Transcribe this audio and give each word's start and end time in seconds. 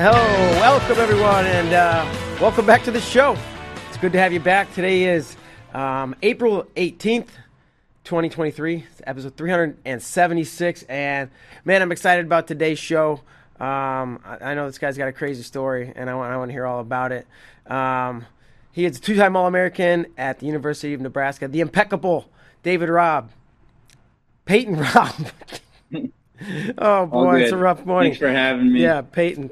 Hello, 0.00 0.12
welcome 0.12 0.98
everyone, 0.98 1.44
and 1.44 1.74
uh, 1.74 2.08
welcome 2.40 2.64
back 2.64 2.84
to 2.84 2.92
the 2.92 3.00
show. 3.00 3.36
It's 3.88 3.96
good 3.96 4.12
to 4.12 4.18
have 4.20 4.32
you 4.32 4.38
back. 4.38 4.72
Today 4.72 5.06
is 5.06 5.36
um, 5.74 6.14
April 6.22 6.68
18th, 6.76 7.30
2023, 8.04 8.86
episode 9.08 9.36
376. 9.36 10.82
And 10.84 11.30
man, 11.64 11.82
I'm 11.82 11.90
excited 11.90 12.24
about 12.24 12.46
today's 12.46 12.78
show. 12.78 13.22
Um, 13.58 14.20
I, 14.24 14.38
I 14.40 14.54
know 14.54 14.68
this 14.68 14.78
guy's 14.78 14.96
got 14.96 15.08
a 15.08 15.12
crazy 15.12 15.42
story, 15.42 15.92
and 15.96 16.08
I 16.08 16.14
want, 16.14 16.32
I 16.32 16.36
want 16.36 16.50
to 16.50 16.52
hear 16.52 16.64
all 16.64 16.78
about 16.78 17.10
it. 17.10 17.26
Um, 17.66 18.24
he 18.70 18.84
is 18.84 18.98
a 18.98 19.00
two 19.00 19.16
time 19.16 19.34
All 19.34 19.48
American 19.48 20.06
at 20.16 20.38
the 20.38 20.46
University 20.46 20.94
of 20.94 21.00
Nebraska, 21.00 21.48
the 21.48 21.60
impeccable 21.60 22.30
David 22.62 22.88
Robb. 22.88 23.32
Peyton 24.44 24.76
Robb. 24.76 25.26
oh 26.78 27.06
boy, 27.06 27.42
it's 27.42 27.52
a 27.52 27.56
rough 27.56 27.84
morning. 27.84 28.12
Thanks 28.12 28.20
for 28.20 28.30
having 28.30 28.72
me. 28.72 28.82
Yeah, 28.82 29.02
Peyton. 29.02 29.50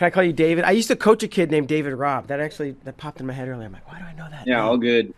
Can 0.00 0.06
I 0.06 0.10
call 0.10 0.22
you 0.22 0.32
David? 0.32 0.64
I 0.64 0.70
used 0.70 0.88
to 0.88 0.96
coach 0.96 1.22
a 1.22 1.28
kid 1.28 1.50
named 1.50 1.68
David 1.68 1.92
Robb. 1.92 2.28
That 2.28 2.40
actually 2.40 2.72
that 2.84 2.96
popped 2.96 3.20
in 3.20 3.26
my 3.26 3.34
head 3.34 3.48
earlier. 3.48 3.66
I'm 3.66 3.72
like, 3.72 3.86
why 3.86 3.98
do 3.98 4.04
I 4.06 4.14
know 4.14 4.28
that? 4.30 4.46
Yeah, 4.46 4.56
name? 4.56 4.64
all 4.64 4.78
good. 4.78 5.12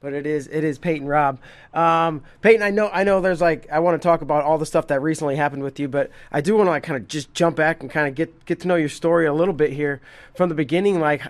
But 0.00 0.12
it 0.12 0.26
is 0.26 0.46
it 0.46 0.62
is 0.62 0.78
Peyton 0.78 1.06
Robb. 1.06 1.40
Um, 1.74 2.22
Peyton, 2.40 2.62
I 2.62 2.70
know 2.70 2.88
I 2.92 3.02
know 3.02 3.20
there's 3.20 3.40
like 3.40 3.68
I 3.70 3.80
want 3.80 4.00
to 4.00 4.06
talk 4.06 4.22
about 4.22 4.44
all 4.44 4.58
the 4.58 4.66
stuff 4.66 4.86
that 4.88 5.02
recently 5.02 5.36
happened 5.36 5.64
with 5.64 5.80
you, 5.80 5.88
but 5.88 6.10
I 6.30 6.40
do 6.40 6.56
want 6.56 6.68
to 6.68 6.70
like 6.70 6.84
kind 6.84 7.00
of 7.00 7.08
just 7.08 7.34
jump 7.34 7.56
back 7.56 7.82
and 7.82 7.90
kind 7.90 8.06
of 8.06 8.14
get 8.14 8.44
get 8.44 8.60
to 8.60 8.68
know 8.68 8.76
your 8.76 8.88
story 8.88 9.26
a 9.26 9.32
little 9.32 9.54
bit 9.54 9.72
here 9.72 10.00
from 10.36 10.48
the 10.48 10.54
beginning. 10.54 11.00
Like, 11.00 11.22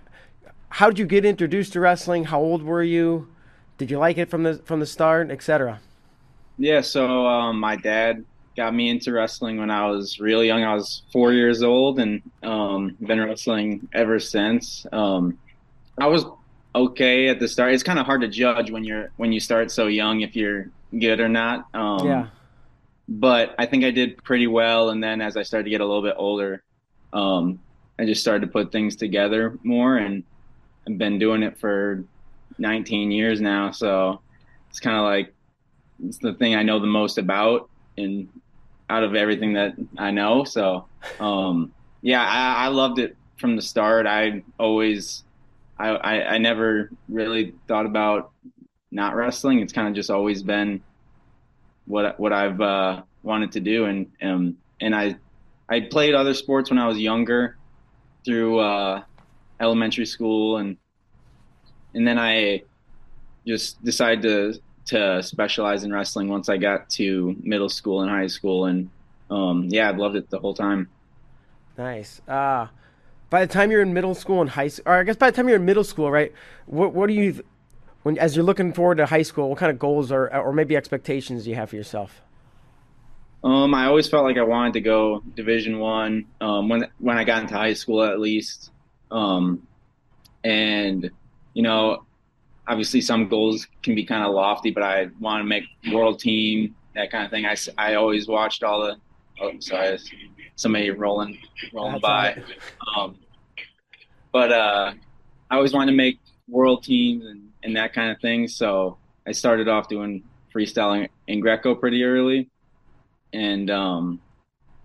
how 0.69 0.89
did 0.89 0.99
you 0.99 1.07
get 1.07 1.25
introduced 1.25 1.73
to 1.75 1.81
wrestling? 1.81 2.25
How 2.25 2.41
old 2.41 2.63
were 2.63 2.83
you? 2.83 3.29
Did 3.79 3.91
you 3.91 3.99
like 3.99 4.19
it 4.19 4.29
from 4.29 4.43
the 4.43 4.57
from 4.65 4.81
the 4.81 4.87
start, 4.87 5.31
etc.? 5.31 5.81
Yeah, 6.59 6.83
so 6.83 7.27
um, 7.27 7.59
my 7.59 7.77
dad 7.77 8.25
got 8.57 8.75
me 8.75 8.91
into 8.91 9.13
wrestling 9.13 9.59
when 9.59 9.71
I 9.71 9.87
was 9.89 10.21
really 10.21 10.47
young. 10.47 10.63
I 10.63 10.75
was 10.75 11.03
four 11.13 11.33
years 11.33 11.63
old 11.63 11.99
and 11.99 12.23
um, 12.43 12.97
been 13.01 13.21
wrestling 13.21 13.89
ever 13.93 14.19
since. 14.19 14.87
Um, 14.93 15.39
I 15.99 16.07
was 16.07 16.25
okay 16.75 17.29
at 17.29 17.39
the 17.39 17.49
start. 17.49 17.73
It's 17.73 17.83
kind 17.83 17.99
of 17.99 18.07
hard 18.07 18.23
to 18.23 18.29
judge 18.29 18.71
when 18.71 18.85
you're 18.85 19.11
when 19.17 19.33
you 19.33 19.41
start 19.41 19.71
so 19.71 19.87
young 19.87 20.21
if 20.21 20.37
you're 20.37 20.71
good 20.99 21.21
or 21.21 21.29
not. 21.29 21.69
Um, 21.75 22.07
yeah. 22.07 22.27
But 23.09 23.55
I 23.59 23.67
think 23.67 23.85
I 23.85 23.91
did 23.91 24.23
pretty 24.23 24.47
well, 24.47 24.91
and 24.91 25.03
then 25.03 25.21
as 25.21 25.37
I 25.37 25.43
started 25.43 25.65
to 25.65 25.71
get 25.71 25.81
a 25.81 25.87
little 25.87 26.03
bit 26.03 26.15
older, 26.17 26.63
um, 27.13 27.59
I 27.99 28.07
just 28.07 28.21
started 28.21 28.47
to 28.47 28.53
put 28.53 28.73
things 28.73 28.97
together 28.97 29.59
more, 29.63 29.97
and 29.97 30.23
I've 30.87 30.97
been 30.99 31.19
doing 31.19 31.43
it 31.43 31.59
for 31.59 32.05
19 32.59 33.11
years 33.11 33.41
now. 33.41 33.71
So 33.71 34.21
it's 34.71 34.81
kind 34.81 34.97
of 34.97 35.05
like 35.05 35.35
it's 36.05 36.19
the 36.19 36.35
thing 36.35 36.55
I 36.55 36.63
know 36.63 36.79
the 36.79 36.87
most 36.87 37.19
about, 37.19 37.69
and 37.97 38.29
out 38.89 39.05
of 39.05 39.15
everything 39.15 39.55
that 39.55 39.75
I 39.97 40.11
know. 40.11 40.45
So, 40.45 40.87
um, 41.21 41.73
yeah, 42.03 42.23
I, 42.23 42.67
I, 42.67 42.69
loved 42.69 42.99
it 42.99 43.17
from 43.39 43.57
the 43.57 43.63
start. 43.63 44.07
I 44.07 44.43
always, 44.59 45.25
I, 45.79 45.89
I, 45.91 46.35
I 46.35 46.39
never 46.39 46.91
really 47.09 47.55
thought 47.69 47.87
about 47.87 48.33
not 48.91 49.17
wrestling. 49.17 49.61
It's 49.61 49.73
kind 49.73 49.89
of 49.89 49.95
just 49.95 50.11
always 50.11 50.43
been 50.43 50.83
what 51.87 52.21
what 52.21 52.33
I've 52.33 52.61
uh, 52.61 53.03
wanted 53.23 53.53
to 53.53 53.61
do, 53.61 53.87
and 53.87 54.11
um, 54.23 54.57
and 54.81 54.95
I 54.95 55.17
I 55.69 55.81
played 55.81 56.15
other 56.15 56.35
sports 56.35 56.71
when 56.71 56.79
I 56.79 56.87
was 56.87 56.99
younger 56.99 57.57
through 58.25 58.59
uh, 58.59 59.03
elementary 59.61 60.07
school, 60.07 60.59
and 60.59 60.77
and 61.95 62.07
then 62.07 62.19
I 62.19 62.63
just 63.47 63.83
decided 63.83 64.23
to 64.23 64.61
to 64.87 65.23
specialize 65.23 65.85
in 65.85 65.93
wrestling 65.93 66.29
once 66.29 66.49
I 66.49 66.57
got 66.57 66.91
to 66.91 67.37
middle 67.43 67.69
school 67.69 68.03
and 68.03 68.11
high 68.11 68.27
school, 68.27 68.67
and 68.67 68.91
um, 69.31 69.69
yeah, 69.69 69.89
I've 69.89 69.99
loved 69.99 70.17
it 70.17 70.31
the 70.31 70.39
whole 70.39 70.55
time. 70.55 70.89
Nice. 71.79 72.21
Uh, 72.29 72.67
by 73.31 73.45
the 73.45 73.53
time 73.53 73.71
you're 73.71 73.83
in 73.83 73.95
middle 73.95 74.15
school 74.15 74.41
and 74.41 74.51
high 74.51 74.69
school, 74.69 74.93
or 74.93 74.97
I 74.97 75.03
guess 75.05 75.17
by 75.17 75.31
the 75.31 75.37
time 75.37 75.49
you're 75.49 75.57
in 75.57 75.65
middle 75.65 75.85
school, 75.85 76.11
right? 76.11 76.33
What 76.67 76.93
what 76.93 77.07
do 77.07 77.15
you, 77.15 77.43
when 78.03 78.19
as 78.19 78.37
you're 78.37 78.45
looking 78.45 78.73
forward 78.73 78.99
to 78.99 79.07
high 79.07 79.23
school, 79.23 79.49
what 79.49 79.59
kind 79.59 79.71
of 79.71 79.79
goals 79.79 80.13
or 80.13 80.35
or 80.35 80.53
maybe 80.53 80.77
expectations 80.77 81.45
do 81.45 81.51
you 81.51 81.57
have 81.57 81.71
for 81.71 81.77
yourself? 81.77 82.21
Um, 83.45 83.75
I 83.75 83.87
always 83.87 84.09
felt 84.09 84.25
like 84.25 84.37
I 84.37 84.43
wanted 84.43 84.75
to 84.75 84.81
go 84.81 85.23
Division 85.35 85.79
One. 85.79 86.27
Um, 86.41 86.69
when 86.69 86.89
when 86.99 87.17
I 87.17 87.25
got 87.25 87.43
into 87.43 87.55
high 87.55 87.73
school, 87.75 88.03
at 88.03 88.21
least. 88.21 88.71
Um, 89.11 89.67
and 90.45 91.11
you 91.55 91.63
know, 91.63 92.05
obviously 92.69 93.01
some 93.01 93.29
goals 93.29 93.67
can 93.83 93.95
be 93.95 94.05
kind 94.05 94.25
of 94.25 94.35
lofty, 94.35 94.71
but 94.71 94.83
I 94.83 95.09
want 95.21 95.41
to 95.41 95.45
make 95.45 95.65
world 95.93 96.21
team, 96.21 96.75
that 96.95 97.11
kind 97.11 97.25
of 97.25 97.31
thing. 97.31 97.47
I, 97.47 97.57
I 97.79 97.95
always 97.95 98.29
watched 98.29 98.63
all 98.63 98.83
the, 98.83 98.97
oh, 99.41 99.53
sorry, 99.59 99.99
somebody 100.57 100.91
rolling, 100.91 101.39
rolling 101.73 101.93
That's 101.93 102.03
by. 102.03 102.35
Right. 102.35 102.45
Um, 102.97 103.19
but, 104.33 104.53
uh, 104.53 104.93
I 105.51 105.57
always 105.57 105.75
wanted 105.75 105.93
to 105.93 105.97
make 105.97 106.19
world 106.49 106.83
teams 106.83 107.27
and, 107.27 107.49
and 107.63 107.77
that 107.77 107.93
kind 107.93 108.11
of 108.11 108.21
thing. 108.21 108.49
So 108.49 108.97
I 109.27 109.33
started 109.33 109.69
off 109.69 109.89
doing 109.89 110.23
freestyling 110.55 111.09
in 111.27 111.41
Greco 111.41 111.75
pretty 111.75 112.05
early. 112.05 112.49
And, 113.33 113.71
um, 113.71 114.21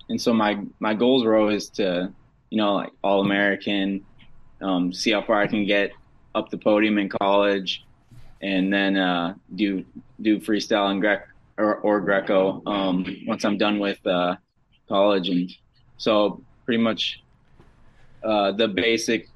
and 0.10 0.20
so 0.20 0.34
my, 0.34 0.60
my 0.80 0.94
goals 0.94 1.24
were 1.24 1.36
always 1.36 1.70
to, 1.72 2.12
you 2.50 2.58
know, 2.58 2.76
like 2.76 2.92
all 3.04 3.22
American, 3.22 4.06
um, 4.62 4.92
see 4.92 5.12
how 5.12 5.22
far 5.22 5.42
I 5.42 5.48
can 5.48 5.66
get 5.66 5.92
up 6.38 6.50
the 6.50 6.58
podium 6.58 6.98
in 6.98 7.10
college, 7.10 7.84
and 8.42 8.72
then 8.72 8.96
uh, 8.96 9.34
do 9.56 9.84
do 10.22 10.40
freestyle 10.40 10.92
and 10.92 11.02
Grec 11.02 11.24
or, 11.58 11.76
or 11.78 12.00
Greco 12.02 12.62
um, 12.66 13.06
once 13.26 13.44
I'm 13.44 13.58
done 13.58 13.80
with 13.80 14.06
uh, 14.06 14.36
college, 14.88 15.30
and 15.30 15.52
so 15.98 16.42
pretty 16.66 16.82
much 16.82 17.22
uh, 18.24 18.52
the 18.52 18.68
basic 18.68 19.28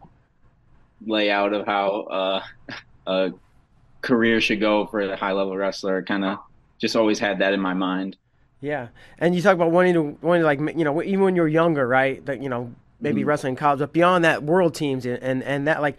layout 1.05 1.53
of 1.53 1.65
how 1.65 2.01
uh, 2.03 2.43
a 3.07 3.31
career 4.01 4.39
should 4.39 4.59
go 4.59 4.85
for 4.85 5.01
a 5.01 5.17
high 5.17 5.31
level 5.31 5.57
wrestler. 5.57 6.01
Kind 6.03 6.23
of 6.23 6.39
just 6.79 6.95
always 6.95 7.19
had 7.19 7.39
that 7.39 7.53
in 7.53 7.59
my 7.59 7.73
mind. 7.73 8.17
Yeah, 8.61 8.89
and 9.17 9.35
you 9.35 9.41
talk 9.41 9.55
about 9.55 9.71
wanting 9.71 9.95
to 9.95 10.17
wanting 10.21 10.41
to 10.41 10.45
like 10.45 10.59
you 10.77 10.83
know 10.83 11.01
even 11.01 11.21
when 11.21 11.35
you're 11.35 11.47
younger, 11.47 11.87
right? 11.87 12.23
That 12.27 12.43
you 12.43 12.49
know 12.49 12.71
maybe 12.99 13.21
mm-hmm. 13.21 13.29
wrestling 13.29 13.55
college, 13.55 13.79
but 13.79 13.91
beyond 13.91 14.23
that, 14.23 14.43
world 14.43 14.75
teams 14.75 15.05
and, 15.07 15.21
and 15.23 15.43
and 15.43 15.67
that 15.67 15.81
like 15.81 15.97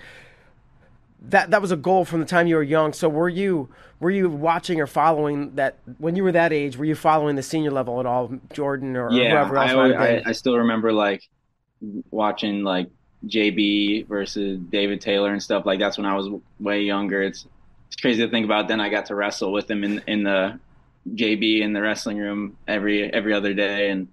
that 1.28 1.50
that 1.50 1.62
was 1.62 1.70
a 1.70 1.76
goal 1.76 2.04
from 2.04 2.20
the 2.20 2.26
time 2.26 2.46
you 2.46 2.56
were 2.56 2.62
young. 2.62 2.92
So 2.92 3.08
were 3.08 3.28
you 3.28 3.68
were 4.00 4.10
you 4.10 4.28
watching 4.28 4.80
or 4.80 4.86
following 4.86 5.54
that 5.54 5.78
when 5.98 6.16
you 6.16 6.24
were 6.24 6.32
that 6.32 6.52
age? 6.52 6.76
Were 6.76 6.84
you 6.84 6.94
following 6.94 7.36
the 7.36 7.42
senior 7.42 7.70
level 7.70 8.00
at 8.00 8.06
all, 8.06 8.32
Jordan 8.52 8.96
or, 8.96 9.12
yeah, 9.12 9.30
whoever 9.30 9.56
else? 9.56 9.70
I, 9.70 10.16
I, 10.16 10.22
I 10.26 10.32
still 10.32 10.58
remember 10.58 10.92
like 10.92 11.22
watching 12.10 12.64
like 12.64 12.88
JB 13.26 14.08
versus 14.08 14.58
David 14.70 15.00
Taylor 15.00 15.32
and 15.32 15.42
stuff 15.42 15.64
like 15.64 15.78
that's 15.78 15.96
when 15.96 16.06
I 16.06 16.16
was 16.16 16.28
way 16.58 16.82
younger. 16.82 17.22
It's 17.22 17.46
it's 17.86 17.96
crazy 17.96 18.22
to 18.24 18.30
think 18.30 18.44
about. 18.44 18.68
Then 18.68 18.80
I 18.80 18.88
got 18.88 19.06
to 19.06 19.14
wrestle 19.14 19.52
with 19.52 19.70
him 19.70 19.84
in 19.84 20.02
in 20.06 20.24
the 20.24 20.58
JB 21.08 21.60
in 21.60 21.72
the 21.72 21.82
wrestling 21.82 22.18
room 22.18 22.56
every 22.66 23.12
every 23.12 23.32
other 23.32 23.54
day, 23.54 23.90
and 23.90 24.08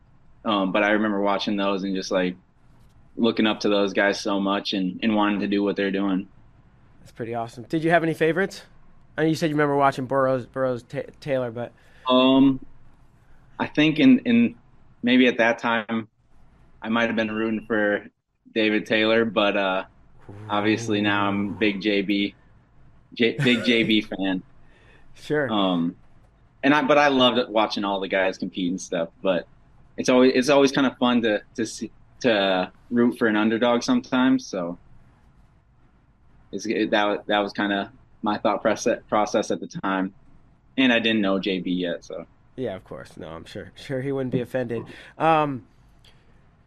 um, 0.45 0.71
but 0.71 0.83
I 0.83 0.91
remember 0.91 1.19
watching 1.19 1.57
those 1.57 1.83
and 1.83 1.95
just 1.95 2.11
like 2.11 2.35
looking 3.17 3.47
up 3.47 3.61
to 3.61 3.69
those 3.69 3.93
guys 3.93 4.19
so 4.19 4.39
much 4.39 4.73
and, 4.73 4.99
and 5.03 5.15
wanting 5.15 5.41
to 5.41 5.47
do 5.47 5.63
what 5.63 5.75
they're 5.75 5.91
doing. 5.91 6.27
That's 7.09 7.17
pretty 7.17 7.33
awesome. 7.33 7.63
Did 7.63 7.83
you 7.83 7.89
have 7.89 8.03
any 8.03 8.13
favorites? 8.13 8.61
I 9.17 9.23
know 9.23 9.29
you 9.29 9.33
said 9.33 9.49
you 9.49 9.55
remember 9.55 9.75
watching 9.75 10.05
Burroughs, 10.05 10.45
Burroughs 10.45 10.83
T- 10.83 11.01
Taylor, 11.19 11.49
but 11.49 11.71
um, 12.07 12.63
I 13.57 13.65
think 13.65 13.97
in 13.97 14.19
in 14.19 14.53
maybe 15.01 15.25
at 15.25 15.39
that 15.39 15.57
time 15.57 16.07
I 16.83 16.89
might 16.89 17.07
have 17.07 17.15
been 17.15 17.31
rooting 17.31 17.65
for 17.65 18.05
David 18.53 18.85
Taylor, 18.85 19.25
but 19.25 19.57
uh, 19.57 19.85
obviously 20.51 21.01
now 21.01 21.27
I'm 21.27 21.55
big 21.55 21.81
JB, 21.81 22.35
J, 23.15 23.37
big 23.37 23.61
JB 23.61 24.07
fan. 24.15 24.43
Sure. 25.15 25.51
Um, 25.51 25.95
and 26.61 26.75
I 26.75 26.83
but 26.83 26.99
I 26.99 27.07
loved 27.07 27.39
watching 27.49 27.83
all 27.83 27.99
the 27.99 28.07
guys 28.07 28.37
compete 28.37 28.69
and 28.69 28.79
stuff. 28.79 29.09
But 29.23 29.47
it's 29.97 30.09
always 30.09 30.33
it's 30.35 30.49
always 30.49 30.71
kind 30.71 30.85
of 30.85 30.95
fun 30.99 31.23
to 31.23 31.41
to 31.55 31.65
see, 31.65 31.89
to 32.19 32.71
root 32.91 33.17
for 33.17 33.25
an 33.25 33.35
underdog 33.35 33.81
sometimes. 33.81 34.45
So 34.45 34.77
it, 36.51 36.91
that 36.91 37.27
that 37.27 37.39
was 37.39 37.53
kind 37.53 37.73
of 37.73 37.89
my 38.21 38.37
thought 38.37 38.61
process 38.61 38.99
process 39.07 39.51
at 39.51 39.59
the 39.59 39.67
time, 39.67 40.13
and 40.77 40.91
I 40.91 40.99
didn't 40.99 41.21
know 41.21 41.39
JB 41.39 41.63
yet. 41.65 42.03
So 42.03 42.25
yeah, 42.55 42.75
of 42.75 42.83
course, 42.83 43.17
no, 43.17 43.29
I'm 43.29 43.45
sure 43.45 43.71
sure 43.75 44.01
he 44.01 44.11
wouldn't 44.11 44.31
be 44.31 44.41
offended. 44.41 44.83
Um, 45.17 45.63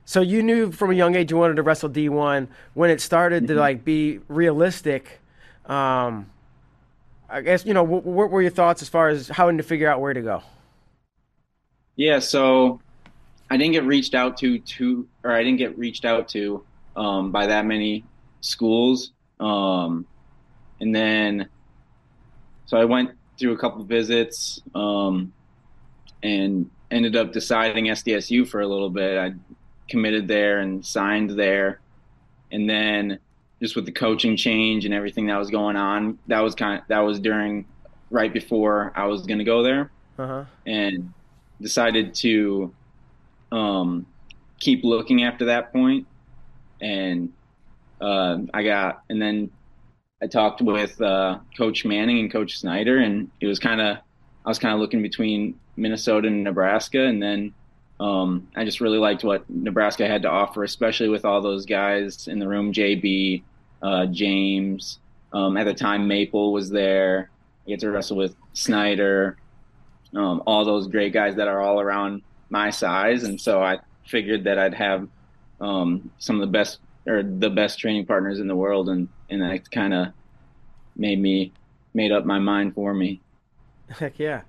so 0.04 0.20
you 0.20 0.42
knew 0.42 0.72
from 0.72 0.90
a 0.90 0.94
young 0.94 1.14
age 1.14 1.30
you 1.30 1.36
wanted 1.36 1.56
to 1.56 1.62
wrestle 1.62 1.90
D1. 1.90 2.48
When 2.74 2.90
it 2.90 3.00
started 3.00 3.44
mm-hmm. 3.44 3.54
to 3.54 3.60
like 3.60 3.84
be 3.84 4.20
realistic, 4.28 5.20
um, 5.66 6.30
I 7.28 7.40
guess 7.40 7.64
you 7.64 7.74
know 7.74 7.84
what, 7.84 8.04
what 8.04 8.30
were 8.30 8.42
your 8.42 8.50
thoughts 8.50 8.82
as 8.82 8.88
far 8.88 9.08
as 9.08 9.28
how 9.28 9.50
to 9.50 9.62
figure 9.62 9.88
out 9.88 10.00
where 10.00 10.14
to 10.14 10.22
go? 10.22 10.42
Yeah, 11.96 12.18
so 12.18 12.80
I 13.50 13.56
didn't 13.56 13.72
get 13.72 13.84
reached 13.84 14.14
out 14.14 14.36
to 14.38 14.58
to 14.58 15.06
or 15.24 15.32
I 15.32 15.42
didn't 15.42 15.58
get 15.58 15.76
reached 15.78 16.04
out 16.04 16.28
to 16.28 16.64
um, 16.96 17.30
by 17.30 17.46
that 17.46 17.66
many 17.66 18.04
schools, 18.40 19.12
um, 19.42 20.06
and 20.80 20.94
then 20.94 21.48
so 22.66 22.76
I 22.78 22.84
went 22.84 23.10
through 23.38 23.52
a 23.52 23.58
couple 23.58 23.84
visits 23.84 24.60
um, 24.74 25.32
and 26.22 26.70
ended 26.90 27.16
up 27.16 27.32
deciding 27.32 27.86
SDSU 27.86 28.48
for 28.48 28.60
a 28.60 28.66
little 28.66 28.90
bit. 28.90 29.18
I 29.18 29.34
committed 29.88 30.28
there 30.28 30.60
and 30.60 30.84
signed 30.84 31.30
there. 31.30 31.80
And 32.50 32.68
then 32.68 33.18
just 33.60 33.76
with 33.76 33.84
the 33.84 33.92
coaching 33.92 34.36
change 34.36 34.84
and 34.84 34.94
everything 34.94 35.26
that 35.26 35.38
was 35.38 35.50
going 35.50 35.76
on, 35.76 36.18
that 36.28 36.40
was 36.40 36.54
kind 36.54 36.80
of 36.80 36.88
that 36.88 37.00
was 37.00 37.18
during 37.18 37.66
right 38.10 38.32
before 38.32 38.92
I 38.94 39.06
was 39.06 39.26
going 39.26 39.38
to 39.38 39.44
go 39.44 39.62
there, 39.62 39.90
uh-huh. 40.18 40.44
and 40.66 41.12
decided 41.60 42.14
to 42.16 42.72
um, 43.50 44.06
keep 44.60 44.84
looking 44.84 45.24
after 45.24 45.46
that. 45.46 45.72
And 46.80 47.32
uh, 48.02 48.38
I 48.52 48.64
got 48.64 49.02
and 49.08 49.22
then 49.22 49.50
I 50.22 50.26
talked 50.26 50.60
with 50.60 51.00
uh, 51.00 51.38
Coach 51.56 51.84
Manning 51.84 52.18
and 52.18 52.32
Coach 52.32 52.58
Snyder, 52.58 52.98
and 52.98 53.30
it 53.40 53.46
was 53.46 53.58
kind 53.58 53.80
of 53.80 53.98
I 54.44 54.48
was 54.48 54.58
kind 54.58 54.74
of 54.74 54.80
looking 54.80 55.02
between 55.02 55.58
Minnesota 55.76 56.28
and 56.28 56.44
Nebraska, 56.44 57.04
and 57.04 57.22
then 57.22 57.54
um, 58.00 58.48
I 58.56 58.64
just 58.64 58.80
really 58.80 58.98
liked 58.98 59.22
what 59.22 59.48
Nebraska 59.48 60.06
had 60.06 60.22
to 60.22 60.28
offer, 60.28 60.64
especially 60.64 61.08
with 61.08 61.24
all 61.24 61.40
those 61.40 61.64
guys 61.64 62.26
in 62.26 62.40
the 62.40 62.48
room. 62.48 62.72
JB, 62.72 63.42
uh, 63.82 64.06
James, 64.06 64.98
um, 65.32 65.56
at 65.56 65.64
the 65.64 65.74
time 65.74 66.08
Maple 66.08 66.52
was 66.52 66.70
there. 66.70 67.30
I 67.66 67.70
get 67.70 67.80
to 67.80 67.90
wrestle 67.90 68.16
with 68.16 68.34
Snyder, 68.54 69.36
um, 70.16 70.42
all 70.46 70.64
those 70.64 70.88
great 70.88 71.12
guys 71.12 71.36
that 71.36 71.46
are 71.46 71.60
all 71.60 71.80
around 71.80 72.22
my 72.50 72.70
size, 72.70 73.22
and 73.22 73.40
so 73.40 73.62
I 73.62 73.78
figured 74.06 74.44
that 74.44 74.58
I'd 74.58 74.74
have 74.74 75.08
um, 75.60 76.10
some 76.18 76.36
of 76.36 76.40
the 76.40 76.52
best 76.52 76.80
or 77.06 77.22
the 77.22 77.50
best 77.50 77.78
training 77.78 78.06
partners 78.06 78.38
in 78.38 78.46
the 78.46 78.56
world, 78.56 78.88
and 78.88 79.08
and 79.30 79.42
that 79.42 79.70
kind 79.70 79.94
of 79.94 80.08
made 80.96 81.20
me 81.20 81.52
made 81.94 82.12
up 82.12 82.24
my 82.24 82.38
mind 82.38 82.74
for 82.74 82.92
me. 82.94 83.20
Heck 83.88 84.18
yeah. 84.18 84.42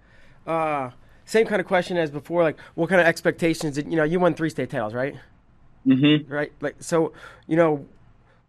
Uh, 0.46 0.92
same 1.26 1.48
kind 1.48 1.60
of 1.60 1.68
question 1.68 1.98
as 1.98 2.12
before. 2.12 2.44
Like, 2.44 2.60
what 2.76 2.90
kind 2.90 3.02
of 3.02 3.08
expectations? 3.08 3.76
Did, 3.76 3.90
you 3.90 3.96
know, 3.96 4.04
you 4.04 4.20
won 4.20 4.34
three 4.34 4.50
state 4.50 4.70
titles, 4.70 4.94
right? 4.94 5.16
Mm-hmm. 5.86 6.32
Right. 6.32 6.52
Like, 6.62 6.76
so, 6.80 7.14
you 7.48 7.56
know, 7.56 7.86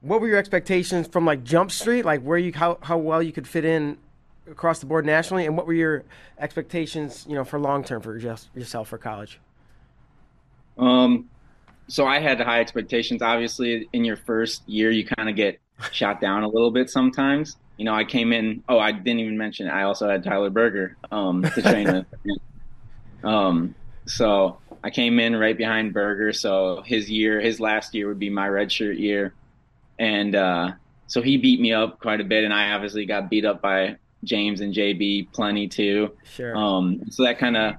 what 0.01 0.21
were 0.21 0.29
your 0.29 0.39
expectations 0.39 1.06
from 1.09 1.25
like 1.25 1.45
Jump 1.45 1.71
Street? 1.71 2.05
Like, 2.05 2.23
where 2.23 2.39
you 2.39 2.53
how 2.53 2.79
how 2.83 2.99
well 2.99 3.23
you 3.23 3.33
could 3.33 3.49
fit 3.49 3.65
in 3.65 3.97
across 4.51 4.79
the 4.81 4.87
board 4.87 5.06
nationally, 5.06 5.47
and 5.47 5.56
what 5.56 5.67
were 5.67 5.73
your 5.73 6.05
expectations? 6.39 7.25
You 7.29 7.35
know, 7.35 7.45
for 7.45 7.59
long 7.59 7.85
term 7.85 8.03
for 8.03 8.19
just 8.19 8.51
yourself 8.55 8.89
for 8.89 8.99
college. 8.99 9.41
Um, 10.77 11.31
so 11.89 12.07
I 12.07 12.19
had 12.19 12.41
high 12.41 12.61
expectations. 12.61 13.23
Obviously, 13.23 13.89
in 13.93 14.05
your 14.05 14.17
first 14.17 14.67
year, 14.69 14.91
you 14.91 15.05
kind 15.05 15.29
of 15.29 15.37
get 15.37 15.61
shot 15.93 16.21
down 16.21 16.43
a 16.43 16.49
little 16.49 16.71
bit 16.71 16.91
sometimes. 16.91 17.57
You 17.77 17.85
know, 17.85 17.95
I 17.95 18.05
came 18.05 18.33
in. 18.33 18.63
Oh, 18.69 18.79
I 18.79 18.93
didn't 18.93 19.21
even 19.21 19.37
mention. 19.37 19.67
It, 19.67 19.71
I 19.71 19.83
also 19.83 20.09
had 20.09 20.23
Tyler 20.23 20.51
Berger 20.51 20.97
um, 21.11 21.43
to 21.43 21.63
train 21.63 21.93
with. 21.93 22.07
Um, 23.23 23.75
so 24.05 24.59
I 24.83 24.91
came 24.91 25.19
in 25.19 25.35
right 25.35 25.57
behind 25.57 25.95
Berger. 25.95 26.35
So 26.35 26.83
his 26.85 27.11
year, 27.11 27.41
his 27.41 27.59
last 27.59 27.95
year 27.95 28.07
would 28.07 28.19
be 28.19 28.29
my 28.29 28.47
redshirt 28.47 28.99
year, 28.99 29.33
and 29.99 30.35
uh, 30.35 30.73
so 31.07 31.23
he 31.23 31.39
beat 31.39 31.59
me 31.59 31.73
up 31.73 32.01
quite 32.01 32.21
a 32.21 32.25
bit, 32.25 32.45
and 32.45 32.53
I 32.53 32.73
obviously 32.73 33.07
got 33.07 33.31
beat 33.31 33.47
up 33.47 33.63
by 33.63 33.97
James 34.25 34.61
and 34.61 34.75
JB 34.75 35.33
plenty 35.33 35.69
too. 35.69 36.11
Sure. 36.25 36.55
Um, 36.55 37.01
so 37.09 37.25
that 37.25 37.39
kind 37.39 37.57
of 37.57 37.77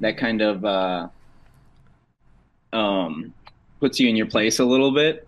that 0.00 0.18
kind 0.18 0.42
of 0.42 0.64
uh, 0.64 1.08
um, 2.74 3.32
puts 3.80 4.00
you 4.00 4.08
in 4.08 4.16
your 4.16 4.26
place 4.26 4.58
a 4.58 4.64
little 4.64 4.92
bit, 4.92 5.26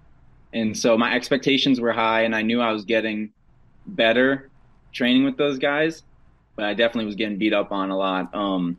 and 0.53 0.77
so 0.77 0.97
my 0.99 1.15
expectations 1.15 1.81
were 1.81 1.93
high, 1.93 2.23
and 2.23 2.35
I 2.35 2.43
knew 2.43 2.61
I 2.61 2.73
was 2.73 2.85
getting 2.85 3.33
better 3.87 4.51
training 4.93 5.25
with 5.25 5.37
those 5.37 5.59
guys, 5.59 6.03
but 6.57 6.65
I 6.65 6.75
definitely 6.75 7.07
was 7.07 7.17
getting 7.17 7.39
beat 7.39 7.53
up 7.53 7.71
on 7.73 7.91
a 7.91 7.97
lot. 7.97 8.35
Um, 8.35 8.79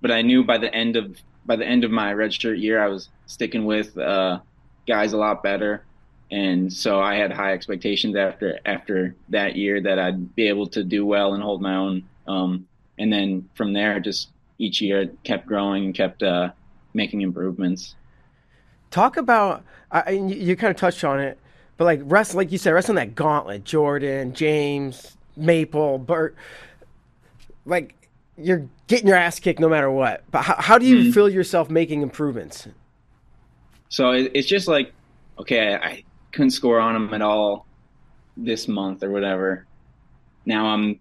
but 0.00 0.10
I 0.10 0.22
knew 0.22 0.44
by 0.44 0.58
the 0.58 0.72
end 0.74 0.96
of 0.96 1.16
by 1.44 1.56
the 1.56 1.66
end 1.66 1.84
of 1.84 1.90
my 1.90 2.12
redshirt 2.14 2.60
year, 2.60 2.82
I 2.82 2.88
was 2.88 3.08
sticking 3.26 3.64
with 3.64 3.96
uh, 3.98 4.40
guys 4.86 5.12
a 5.12 5.16
lot 5.16 5.42
better, 5.42 5.84
and 6.30 6.72
so 6.72 7.00
I 7.00 7.16
had 7.16 7.32
high 7.32 7.52
expectations 7.52 8.16
after 8.16 8.58
after 8.64 9.14
that 9.28 9.56
year 9.56 9.80
that 9.80 9.98
I'd 9.98 10.34
be 10.34 10.48
able 10.48 10.68
to 10.68 10.84
do 10.84 11.04
well 11.04 11.34
and 11.34 11.42
hold 11.42 11.60
my 11.60 11.76
own. 11.76 12.04
Um, 12.26 12.66
and 12.98 13.12
then 13.12 13.48
from 13.54 13.72
there, 13.72 13.98
just 13.98 14.28
each 14.58 14.80
year 14.80 15.10
kept 15.24 15.46
growing 15.46 15.86
and 15.86 15.94
kept 15.94 16.22
uh, 16.22 16.50
making 16.94 17.20
improvements. 17.20 17.94
Talk 18.90 19.16
about 19.16 19.64
I, 19.90 20.10
you, 20.10 20.34
you 20.34 20.56
kind 20.56 20.70
of 20.70 20.76
touched 20.76 21.04
on 21.04 21.20
it, 21.20 21.38
but 21.76 21.84
like 21.84 22.00
rest, 22.04 22.34
like 22.34 22.52
you 22.52 22.58
said, 22.58 22.72
wrestling 22.72 22.96
that 22.96 23.14
gauntlet, 23.14 23.64
Jordan, 23.64 24.34
James, 24.34 25.16
Maple, 25.36 25.98
Bert, 25.98 26.36
like 27.64 27.94
you're 28.36 28.68
getting 28.86 29.06
your 29.06 29.16
ass 29.16 29.38
kicked 29.40 29.60
no 29.60 29.68
matter 29.68 29.90
what. 29.90 30.24
But 30.30 30.42
how, 30.42 30.56
how 30.58 30.78
do 30.78 30.86
you 30.86 30.96
mm-hmm. 30.96 31.10
feel 31.12 31.28
yourself 31.28 31.70
making 31.70 32.02
improvements? 32.02 32.68
So 33.88 34.12
it's 34.12 34.46
just 34.46 34.68
like, 34.68 34.92
okay, 35.38 35.74
I 35.74 36.04
couldn't 36.32 36.50
score 36.50 36.78
on 36.78 36.94
them 36.94 37.12
at 37.12 37.22
all 37.22 37.66
this 38.36 38.68
month 38.68 39.02
or 39.02 39.10
whatever. 39.10 39.66
Now 40.46 40.66
I'm 40.66 41.00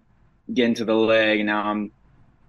getting 0.54 0.74
to 0.76 0.86
the 0.86 0.96
leg, 0.96 1.46
now 1.46 1.64
I'm 1.64 1.92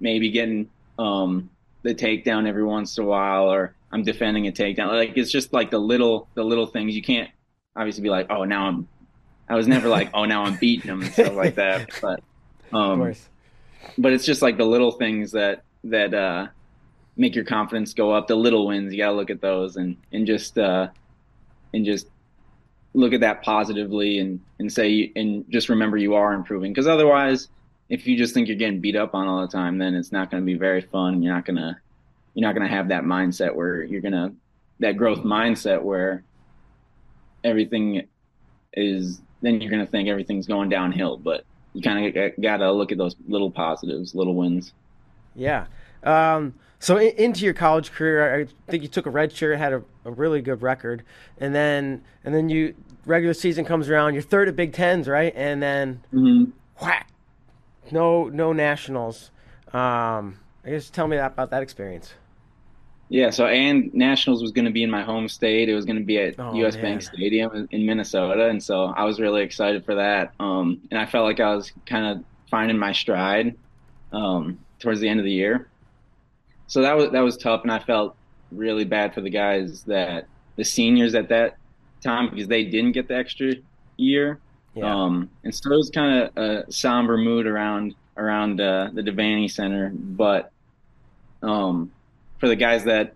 maybe 0.01 0.31
getting 0.31 0.71
um, 0.99 1.51
the 1.83 1.95
takedown 1.95 2.47
every 2.47 2.65
once 2.65 2.99
in 2.99 3.05
a 3.05 3.07
while, 3.07 3.51
or 3.51 3.75
I'm 3.93 4.03
defending 4.03 4.47
a 4.47 4.53
takedown. 4.53 4.89
Like 4.89 5.17
it's 5.17 5.31
just 5.31 5.53
like 5.53 5.71
the 5.71 5.79
little 5.79 6.29
the 6.35 6.45
little 6.45 6.67
things. 6.67 6.95
You 6.95 7.03
can't 7.03 7.31
obviously 7.77 8.03
be 8.03 8.11
like, 8.11 8.27
oh, 8.31 8.45
now 8.45 8.67
I'm. 8.67 8.89
I 9.49 9.57
was 9.57 9.67
never 9.67 9.89
like, 9.89 10.11
oh, 10.15 10.27
now 10.27 10.45
I'm 10.45 10.57
beating 10.57 10.89
him 10.89 11.03
and 11.03 11.13
stuff 11.13 11.35
like 11.35 11.57
that. 11.57 11.91
But 12.01 12.23
um, 12.73 13.15
but 13.99 14.13
it's 14.13 14.25
just 14.25 14.43
like 14.43 14.57
the 14.57 14.65
little 14.65 14.93
things 14.93 15.33
that 15.33 15.65
that 15.85 16.15
uh, 16.15 16.49
make 17.17 17.35
your 17.35 17.45
confidence 17.45 17.95
go 17.95 18.13
up. 18.13 18.29
The 18.29 18.37
little 18.37 18.67
wins, 18.67 18.93
you 18.93 18.99
gotta 18.99 19.17
look 19.17 19.31
at 19.31 19.41
those 19.41 19.77
and 19.77 19.97
and 20.13 20.27
just 20.27 20.59
uh, 20.59 20.89
and 21.75 21.85
just 21.85 22.07
look 22.95 23.13
at 23.13 23.21
that 23.21 23.43
positively 23.43 24.19
and 24.19 24.41
and 24.59 24.73
say 24.73 25.13
and 25.17 25.45
just 25.49 25.69
remember 25.69 25.97
you 25.97 26.15
are 26.15 26.33
improving. 26.33 26.73
Because 26.73 26.87
otherwise, 26.87 27.49
if 27.91 28.07
you 28.07 28.17
just 28.17 28.33
think 28.33 28.49
you're 28.49 28.57
getting 28.57 28.81
beat 28.81 28.97
up 28.97 29.15
on 29.15 29.27
all 29.27 29.43
the 29.43 29.53
time, 29.53 29.79
then 29.79 29.95
it's 29.95 30.13
not 30.13 30.31
going 30.31 30.43
to 30.43 30.47
be 30.47 30.55
very 30.55 30.81
fun. 30.81 31.23
You're 31.23 31.35
not 31.35 31.45
gonna 31.45 31.79
you're 32.35 32.47
not 32.47 32.55
gonna 32.55 32.69
have 32.69 32.89
that 32.89 33.03
mindset 33.03 33.55
where 33.55 33.83
you're 33.83 34.01
gonna 34.01 34.33
that 34.79 34.97
growth 34.97 35.25
mindset 35.25 35.83
where 35.83 36.23
everything 37.43 38.07
is 38.73 39.21
then 39.43 39.61
you're 39.61 39.71
gonna 39.71 39.87
think 39.87 40.09
everything's 40.09 40.47
going 40.47 40.69
downhill. 40.69 41.17
But 41.17 41.45
you 41.75 41.83
kind 41.83 42.17
of 42.17 42.33
got 42.41 42.59
to 42.59 42.73
look 42.73 42.93
at 42.93 42.99
those 42.99 43.17
little 43.29 43.51
positives, 43.51 44.15
little 44.15 44.35
wins. 44.35 44.73
Yeah. 45.35 45.67
Um, 46.03 46.55
so 46.79 46.97
in, 46.97 47.11
into 47.17 47.45
your 47.45 47.55
college 47.55 47.93
career, 47.93 48.41
I 48.41 48.71
think 48.71 48.83
you 48.83 48.89
took 48.89 49.07
a 49.07 49.11
red 49.11 49.33
shirt, 49.33 49.59
had 49.59 49.73
a, 49.73 49.83
a, 50.05 50.11
really 50.11 50.41
good 50.41 50.63
record, 50.63 51.03
and 51.39 51.55
then 51.55 52.03
and 52.25 52.35
then 52.35 52.49
you 52.49 52.75
regular 53.05 53.35
season 53.35 53.65
comes 53.65 53.89
around, 53.89 54.15
you're 54.15 54.23
third 54.23 54.49
at 54.49 54.57
Big 54.57 54.73
Tens, 54.73 55.09
right? 55.09 55.33
And 55.37 55.63
then 55.63 56.03
mm-hmm. 56.13 56.51
whack, 56.85 57.10
no 57.93 58.29
no 58.29 58.53
nationals. 58.53 59.31
Um, 59.73 60.39
I 60.65 60.71
guess 60.71 60.91
tell 60.91 61.07
me 61.09 61.17
that, 61.17 61.33
about 61.33 61.51
that 61.51 61.63
experience. 61.63 62.15
Yeah, 63.09 63.31
so 63.31 63.47
and 63.47 63.93
Nationals 63.93 64.41
was 64.41 64.53
going 64.53 64.67
to 64.67 64.71
be 64.71 64.85
in 64.85 64.91
my 64.91 65.03
home 65.03 65.29
state. 65.29 65.69
It 65.69 65.75
was 65.75 65.85
going 65.85 65.99
to 65.99 66.05
be 66.05 66.19
at 66.19 66.37
Oh, 66.39 66.55
US 66.65 66.75
man. 66.75 66.83
Bank 66.83 67.03
Stadium 67.03 67.69
in 67.73 67.85
Minnesota, 67.85 68.49
and 68.49 68.63
so 68.63 68.85
I 68.85 69.05
was 69.05 69.19
really 69.19 69.43
excited 69.43 69.85
for 69.85 69.97
that. 69.97 70.33
Um, 70.39 70.81
and 70.91 71.01
I 71.01 71.07
felt 71.07 71.25
like 71.25 71.41
I 71.41 71.55
was 71.55 71.73
kind 71.87 72.07
of 72.07 72.25
finding 72.49 72.79
my 72.79 72.93
stride 72.93 73.57
um, 74.13 74.59
towards 74.79 75.01
the 75.01 75.09
end 75.09 75.19
of 75.19 75.25
the 75.25 75.33
year. 75.33 75.69
So 76.69 76.83
that 76.83 76.97
was 76.97 77.11
that 77.11 77.21
was 77.21 77.37
tough, 77.37 77.63
and 77.63 77.73
I 77.73 77.81
felt 77.81 78.17
really 78.53 78.85
bad 78.85 79.13
for 79.13 79.23
the 79.23 79.31
guys 79.31 79.83
that 79.85 80.27
the 80.57 80.65
seniors 80.65 81.15
at 81.17 81.29
that 81.31 81.57
time 82.03 82.31
because 82.31 82.47
they 82.49 82.65
didn't 82.65 82.93
get 82.93 83.09
the 83.09 83.17
extra 83.17 83.55
year. 83.97 84.39
Yeah. 84.75 84.95
Um, 84.95 85.31
and 85.43 85.55
so 85.55 85.73
it 85.73 85.77
was 85.77 85.91
kind 85.91 86.23
of 86.23 86.37
a 86.37 86.73
somber 86.73 87.17
mood 87.17 87.47
around 87.47 87.95
around 88.17 88.61
uh, 88.61 88.91
the 88.93 89.03
Devaney 89.03 89.51
Center, 89.51 89.91
but 89.95 90.53
um, 91.43 91.91
for 92.39 92.49
the 92.49 92.57
guys 92.57 92.85
that 92.85 93.15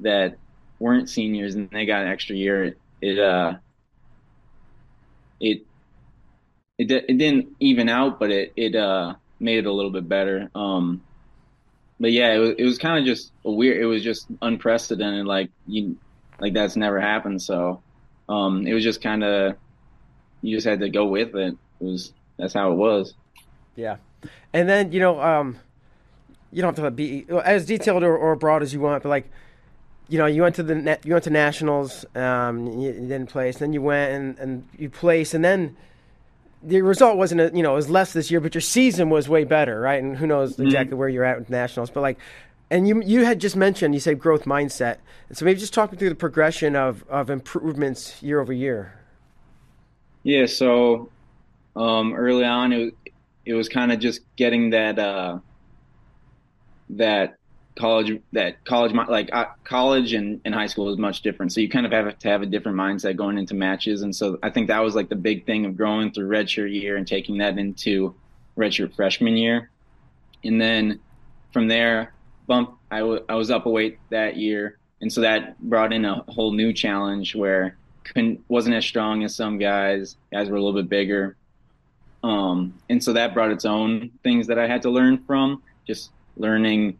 that 0.00 0.36
weren't 0.78 1.08
seniors 1.08 1.54
and 1.54 1.70
they 1.70 1.86
got 1.86 2.02
an 2.02 2.08
extra 2.08 2.36
year, 2.36 2.64
it, 2.64 2.78
it 3.00 3.18
uh 3.18 3.54
it 5.40 5.66
it 6.78 6.90
it 6.90 7.18
didn't 7.18 7.56
even 7.60 7.88
out, 7.88 8.18
but 8.18 8.30
it 8.30 8.52
it 8.56 8.74
uh 8.76 9.14
made 9.40 9.58
it 9.58 9.66
a 9.66 9.72
little 9.72 9.90
bit 9.90 10.08
better. 10.08 10.50
Um, 10.54 11.02
but 11.98 12.12
yeah, 12.12 12.32
it 12.34 12.38
was 12.38 12.50
it 12.58 12.64
was 12.64 12.78
kind 12.78 12.98
of 12.98 13.04
just 13.04 13.32
a 13.44 13.50
weird. 13.50 13.80
It 13.80 13.86
was 13.86 14.02
just 14.02 14.26
unprecedented. 14.40 15.26
Like 15.26 15.50
you, 15.66 15.96
like 16.40 16.52
that's 16.52 16.76
never 16.76 17.00
happened. 17.00 17.42
So 17.42 17.82
um, 18.28 18.66
it 18.66 18.72
was 18.74 18.84
just 18.84 19.02
kind 19.02 19.22
of 19.24 19.56
you 20.42 20.56
just 20.56 20.66
had 20.66 20.80
to 20.80 20.90
go 20.90 21.06
with 21.06 21.34
it. 21.34 21.56
It 21.80 21.84
was 21.84 22.12
that's 22.36 22.54
how 22.54 22.72
it 22.72 22.76
was. 22.76 23.14
Yeah, 23.76 23.96
and 24.52 24.68
then 24.68 24.92
you 24.92 25.00
know, 25.00 25.20
um, 25.20 25.58
you 26.52 26.60
don't 26.60 26.76
have 26.76 26.84
to 26.84 26.90
be 26.90 27.26
as 27.44 27.64
detailed 27.66 28.02
or, 28.02 28.16
or 28.16 28.36
broad 28.36 28.62
as 28.62 28.72
you 28.72 28.80
want, 28.80 29.02
but 29.02 29.08
like, 29.08 29.30
you 30.08 30.18
know, 30.18 30.26
you 30.26 30.42
went 30.42 30.56
to 30.56 30.62
the 30.62 30.98
you 31.04 31.12
went 31.12 31.24
to 31.24 31.30
nationals, 31.30 32.04
um, 32.14 32.66
you, 32.66 32.92
didn't 32.92 33.26
place, 33.26 33.58
then 33.58 33.72
you 33.72 33.80
went 33.80 34.12
and, 34.12 34.38
and 34.38 34.68
you 34.78 34.90
placed, 34.90 35.32
and 35.32 35.44
then 35.44 35.76
the 36.62 36.82
result 36.82 37.16
wasn't, 37.16 37.40
a, 37.40 37.50
you 37.54 37.62
know, 37.62 37.72
it 37.72 37.76
was 37.76 37.90
less 37.90 38.12
this 38.12 38.30
year, 38.30 38.40
but 38.40 38.54
your 38.54 38.60
season 38.60 39.10
was 39.10 39.28
way 39.28 39.44
better, 39.44 39.80
right? 39.80 40.00
And 40.00 40.16
who 40.16 40.26
knows 40.26 40.60
exactly 40.60 40.94
where 40.96 41.08
you're 41.08 41.24
at 41.24 41.38
with 41.38 41.50
nationals, 41.50 41.90
but 41.90 42.02
like, 42.02 42.18
and 42.70 42.86
you 42.86 43.02
you 43.02 43.24
had 43.24 43.40
just 43.40 43.56
mentioned 43.56 43.94
you 43.94 44.00
said 44.00 44.18
growth 44.18 44.44
mindset, 44.44 44.98
and 45.28 45.38
so 45.38 45.44
maybe 45.44 45.58
just 45.58 45.74
talk 45.74 45.92
me 45.92 45.98
through 45.98 46.10
the 46.10 46.14
progression 46.14 46.76
of 46.76 47.04
of 47.08 47.30
improvements 47.30 48.22
year 48.22 48.40
over 48.40 48.52
year. 48.52 49.01
Yeah. 50.22 50.46
So 50.46 51.10
um, 51.76 52.14
early 52.14 52.44
on, 52.44 52.72
it 52.72 52.94
it 53.44 53.54
was 53.54 53.68
kind 53.68 53.92
of 53.92 53.98
just 53.98 54.20
getting 54.36 54.70
that 54.70 54.98
uh, 54.98 55.38
that 56.90 57.36
college 57.76 58.20
that 58.32 58.64
college 58.64 58.92
like 58.92 59.30
uh, 59.32 59.46
college 59.64 60.12
and, 60.12 60.40
and 60.44 60.54
high 60.54 60.66
school 60.66 60.90
is 60.90 60.98
much 60.98 61.22
different. 61.22 61.52
So 61.52 61.60
you 61.60 61.68
kind 61.68 61.86
of 61.86 61.92
have 61.92 62.18
to 62.18 62.28
have 62.28 62.42
a 62.42 62.46
different 62.46 62.78
mindset 62.78 63.16
going 63.16 63.38
into 63.38 63.54
matches, 63.54 64.02
and 64.02 64.14
so 64.14 64.38
I 64.42 64.50
think 64.50 64.68
that 64.68 64.80
was 64.80 64.94
like 64.94 65.08
the 65.08 65.16
big 65.16 65.46
thing 65.46 65.64
of 65.66 65.76
growing 65.76 66.12
through 66.12 66.28
redshirt 66.28 66.72
year 66.72 66.96
and 66.96 67.06
taking 67.06 67.38
that 67.38 67.58
into 67.58 68.14
redshirt 68.56 68.94
freshman 68.94 69.36
year, 69.36 69.70
and 70.44 70.60
then 70.60 71.00
from 71.52 71.68
there, 71.68 72.14
bump. 72.46 72.76
I, 72.90 72.98
w- 72.98 73.24
I 73.26 73.36
was 73.36 73.50
up 73.50 73.64
a 73.64 73.70
weight 73.70 73.98
that 74.10 74.36
year, 74.36 74.78
and 75.00 75.10
so 75.10 75.22
that 75.22 75.58
brought 75.60 75.94
in 75.94 76.04
a 76.04 76.22
whole 76.28 76.52
new 76.52 76.74
challenge 76.74 77.34
where 77.34 77.78
couldn't 78.04 78.44
wasn't 78.48 78.74
as 78.74 78.84
strong 78.84 79.24
as 79.24 79.34
some 79.34 79.58
guys. 79.58 80.16
Guys 80.32 80.48
were 80.48 80.56
a 80.56 80.62
little 80.62 80.80
bit 80.80 80.88
bigger, 80.88 81.36
um, 82.22 82.74
and 82.88 83.02
so 83.02 83.12
that 83.12 83.34
brought 83.34 83.50
its 83.50 83.64
own 83.64 84.10
things 84.22 84.46
that 84.46 84.58
I 84.58 84.66
had 84.66 84.82
to 84.82 84.90
learn 84.90 85.22
from. 85.26 85.62
Just 85.86 86.10
learning 86.36 86.98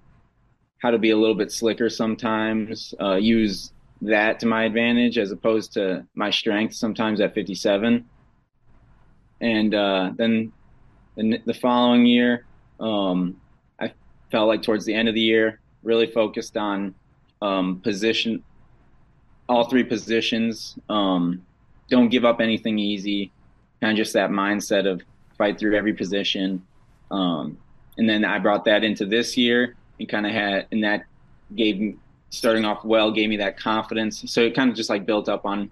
how 0.78 0.90
to 0.90 0.99
be 0.99 1.11
a 1.11 1.16
little 1.16 1.35
bit 1.35 1.52
slicker 1.52 1.88
sometimes, 1.88 2.92
uh, 3.00 3.14
use 3.14 3.73
that 4.02 4.40
to 4.40 4.47
my 4.47 4.64
advantage 4.64 5.16
as 5.16 5.30
opposed 5.30 5.73
to 5.75 6.04
my 6.14 6.28
strength 6.28 6.75
sometimes 6.75 7.21
at 7.21 7.35
57. 7.35 8.04
And 9.40 9.75
uh, 9.75 10.11
then 10.16 10.52
the, 11.16 11.40
the 11.47 11.54
following 11.54 12.04
year, 12.04 12.47
um, 12.80 13.40
I 13.80 13.92
felt 14.30 14.49
like 14.49 14.62
towards 14.62 14.85
the 14.85 14.94
end 14.94 15.09
of 15.09 15.14
the 15.14 15.21
year, 15.21 15.61
really 15.85 16.06
focused 16.06 16.56
on 16.56 16.94
um, 17.40 17.80
position, 17.80 18.42
all 19.52 19.68
three 19.68 19.85
positions. 19.85 20.78
Um, 20.88 21.44
don't 21.90 22.09
give 22.09 22.25
up 22.25 22.40
anything 22.40 22.78
easy. 22.78 23.30
Kind 23.80 23.92
of 23.92 23.97
just 23.99 24.14
that 24.14 24.30
mindset 24.30 24.90
of 24.90 25.02
fight 25.37 25.59
through 25.59 25.76
every 25.76 25.92
position. 25.92 26.64
Um, 27.11 27.59
and 27.99 28.09
then 28.09 28.25
I 28.25 28.38
brought 28.38 28.64
that 28.64 28.82
into 28.82 29.04
this 29.04 29.37
year 29.37 29.76
and 29.99 30.09
kind 30.09 30.26
of 30.26 30.32
had, 30.32 30.66
and 30.73 30.82
that 30.85 31.04
gave 31.54 31.78
me, 31.78 31.97
starting 32.30 32.64
off 32.64 32.82
well, 32.82 33.12
gave 33.12 33.28
me 33.28 33.37
that 33.37 33.59
confidence. 33.59 34.25
So 34.32 34.40
it 34.40 34.54
kind 34.54 34.71
of 34.71 34.76
just 34.76 34.88
like 34.88 35.04
built 35.04 35.28
up 35.28 35.44
on, 35.44 35.71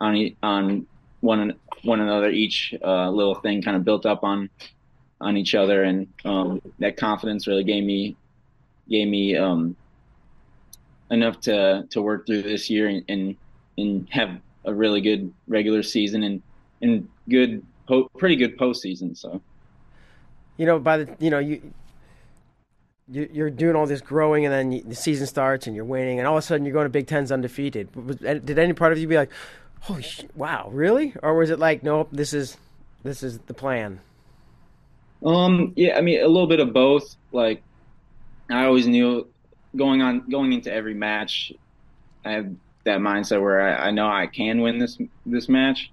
on, 0.00 0.34
on 0.42 0.86
one, 1.20 1.54
one 1.82 2.00
another. 2.00 2.30
Each 2.30 2.72
uh, 2.82 3.10
little 3.10 3.34
thing 3.34 3.60
kind 3.60 3.76
of 3.76 3.84
built 3.84 4.06
up 4.06 4.24
on, 4.24 4.48
on 5.20 5.36
each 5.36 5.54
other. 5.54 5.82
And 5.82 6.06
um, 6.24 6.62
that 6.78 6.96
confidence 6.96 7.46
really 7.46 7.64
gave 7.64 7.84
me, 7.84 8.16
gave 8.88 9.08
me 9.08 9.36
um, 9.36 9.76
enough 11.10 11.40
to, 11.42 11.86
to 11.90 12.02
work 12.02 12.26
through 12.26 12.42
this 12.42 12.70
year 12.70 12.88
and, 12.88 13.04
and, 13.08 13.36
and 13.78 14.08
have 14.10 14.40
a 14.64 14.72
really 14.74 15.00
good 15.00 15.32
regular 15.48 15.82
season 15.82 16.22
and, 16.22 16.42
and 16.82 17.08
good, 17.28 17.64
po- 17.88 18.08
pretty 18.18 18.36
good 18.36 18.56
postseason. 18.58 19.16
So. 19.16 19.40
you 20.56 20.66
know, 20.66 20.78
by 20.78 20.98
the 20.98 21.16
you 21.18 21.30
know 21.30 21.38
you. 21.38 21.54
you- 23.08 23.28
You're 23.32 23.50
doing 23.50 23.74
all 23.74 23.86
this 23.86 24.00
growing, 24.00 24.46
and 24.46 24.54
then 24.54 24.88
the 24.88 24.94
season 24.94 25.26
starts, 25.26 25.66
and 25.66 25.74
you're 25.74 25.84
winning, 25.84 26.20
and 26.20 26.28
all 26.28 26.36
of 26.36 26.44
a 26.44 26.46
sudden 26.46 26.64
you're 26.64 26.72
going 26.72 26.84
to 26.84 26.90
Big 26.90 27.08
Ten's 27.08 27.32
undefeated. 27.32 27.88
Did 28.20 28.56
any 28.56 28.72
part 28.72 28.92
of 28.92 28.98
you 28.98 29.08
be 29.08 29.16
like, 29.16 29.30
"Holy 29.80 30.02
shit, 30.02 30.30
wow, 30.36 30.68
really?" 30.72 31.12
Or 31.20 31.34
was 31.34 31.50
it 31.50 31.58
like, 31.58 31.82
"Nope, 31.82 32.08
this 32.12 32.32
is 32.32 32.56
this 33.02 33.24
is 33.24 33.40
the 33.48 33.54
plan"? 33.54 33.98
Um, 35.26 35.72
yeah, 35.74 35.98
I 35.98 36.02
mean 36.02 36.20
a 36.22 36.28
little 36.28 36.46
bit 36.46 36.60
of 36.60 36.72
both. 36.72 37.16
Like 37.32 37.62
I 38.48 38.64
always 38.66 38.86
knew 38.86 39.26
going 39.76 40.02
on 40.02 40.28
going 40.28 40.52
into 40.52 40.72
every 40.72 40.94
match, 40.94 41.52
I 42.24 42.32
have 42.32 42.50
that 42.84 43.00
mindset 43.00 43.40
where 43.40 43.60
I, 43.60 43.88
I 43.88 43.90
know 43.90 44.08
I 44.08 44.26
can 44.26 44.60
win 44.60 44.78
this 44.78 44.98
this 45.26 45.48
match. 45.48 45.90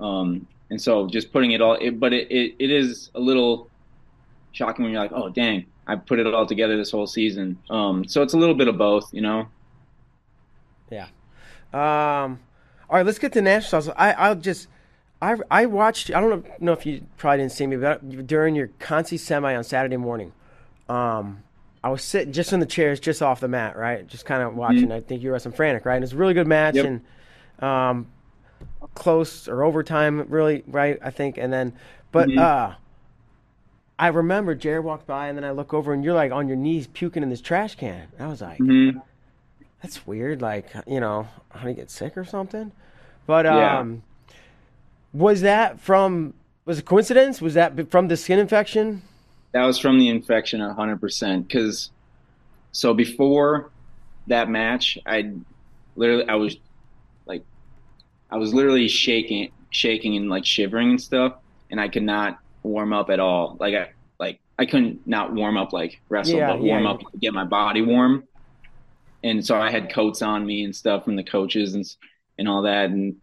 Um, 0.00 0.46
and 0.70 0.80
so 0.80 1.06
just 1.06 1.32
putting 1.32 1.52
it 1.52 1.60
all, 1.60 1.74
it, 1.74 2.00
but 2.00 2.12
it, 2.12 2.30
it, 2.30 2.56
it 2.58 2.70
is 2.70 3.10
a 3.14 3.20
little 3.20 3.70
shocking 4.52 4.84
when 4.84 4.92
you're 4.92 5.02
like, 5.02 5.12
oh 5.12 5.28
dang, 5.28 5.66
I 5.86 5.96
put 5.96 6.18
it 6.18 6.26
all 6.26 6.46
together 6.46 6.76
this 6.76 6.90
whole 6.90 7.06
season. 7.06 7.58
Um, 7.70 8.06
so 8.06 8.22
it's 8.22 8.34
a 8.34 8.38
little 8.38 8.54
bit 8.54 8.68
of 8.68 8.76
both, 8.76 9.12
you 9.12 9.20
know. 9.20 9.48
Yeah. 10.90 11.06
Um, 11.72 12.40
all 12.88 12.96
right, 12.96 13.06
let's 13.06 13.18
get 13.18 13.32
to 13.32 13.42
nationals. 13.42 13.88
I 13.90 14.12
I'll 14.12 14.36
just 14.36 14.68
I 15.20 15.36
I 15.50 15.66
watched. 15.66 16.10
I 16.10 16.20
don't 16.20 16.60
know, 16.60 16.72
if 16.72 16.86
you 16.86 17.06
probably 17.16 17.38
didn't 17.38 17.52
see 17.52 17.66
me, 17.66 17.76
but 17.76 18.26
during 18.26 18.54
your 18.54 18.68
consi 18.78 19.18
semi 19.18 19.54
on 19.54 19.64
Saturday 19.64 19.96
morning, 19.96 20.32
um, 20.88 21.42
I 21.84 21.90
was 21.90 22.02
sitting 22.02 22.32
just 22.32 22.52
in 22.54 22.60
the 22.60 22.66
chairs, 22.66 22.98
just 22.98 23.20
off 23.22 23.40
the 23.40 23.48
mat, 23.48 23.76
right, 23.76 24.06
just 24.06 24.24
kind 24.24 24.42
of 24.42 24.54
watching. 24.56 24.90
I 24.90 25.00
think 25.00 25.22
you 25.22 25.30
were 25.30 25.38
some 25.38 25.52
frantic, 25.52 25.84
right? 25.84 25.96
And 25.96 26.02
it's 26.02 26.14
a 26.14 26.16
really 26.16 26.32
good 26.32 26.46
match 26.46 26.76
Yep. 26.76 26.86
and 26.86 27.00
um, 27.62 28.06
close 28.94 29.46
or 29.48 29.62
overtime, 29.62 30.26
really, 30.30 30.64
right? 30.66 30.98
I 31.02 31.10
think, 31.10 31.36
and 31.36 31.52
then, 31.52 31.74
but 32.10 32.28
Mhm. 32.30 32.38
uh. 32.38 32.74
I 33.96 34.08
remember 34.08 34.56
Jared 34.56 34.82
walked 34.84 35.06
by, 35.06 35.28
and 35.28 35.38
then 35.38 35.44
I 35.44 35.52
look 35.52 35.72
over, 35.72 35.92
and 35.92 36.02
you're 36.02 36.14
like 36.14 36.32
on 36.32 36.48
your 36.48 36.56
knees 36.56 36.88
puking 36.88 37.22
in 37.22 37.28
this 37.28 37.40
trash 37.40 37.76
can. 37.76 38.08
I 38.18 38.26
was 38.26 38.40
like, 38.40 38.58
Mm-hmm. 38.58 38.98
that's 39.82 40.04
weird. 40.04 40.42
Like, 40.42 40.66
you 40.86 40.98
know, 40.98 41.28
how 41.50 41.62
do 41.62 41.68
you 41.68 41.74
get 41.74 41.90
sick 41.92 42.16
or 42.16 42.24
something? 42.24 42.72
But 43.26 43.44
Yeah. 43.44 43.78
um, 43.78 44.02
was 45.12 45.42
that 45.42 45.78
from? 45.78 46.34
Was 46.64 46.78
it 46.80 46.86
coincidence? 46.86 47.40
Was 47.40 47.54
that 47.54 47.88
from 47.90 48.08
the 48.08 48.16
skin 48.16 48.38
infection? 48.40 49.02
That 49.54 49.64
was 49.64 49.78
from 49.80 49.98
the 50.00 50.10
infection, 50.10 50.60
hundred 50.60 51.00
percent. 51.00 51.48
Because 51.48 51.92
so 52.72 52.94
before 52.94 53.72
that 54.28 54.48
match, 54.50 54.98
I 55.06 55.32
literally 55.96 56.28
I 56.28 56.36
was 56.36 56.56
like 57.26 57.44
I 58.30 58.38
was 58.38 58.54
literally 58.54 58.88
shaking, 58.88 59.52
shaking 59.70 60.16
and 60.16 60.30
like 60.30 60.44
shivering 60.46 60.90
and 60.90 61.00
stuff, 61.02 61.34
and 61.70 61.80
I 61.80 61.88
could 61.88 62.04
not 62.04 62.40
warm 62.62 62.92
up 62.92 63.10
at 63.10 63.20
all. 63.20 63.56
Like 63.60 63.74
I 63.74 63.92
like 64.20 64.40
I 64.58 64.66
couldn't 64.66 65.06
not 65.06 65.34
warm 65.34 65.56
up 65.56 65.72
like 65.72 66.00
wrestle, 66.10 66.40
Yeah, 66.40 66.48
but 66.48 66.60
warm 66.60 66.84
yeah. 66.84 66.90
up 66.92 67.00
to 67.00 67.18
get 67.20 67.34
my 67.34 67.44
body 67.44 67.82
warm. 67.82 68.24
And 69.22 69.44
so 69.44 69.60
I 69.60 69.70
had 69.70 69.90
coats 69.92 70.22
on 70.22 70.44
me 70.46 70.64
and 70.64 70.76
stuff 70.76 71.04
from 71.04 71.16
the 71.16 71.24
coaches 71.24 71.74
and 71.74 71.84
and 72.38 72.48
all 72.48 72.62
that, 72.62 72.90
and 72.90 73.16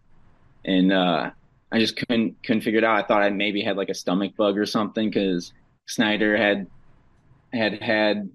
and 0.66 0.94
uh, 0.94 1.32
I 1.72 1.80
just 1.80 1.98
couldn't 1.98 2.44
couldn't 2.44 2.62
figure 2.62 2.80
it 2.80 2.84
out. 2.86 3.04
I 3.04 3.08
thought 3.08 3.24
I 3.24 3.30
maybe 3.30 3.62
had 3.64 3.78
like 3.78 3.90
a 3.90 3.94
stomach 3.96 4.36
bug 4.36 4.58
or 4.58 4.66
something 4.66 5.10
because 5.10 5.54
Snyder 5.92 6.38
had 6.38 6.68
had 7.54 7.82
had 7.82 8.30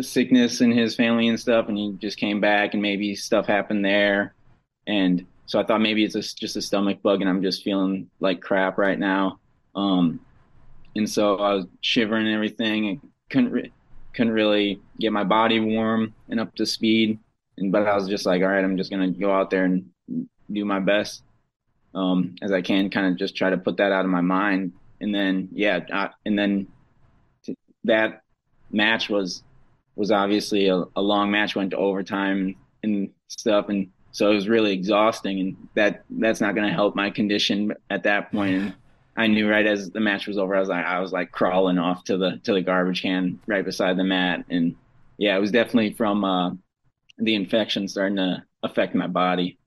sickness 0.00 0.60
in 0.60 0.70
his 0.70 0.94
family 0.94 1.28
and 1.28 1.38
stuff, 1.38 1.68
and 1.68 1.76
he 1.76 1.92
just 1.98 2.18
came 2.18 2.40
back, 2.40 2.72
and 2.72 2.82
maybe 2.82 3.14
stuff 3.14 3.46
happened 3.46 3.84
there, 3.84 4.34
and 4.86 5.26
so 5.46 5.58
I 5.58 5.64
thought 5.64 5.80
maybe 5.80 6.04
it's 6.04 6.14
a, 6.14 6.20
just 6.20 6.56
a 6.56 6.62
stomach 6.62 7.02
bug, 7.02 7.20
and 7.20 7.28
I'm 7.28 7.42
just 7.42 7.62
feeling 7.62 8.10
like 8.20 8.42
crap 8.42 8.76
right 8.76 8.98
now. 8.98 9.40
Um, 9.74 10.20
and 10.94 11.08
so 11.08 11.36
I 11.36 11.54
was 11.54 11.66
shivering 11.80 12.26
and 12.26 12.34
everything, 12.34 12.88
and 12.88 13.00
couldn't 13.30 13.52
re- 13.52 13.72
couldn't 14.14 14.32
really 14.32 14.80
get 14.98 15.12
my 15.12 15.24
body 15.24 15.60
warm 15.60 16.14
and 16.28 16.40
up 16.40 16.54
to 16.56 16.66
speed. 16.66 17.18
and 17.56 17.72
but 17.72 17.86
I 17.86 17.94
was 17.94 18.08
just 18.08 18.26
like, 18.26 18.42
all 18.42 18.48
right, 18.48 18.64
I'm 18.64 18.76
just 18.76 18.90
gonna 18.90 19.10
go 19.10 19.32
out 19.32 19.50
there 19.50 19.64
and 19.64 19.88
do 20.50 20.64
my 20.64 20.80
best 20.80 21.22
um, 21.94 22.34
as 22.42 22.52
I 22.52 22.62
can, 22.62 22.90
kind 22.90 23.06
of 23.06 23.16
just 23.16 23.36
try 23.36 23.50
to 23.50 23.58
put 23.58 23.76
that 23.78 23.92
out 23.92 24.04
of 24.04 24.10
my 24.10 24.20
mind. 24.20 24.72
And 25.00 25.14
then 25.14 25.48
yeah, 25.52 25.80
uh, 25.92 26.08
and 26.26 26.38
then 26.38 26.66
that 27.88 28.22
match 28.70 29.08
was 29.08 29.42
was 29.96 30.12
obviously 30.12 30.68
a, 30.68 30.84
a 30.94 31.02
long 31.02 31.30
match, 31.30 31.56
went 31.56 31.72
to 31.72 31.76
overtime 31.76 32.54
and 32.84 33.10
stuff, 33.26 33.68
and 33.68 33.90
so 34.12 34.30
it 34.30 34.34
was 34.34 34.48
really 34.48 34.72
exhausting, 34.72 35.40
and 35.40 35.68
that 35.74 36.04
that's 36.10 36.40
not 36.40 36.54
going 36.54 36.66
to 36.66 36.72
help 36.72 36.94
my 36.94 37.10
condition 37.10 37.74
at 37.90 38.04
that 38.04 38.30
point. 38.30 38.54
And 38.54 38.74
I 39.16 39.26
knew 39.26 39.48
right 39.50 39.66
as 39.66 39.90
the 39.90 40.00
match 40.00 40.26
was 40.26 40.38
over, 40.38 40.54
I 40.54 40.60
was 40.60 40.68
like 40.68 40.84
I 40.84 41.00
was 41.00 41.12
like 41.12 41.32
crawling 41.32 41.78
off 41.78 42.04
to 42.04 42.16
the 42.16 42.40
to 42.44 42.52
the 42.52 42.62
garbage 42.62 43.02
can 43.02 43.40
right 43.46 43.64
beside 43.64 43.96
the 43.96 44.04
mat, 44.04 44.44
and 44.48 44.76
yeah, 45.18 45.36
it 45.36 45.40
was 45.40 45.50
definitely 45.50 45.94
from 45.94 46.24
uh, 46.24 46.50
the 47.18 47.34
infection 47.34 47.88
starting 47.88 48.16
to 48.16 48.44
affect 48.62 48.94
my 48.94 49.08
body. 49.08 49.58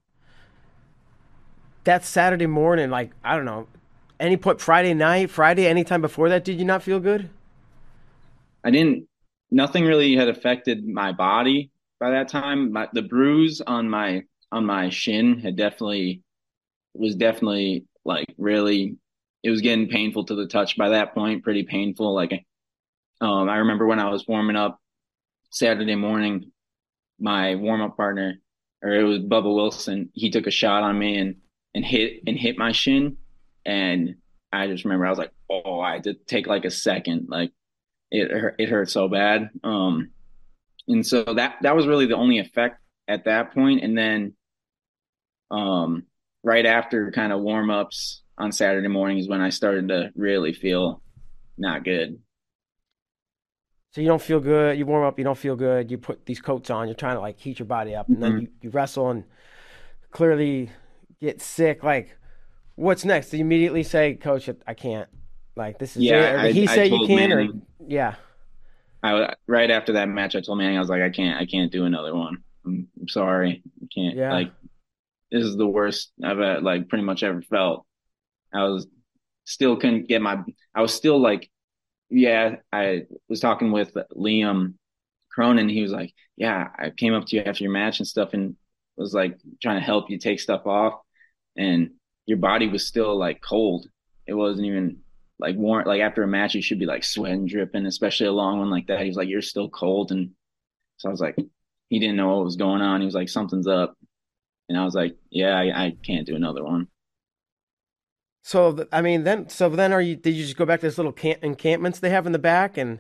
That 1.84 2.06
Saturday 2.06 2.48
morning, 2.48 2.90
like 2.90 3.12
I 3.24 3.36
don't 3.36 3.46
know, 3.46 3.68
any 4.20 4.38
point 4.38 4.62
Friday 4.62 4.94
night, 4.94 5.30
Friday, 5.30 5.68
anytime 5.68 6.02
before 6.02 6.30
that, 6.30 6.46
did 6.46 6.58
you 6.58 6.66
not 6.66 6.84
feel 6.84 7.00
good? 7.00 7.30
I 8.64 8.72
didn't. 8.72 9.08
Nothing 9.50 9.86
really 9.86 10.16
had 10.16 10.30
affected 10.30 10.88
my 10.88 11.12
body 11.12 11.72
by 12.00 12.12
that 12.12 12.30
time. 12.30 12.72
My, 12.72 12.88
the 12.94 13.02
bruise 13.02 13.62
on 13.62 13.90
my 13.90 14.24
on 14.52 14.66
my 14.66 14.90
shin 14.90 15.40
had 15.40 15.56
definitely 15.56 16.24
was 16.94 17.16
definitely 17.16 17.86
like 18.06 18.28
really. 18.38 18.98
It 19.44 19.50
was 19.50 19.62
getting 19.62 19.90
painful 19.90 20.26
to 20.26 20.36
the 20.36 20.46
touch 20.46 20.78
by 20.78 20.90
that 20.90 21.16
point. 21.16 21.44
Pretty 21.44 21.64
painful. 21.64 22.14
Like, 22.14 22.46
um, 23.22 23.50
I 23.50 23.58
remember 23.58 23.88
when 23.88 24.00
I 24.00 24.10
was 24.10 24.28
warming 24.28 24.56
up 24.56 24.80
Saturday 25.50 25.96
morning, 25.96 26.52
my 27.20 27.56
warm 27.56 27.82
up 27.82 27.98
partner, 27.98 28.36
or 28.84 28.92
it 28.92 29.04
was 29.04 29.20
Bubba 29.20 29.54
Wilson. 29.54 30.10
He 30.14 30.30
took 30.30 30.46
a 30.46 30.52
shot 30.52 30.84
on 30.84 30.98
me 30.98 31.18
and 31.18 31.38
and 31.74 31.84
hit 31.86 32.22
and 32.28 32.38
hit 32.38 32.58
my 32.58 32.72
shin, 32.72 33.18
and 33.66 34.16
I 34.52 34.68
just 34.68 34.84
remember 34.84 35.06
I 35.06 35.10
was 35.10 35.20
like, 35.20 35.34
oh, 35.50 35.80
I 35.80 36.00
to 36.00 36.14
take 36.14 36.48
like 36.48 36.66
a 36.66 36.72
second, 36.72 37.28
like 37.30 37.52
it 38.12 38.56
it 38.60 38.70
hurt 38.70 38.90
so 38.90 39.08
bad. 39.08 39.50
Um, 39.64 40.12
and 40.88 41.06
so 41.06 41.24
that 41.24 41.58
that 41.62 41.76
was 41.76 41.88
really 41.88 42.06
the 42.06 42.16
only 42.16 42.40
effect 42.40 42.80
at 43.08 43.26
that 43.26 43.54
point. 43.54 43.84
And 43.84 43.98
then, 43.98 44.34
um, 45.50 46.04
right 46.44 46.66
after 46.66 47.12
kind 47.12 47.32
of 47.32 47.42
warm 47.42 47.70
ups 47.70 48.24
on 48.38 48.52
Saturday 48.52 48.88
morning 48.88 49.18
is 49.18 49.28
when 49.28 49.42
I 49.42 49.50
started 49.50 49.88
to 49.90 50.12
really 50.16 50.54
feel 50.54 51.02
not 51.58 51.84
good. 51.84 52.20
So 53.92 54.00
you 54.02 54.08
don't 54.08 54.22
feel 54.22 54.40
good. 54.40 54.78
You 54.78 54.86
warm 54.86 55.06
up. 55.06 55.18
You 55.18 55.26
don't 55.26 55.38
feel 55.38 55.56
good. 55.56 55.92
You 55.92 55.98
put 55.98 56.26
these 56.26 56.40
coats 56.40 56.70
on. 56.70 56.88
You're 56.88 56.96
trying 56.96 57.16
to 57.16 57.22
like 57.22 57.38
heat 57.38 57.60
your 57.60 57.66
body 57.66 57.94
up, 57.94 58.08
and 58.08 58.18
mm-hmm. 58.18 58.24
then 58.24 58.42
you, 58.42 58.48
you 58.62 58.70
wrestle 58.70 59.10
and 59.10 59.26
clearly 60.12 60.72
get 61.20 61.42
sick. 61.42 61.84
Like, 61.84 62.18
what's 62.76 63.04
next? 63.04 63.30
Do 63.30 63.38
you 63.38 63.44
immediately 63.44 63.84
say, 63.84 64.16
"Coach, 64.16 64.50
I 64.66 64.74
can't"? 64.74 65.10
Like 65.56 65.80
this 65.80 65.96
is 65.96 66.04
yeah. 66.04 66.44
it. 66.44 66.56
he 66.56 66.68
I, 66.68 66.84
you 66.84 67.08
can, 67.08 67.16
Manning, 67.16 67.62
or 67.80 67.88
yeah. 67.88 68.16
I 69.04 69.34
right 69.48 69.70
after 69.70 69.94
that 69.94 70.08
match, 70.08 70.36
I 70.36 70.42
told 70.42 70.58
Manning 70.58 70.78
I 70.78 70.80
was 70.80 70.90
like, 70.90 71.02
I 71.02 71.10
can't, 71.10 71.40
I 71.40 71.46
can't 71.46 71.72
do 71.72 71.86
another 71.86 72.16
one. 72.16 72.38
I'm, 72.66 72.88
I'm 73.00 73.08
sorry, 73.08 73.64
I 73.82 73.88
can't. 73.94 74.16
Yeah. 74.16 74.34
Like 74.34 74.52
this 75.32 75.44
is 75.44 75.58
the 75.58 75.68
worst 75.68 76.12
I've 76.24 76.38
had, 76.38 76.64
like 76.64 76.90
pretty 76.90 77.04
much 77.04 77.24
ever 77.24 77.42
felt. 77.42 77.86
I 78.54 78.64
was 78.64 78.88
still 79.46 79.76
couldn't 79.78 80.08
get 80.08 80.22
my. 80.22 80.44
I 80.74 80.82
was 80.82 80.94
still 80.94 81.20
like, 81.20 81.50
yeah. 82.10 82.58
I 82.72 83.04
was 83.28 83.40
talking 83.40 83.72
with 83.72 83.94
Liam 84.16 84.76
Cronin. 85.32 85.70
He 85.70 85.82
was 85.82 85.92
like, 85.92 86.14
yeah, 86.38 86.70
I 86.78 86.92
came 86.92 87.14
up 87.14 87.26
to 87.28 87.36
you 87.36 87.44
after 87.44 87.64
your 87.64 87.74
match 87.74 88.00
and 88.00 88.08
stuff, 88.08 88.34
and 88.34 88.56
was 88.98 89.14
like 89.14 89.38
trying 89.62 89.80
to 89.80 89.86
help 89.86 90.10
you 90.10 90.18
take 90.18 90.40
stuff 90.40 90.66
off, 90.66 91.02
and 91.58 91.92
your 92.26 92.38
body 92.38 92.68
was 92.68 92.88
still 92.88 93.18
like 93.18 93.42
cold. 93.42 93.88
It 94.28 94.34
wasn't 94.34 94.68
even 94.68 95.00
like 95.42 95.56
warrant 95.58 95.88
like 95.88 96.02
after 96.02 96.24
a 96.24 96.28
match 96.28 96.56
you 96.56 96.62
should 96.62 96.80
be 96.80 96.86
like 96.86 97.04
sweating 97.04 97.48
dripping 97.48 97.86
especially 97.86 98.28
a 98.28 98.32
long 98.32 98.60
one 98.60 98.70
like 98.70 98.88
that. 98.88 99.02
He 99.02 99.08
was 99.08 99.18
like 99.18 99.28
you're 99.28 99.42
still 99.42 99.70
cold. 99.70 100.12
And 100.12 100.32
so 100.98 101.10
i 101.10 101.12
was 101.12 101.20
like 101.20 101.36
he 101.90 102.00
didn't 102.00 102.16
know 102.16 102.36
what 102.36 102.46
was 102.46 102.56
going 102.56 102.82
on. 102.82 103.02
He 103.02 103.06
was 103.06 103.16
like 103.16 103.30
something's 103.30 103.68
up. 103.68 103.98
And 104.70 104.78
i 104.78 104.86
was 104.86 104.96
like 104.96 105.18
yeah 105.30 105.58
i, 105.58 105.86
I 105.86 105.98
can't 106.04 106.28
do 106.28 106.36
another 106.36 106.64
one. 106.64 106.88
So 108.44 108.88
i 108.92 109.02
mean 109.02 109.24
then 109.24 109.50
so 109.50 109.70
then 109.70 109.92
are 109.92 110.02
you 110.02 110.16
did 110.16 110.36
you 110.36 110.44
just 110.44 110.58
go 110.58 110.66
back 110.66 110.80
to 110.82 110.88
this 110.88 110.98
little 110.98 111.12
camp, 111.12 111.40
encampments 111.44 112.00
they 112.00 112.10
have 112.10 112.26
in 112.26 112.32
the 112.32 112.40
back 112.40 112.78
and 112.78 113.00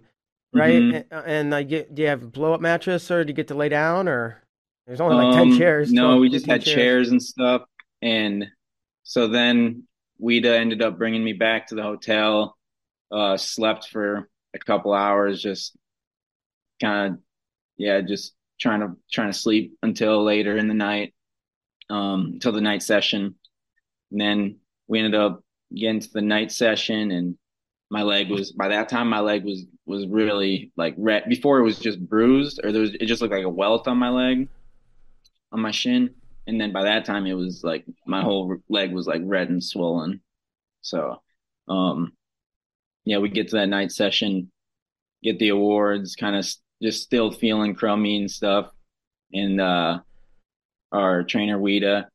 right 0.53 0.81
mm-hmm. 0.81 1.15
and, 1.15 1.53
and 1.53 1.53
uh, 1.53 1.63
do 1.63 1.85
you 1.95 2.07
have 2.07 2.31
blow 2.31 2.53
up 2.53 2.61
mattress 2.61 3.09
or 3.09 3.23
do 3.23 3.29
you 3.29 3.35
get 3.35 3.47
to 3.47 3.55
lay 3.55 3.69
down 3.69 4.07
or 4.07 4.43
there's 4.85 4.99
only 4.99 5.15
like 5.15 5.37
um, 5.37 5.49
10 5.51 5.57
chairs 5.57 5.91
no 5.93 6.17
we 6.17 6.29
just 6.29 6.45
had 6.45 6.61
chairs. 6.61 6.75
chairs 6.75 7.09
and 7.09 7.23
stuff. 7.23 7.63
And 8.01 8.47
so 9.03 9.27
then 9.27 9.83
Wida 10.21 10.57
ended 10.57 10.81
up 10.81 10.97
bringing 10.97 11.23
me 11.23 11.33
back 11.33 11.67
to 11.67 11.75
the 11.75 11.83
hotel. 11.83 12.57
Uh, 13.11 13.35
slept 13.35 13.89
for 13.89 14.29
a 14.53 14.59
couple 14.59 14.93
hours, 14.93 15.41
just 15.41 15.75
kind 16.81 17.13
of, 17.13 17.19
yeah, 17.77 17.99
just 18.01 18.33
trying 18.59 18.79
to 18.81 18.95
trying 19.11 19.31
to 19.31 19.37
sleep 19.37 19.77
until 19.83 20.23
later 20.23 20.55
in 20.55 20.67
the 20.67 20.73
night, 20.73 21.13
um, 21.89 22.31
until 22.33 22.53
the 22.53 22.61
night 22.61 22.83
session. 22.83 23.35
And 24.11 24.21
then 24.21 24.57
we 24.87 24.99
ended 24.99 25.15
up 25.15 25.43
getting 25.75 25.99
to 25.99 26.11
the 26.13 26.21
night 26.21 26.51
session, 26.51 27.11
and 27.11 27.37
my 27.89 28.03
leg 28.03 28.29
was 28.29 28.53
by 28.53 28.69
that 28.69 28.87
time 28.87 29.09
my 29.09 29.19
leg 29.19 29.43
was 29.43 29.65
was 29.85 30.07
really 30.07 30.71
like 30.77 30.95
red. 30.97 31.27
Before 31.27 31.59
it 31.59 31.63
was 31.63 31.79
just 31.79 31.99
bruised, 31.99 32.61
or 32.63 32.71
there 32.71 32.81
was 32.81 32.93
it 32.93 33.07
just 33.07 33.21
looked 33.21 33.33
like 33.33 33.43
a 33.43 33.49
welt 33.49 33.89
on 33.89 33.97
my 33.97 34.09
leg, 34.09 34.47
on 35.51 35.59
my 35.59 35.71
shin 35.71 36.11
and 36.47 36.59
then 36.59 36.71
by 36.71 36.83
that 36.83 37.05
time 37.05 37.25
it 37.25 37.33
was 37.33 37.63
like 37.63 37.85
my 38.05 38.21
whole 38.21 38.57
leg 38.69 38.93
was 38.93 39.07
like 39.07 39.21
red 39.23 39.49
and 39.49 39.63
swollen. 39.63 40.21
So 40.81 41.21
um 41.67 42.13
yeah 43.05 43.19
we 43.19 43.29
get 43.29 43.49
to 43.49 43.57
that 43.57 43.69
night 43.69 43.91
session 43.91 44.51
get 45.23 45.39
the 45.39 45.49
awards 45.49 46.15
kind 46.15 46.35
of 46.35 46.47
just 46.81 47.03
still 47.03 47.31
feeling 47.31 47.75
crummy 47.75 48.17
and 48.17 48.31
stuff. 48.31 48.71
And 49.33 49.61
uh 49.61 49.99
our 50.91 51.23
trainer 51.23 51.57
Wida 51.57 52.07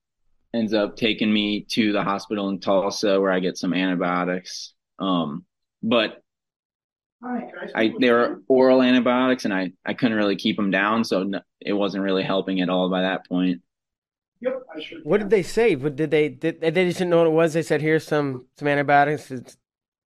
ends 0.55 0.75
up 0.75 0.97
taking 0.97 1.33
me 1.33 1.65
to 1.71 1.93
the 1.93 2.03
hospital 2.03 2.49
in 2.49 2.61
Tulsa 2.61 3.21
where 3.21 3.33
I 3.33 3.41
get 3.41 3.57
some 3.57 3.73
antibiotics. 3.73 4.75
Um 4.99 5.45
but 5.83 6.23
Hi, 7.23 7.51
I, 7.75 7.83
I 7.83 7.95
they 7.99 8.11
were 8.11 8.43
oral 8.49 8.83
antibiotics 8.83 9.45
and 9.45 9.55
I 9.55 9.73
I 9.85 9.95
couldn't 9.95 10.19
really 10.19 10.37
keep 10.37 10.57
them 10.57 10.71
down 10.71 11.05
so 11.05 11.23
no, 11.23 11.41
it 11.61 11.73
wasn't 11.73 12.05
really 12.05 12.23
helping 12.23 12.61
at 12.61 12.69
all 12.69 12.91
by 12.91 13.03
that 13.03 13.27
point 13.27 13.63
Yep, 14.41 14.63
I 14.75 14.81
sure. 14.83 14.99
What 15.03 15.19
did 15.19 15.31
they 15.31 15.43
say? 15.43 15.77
What 15.77 15.97
did 15.97 16.11
they 16.11 16.29
did 16.29 16.61
they 16.61 16.85
just 16.85 16.99
didn't 16.99 17.11
know 17.11 17.19
what 17.19 17.27
it 17.27 17.31
was? 17.31 17.55
They 17.55 17.63
said 17.63 17.81
here's 17.81 18.07
some 18.07 18.47
some 18.59 18.69
antibiotics. 18.69 19.31
It's... 19.31 19.57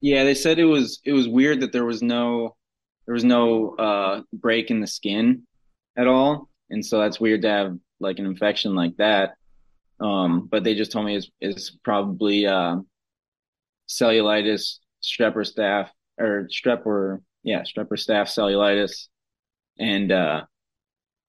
Yeah, 0.00 0.24
they 0.24 0.34
said 0.34 0.58
it 0.58 0.64
was 0.64 1.00
it 1.04 1.12
was 1.12 1.28
weird 1.28 1.60
that 1.60 1.72
there 1.72 1.84
was 1.84 2.02
no 2.02 2.56
there 3.06 3.14
was 3.14 3.24
no 3.24 3.74
uh, 3.76 4.22
break 4.32 4.70
in 4.70 4.80
the 4.80 4.86
skin 4.86 5.42
at 5.96 6.06
all, 6.06 6.48
and 6.70 6.84
so 6.84 7.00
that's 7.00 7.20
weird 7.20 7.42
to 7.42 7.48
have 7.48 7.78
like 7.98 8.18
an 8.18 8.26
infection 8.26 8.74
like 8.74 8.96
that. 8.98 9.34
Um, 10.00 10.48
but 10.50 10.64
they 10.64 10.74
just 10.74 10.92
told 10.92 11.06
me 11.06 11.16
it's, 11.16 11.30
it's 11.40 11.70
probably 11.84 12.46
uh, 12.46 12.76
cellulitis, 13.88 14.78
strep 15.02 15.36
or 15.36 15.42
staph, 15.42 15.88
or 16.18 16.48
strep 16.50 16.86
or 16.86 17.20
yeah, 17.42 17.62
strep 17.62 17.90
or 17.90 17.96
staph 17.96 18.28
cellulitis, 18.28 19.08
and 19.78 20.12
uh, 20.12 20.42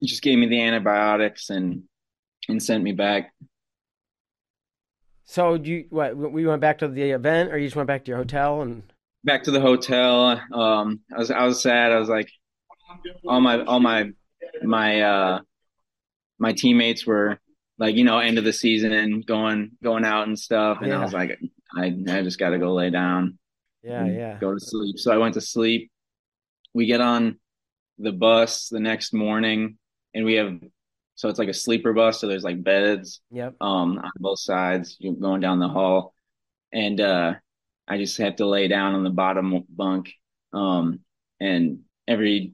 just 0.04 0.22
gave 0.22 0.38
me 0.38 0.48
the 0.48 0.62
antibiotics 0.62 1.50
and 1.50 1.84
and 2.48 2.62
sent 2.62 2.84
me 2.84 2.92
back. 2.92 3.34
So 5.26 5.54
you 5.54 5.86
what? 5.90 6.16
We 6.16 6.46
went 6.46 6.62
back 6.62 6.80
to 6.80 6.88
the 6.88 7.12
event, 7.12 7.52
or 7.52 7.58
you 7.58 7.68
just 7.68 7.76
went 7.76 7.88
back 7.88 8.04
to 8.06 8.10
your 8.10 8.18
hotel 8.18 8.62
and 8.62 8.84
back 9.24 9.44
to 9.44 9.52
the 9.52 9.62
hotel. 9.62 10.42
Um, 10.54 11.02
I 11.14 11.20
was 11.20 11.32
I 11.32 11.46
was 11.46 11.62
sad. 11.62 11.92
I 11.92 12.00
was 12.00 12.10
like, 12.10 12.30
all 13.28 13.40
my 13.40 13.64
all 13.64 13.80
my 13.80 14.12
my 14.64 15.02
uh 15.02 15.40
my 16.38 16.54
teammates 16.54 17.06
were 17.06 17.40
like 17.78 17.96
you 17.96 18.04
know 18.04 18.20
end 18.20 18.38
of 18.38 18.44
the 18.44 18.54
season 18.54 18.92
and 18.92 19.26
going 19.26 19.72
going 19.84 20.06
out 20.06 20.28
and 20.28 20.38
stuff, 20.38 20.80
and 20.82 20.90
yeah. 20.90 21.00
I 21.00 21.04
was 21.04 21.14
like, 21.14 21.40
I 21.76 21.86
I 22.10 22.22
just 22.24 22.40
got 22.40 22.50
to 22.50 22.60
go 22.60 22.74
lay 22.74 22.90
down. 22.90 23.38
Yeah, 23.84 24.06
yeah. 24.06 24.38
Go 24.40 24.54
to 24.54 24.60
sleep. 24.60 25.00
So 25.00 25.12
I 25.12 25.18
went 25.18 25.36
to 25.36 25.42
sleep. 25.42 25.92
We 26.74 26.86
get 26.86 27.02
on 27.02 27.40
the 27.98 28.12
bus 28.12 28.70
the 28.70 28.80
next 28.80 29.14
morning, 29.14 29.78
and 30.14 30.26
we 30.26 30.36
have 30.36 30.60
so 31.22 31.30
it's 31.30 31.38
like 31.38 31.50
a 31.50 31.54
sleeper 31.54 31.94
bus. 31.94 32.20
So 32.20 32.28
there's 32.28 32.44
like 32.44 32.64
beds. 32.64 33.22
Yep. 33.30 33.58
Um, 33.62 34.00
on 34.00 34.12
both 34.18 34.40
sides. 34.40 34.98
You're 35.00 35.14
going 35.14 35.40
down 35.40 35.60
the 35.60 35.68
hall, 35.68 36.16
and 36.74 37.00
uh, 37.00 37.36
I 37.88 38.00
just 38.00 38.18
have 38.18 38.38
to 38.38 38.48
lay 38.48 38.68
down 38.68 38.96
on 38.96 39.04
the 39.04 39.12
bottom 39.12 39.64
bunk. 39.70 40.12
Um, 40.52 41.02
and 41.40 41.82
every 42.08 42.54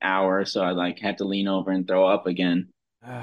hour 0.00 0.46
so 0.46 0.62
I 0.62 0.70
like 0.70 1.00
had 1.00 1.18
to 1.18 1.26
lean 1.26 1.48
over 1.48 1.70
and 1.70 1.86
throw 1.86 2.06
up 2.06 2.26
again, 2.26 2.68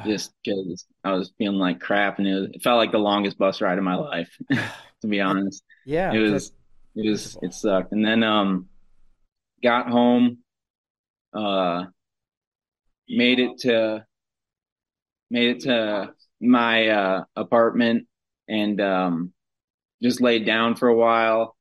just 0.05 0.33
because 0.45 0.85
I 1.03 1.13
was 1.13 1.33
feeling 1.39 1.57
like 1.57 1.79
crap, 1.79 2.19
and 2.19 2.27
it, 2.27 2.33
was, 2.35 2.49
it, 2.53 2.61
felt 2.61 2.77
like 2.77 2.91
the 2.91 2.99
longest 2.99 3.39
bus 3.39 3.61
ride 3.61 3.79
of 3.79 3.83
my 3.83 3.95
life, 3.95 4.37
to 5.01 5.07
be 5.07 5.19
honest. 5.19 5.63
Yeah. 5.83 6.13
It 6.13 6.19
was. 6.19 6.51
It 6.95 7.09
was. 7.09 7.39
It 7.41 7.55
sucked, 7.55 7.91
and 7.91 8.05
then 8.05 8.21
um, 8.21 8.67
got 9.63 9.89
home. 9.89 10.37
Uh, 11.33 11.85
made 13.09 13.39
it 13.39 13.57
to 13.61 14.05
made 15.29 15.57
it 15.57 15.59
to 15.61 16.13
my 16.41 16.87
uh, 16.87 17.23
apartment 17.35 18.07
and 18.47 18.79
um, 18.81 19.33
just 20.01 20.21
laid 20.21 20.45
down 20.45 20.75
for 20.75 20.87
a 20.87 20.95
while. 20.95 21.55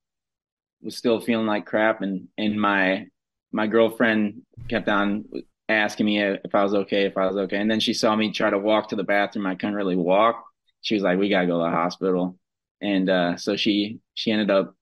Was 0.80 0.96
still 0.96 1.20
feeling 1.20 1.46
like 1.46 1.66
crap, 1.66 2.02
and 2.02 2.28
and 2.38 2.60
my 2.60 3.06
my 3.50 3.66
girlfriend 3.66 4.42
kept 4.68 4.88
on 4.88 5.24
asking 5.68 6.06
me 6.06 6.22
if 6.22 6.54
I 6.54 6.62
was 6.62 6.72
okay, 6.72 7.04
if 7.04 7.16
I 7.16 7.26
was 7.26 7.36
okay, 7.36 7.56
and 7.56 7.68
then 7.68 7.80
she 7.80 7.94
saw 7.94 8.14
me 8.14 8.32
try 8.32 8.48
to 8.48 8.58
walk 8.58 8.90
to 8.90 8.96
the 8.96 9.02
bathroom. 9.02 9.46
I 9.46 9.56
couldn't 9.56 9.74
really 9.74 9.96
walk. 9.96 10.44
She 10.82 10.94
was 10.94 11.02
like, 11.02 11.18
"We 11.18 11.30
gotta 11.30 11.48
go 11.48 11.58
to 11.58 11.64
the 11.64 11.70
hospital," 11.70 12.38
and 12.80 13.10
uh, 13.10 13.36
so 13.36 13.56
she 13.56 13.98
she 14.14 14.30
ended 14.30 14.52
up 14.52 14.76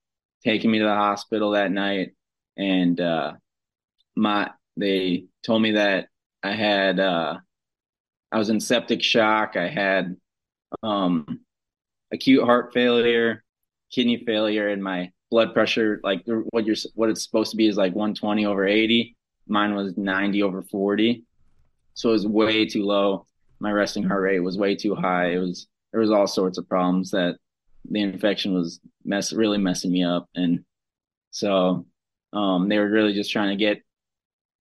taking 0.44 0.70
me 0.70 0.78
to 0.80 0.84
the 0.84 0.94
hospital 0.94 1.52
that 1.52 1.72
night, 1.72 2.14
and 2.58 3.00
uh, 3.00 3.32
my 4.14 4.50
they 4.76 5.24
told 5.44 5.62
me 5.62 5.72
that 5.72 6.08
I 6.42 6.52
had 6.52 7.00
uh, 7.00 7.38
I 8.32 8.38
was 8.38 8.50
in 8.50 8.60
septic 8.60 9.02
shock. 9.02 9.56
I 9.56 9.68
had 9.68 10.16
um, 10.82 11.40
acute 12.12 12.44
heart 12.44 12.72
failure, 12.72 13.44
kidney 13.90 14.22
failure, 14.24 14.68
and 14.68 14.82
my 14.82 15.10
blood 15.30 15.54
pressure, 15.54 16.00
like 16.02 16.24
what 16.50 16.64
you're 16.64 16.76
what 16.94 17.10
it's 17.10 17.22
supposed 17.22 17.50
to 17.52 17.56
be, 17.56 17.68
is 17.68 17.76
like 17.76 17.94
120 17.94 18.46
over 18.46 18.66
80. 18.66 19.16
Mine 19.48 19.74
was 19.74 19.96
90 19.96 20.42
over 20.42 20.62
40, 20.62 21.22
so 21.94 22.08
it 22.10 22.12
was 22.12 22.26
way 22.26 22.66
too 22.66 22.84
low. 22.84 23.26
My 23.60 23.70
resting 23.70 24.02
heart 24.02 24.22
rate 24.22 24.40
was 24.40 24.58
way 24.58 24.74
too 24.74 24.94
high. 24.94 25.32
It 25.32 25.38
was 25.38 25.68
there 25.92 26.00
was 26.00 26.10
all 26.10 26.26
sorts 26.26 26.58
of 26.58 26.68
problems 26.68 27.12
that 27.12 27.36
the 27.88 28.00
infection 28.00 28.52
was 28.52 28.80
mess 29.04 29.32
really 29.32 29.58
messing 29.58 29.92
me 29.92 30.04
up, 30.04 30.28
and 30.34 30.64
so 31.30 31.86
um, 32.32 32.68
they 32.68 32.78
were 32.78 32.88
really 32.88 33.14
just 33.14 33.30
trying 33.30 33.50
to 33.50 33.64
get 33.64 33.82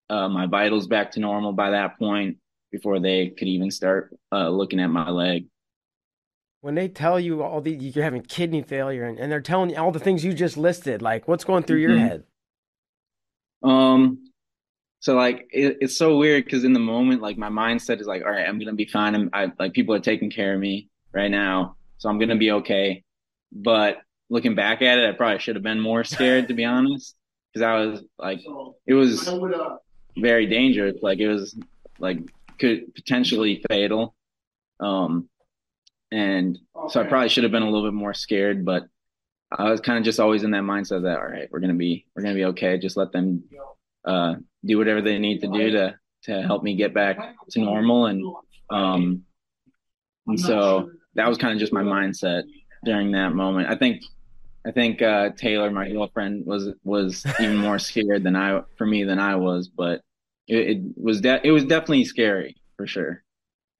uh, 0.09 0.29
my 0.29 0.45
vitals 0.45 0.87
back 0.87 1.11
to 1.11 1.19
normal 1.19 1.51
by 1.51 1.71
that 1.71 1.97
point 1.97 2.37
before 2.75 2.99
they 2.99 3.29
could 3.29 3.47
even 3.47 3.71
start 3.71 4.13
uh, 4.33 4.49
looking 4.49 4.81
at 4.81 4.87
my 4.87 5.09
leg. 5.09 5.45
When 6.59 6.75
they 6.75 6.89
tell 6.89 7.19
you 7.19 7.41
all 7.41 7.61
the 7.61 7.71
you're 7.71 8.03
having 8.03 8.21
kidney 8.21 8.63
failure 8.63 9.05
and, 9.05 9.17
and 9.17 9.31
they're 9.31 9.39
telling 9.39 9.69
you 9.69 9.77
all 9.77 9.91
the 9.91 9.99
things 9.99 10.25
you 10.25 10.33
just 10.33 10.57
listed, 10.57 11.01
like 11.01 11.27
what's 11.27 11.45
going 11.45 11.63
through 11.63 11.81
mm-hmm. 11.81 11.97
your 11.97 11.99
head? 11.99 12.23
Um, 13.63 14.25
so 14.99 15.15
like 15.15 15.47
it, 15.51 15.77
it's 15.79 15.97
so 15.97 16.17
weird 16.17 16.43
because 16.43 16.65
in 16.65 16.73
the 16.73 16.79
moment, 16.79 17.21
like 17.21 17.37
my 17.37 17.49
mindset 17.49 18.01
is 18.01 18.07
like, 18.07 18.23
all 18.23 18.31
right, 18.31 18.47
I'm 18.47 18.59
gonna 18.59 18.73
be 18.73 18.87
fine. 18.87 19.15
I'm 19.15 19.29
I, 19.31 19.51
like 19.57 19.73
people 19.73 19.95
are 19.95 19.99
taking 19.99 20.29
care 20.29 20.53
of 20.53 20.59
me 20.59 20.89
right 21.13 21.31
now, 21.31 21.77
so 21.97 22.09
I'm 22.09 22.19
gonna 22.19 22.35
be 22.35 22.51
okay. 22.51 23.03
But 23.53 23.99
looking 24.29 24.55
back 24.55 24.81
at 24.81 24.97
it, 24.97 25.07
I 25.07 25.13
probably 25.15 25.39
should 25.39 25.55
have 25.55 25.63
been 25.63 25.79
more 25.79 26.03
scared 26.03 26.49
to 26.49 26.53
be 26.53 26.65
honest, 26.75 27.15
because 27.53 27.61
I 27.61 27.75
was 27.85 28.03
like, 28.17 28.41
it 28.85 28.95
was 28.95 29.29
very 30.17 30.47
dangerous. 30.47 30.97
Like 31.01 31.19
it 31.19 31.29
was 31.29 31.55
like 31.99 32.19
could 32.59 32.93
potentially 32.95 33.63
fatal. 33.69 34.15
Um, 34.79 35.29
and 36.11 36.57
okay. 36.75 36.91
so 36.91 37.01
I 37.01 37.07
probably 37.07 37.29
should 37.29 37.43
have 37.43 37.51
been 37.51 37.63
a 37.63 37.69
little 37.69 37.87
bit 37.87 37.93
more 37.93 38.13
scared, 38.13 38.65
but 38.65 38.85
I 39.51 39.69
was 39.69 39.81
kind 39.81 39.97
of 39.97 40.03
just 40.03 40.19
always 40.19 40.43
in 40.43 40.51
that 40.51 40.63
mindset 40.63 41.03
that 41.03 41.17
all 41.17 41.27
right, 41.27 41.47
we're 41.51 41.59
gonna 41.59 41.73
be 41.73 42.05
we're 42.15 42.23
gonna 42.23 42.35
be 42.35 42.45
okay. 42.45 42.77
Just 42.77 42.97
let 42.97 43.11
them 43.11 43.43
uh, 44.03 44.35
do 44.65 44.77
whatever 44.77 45.01
they 45.01 45.17
need 45.17 45.41
to 45.41 45.47
do 45.47 45.71
to 45.71 45.95
to 46.23 46.41
help 46.41 46.63
me 46.63 46.75
get 46.75 46.93
back 46.93 47.35
to 47.51 47.59
normal, 47.59 48.07
and 48.07 48.23
um, 48.69 49.23
and 50.27 50.39
so 50.39 50.91
that 51.15 51.27
was 51.27 51.37
kind 51.37 51.53
of 51.53 51.59
just 51.59 51.73
my 51.73 51.83
mindset 51.83 52.43
during 52.83 53.11
that 53.11 53.33
moment. 53.33 53.69
I 53.69 53.75
think 53.75 54.03
I 54.65 54.71
think 54.71 55.01
uh, 55.01 55.29
Taylor, 55.37 55.69
my 55.69 55.89
girlfriend, 55.89 56.45
was 56.45 56.69
was 56.83 57.25
even 57.39 57.57
more 57.57 57.79
scared 57.79 58.23
than 58.23 58.35
I 58.35 58.61
for 58.77 58.85
me 58.85 59.03
than 59.03 59.19
I 59.19 59.35
was, 59.35 59.67
but 59.67 60.01
it, 60.47 60.57
it 60.57 60.81
was 60.95 61.21
de- 61.21 61.45
it 61.45 61.51
was 61.51 61.65
definitely 61.65 62.05
scary 62.05 62.55
for 62.77 62.87
sure. 62.87 63.23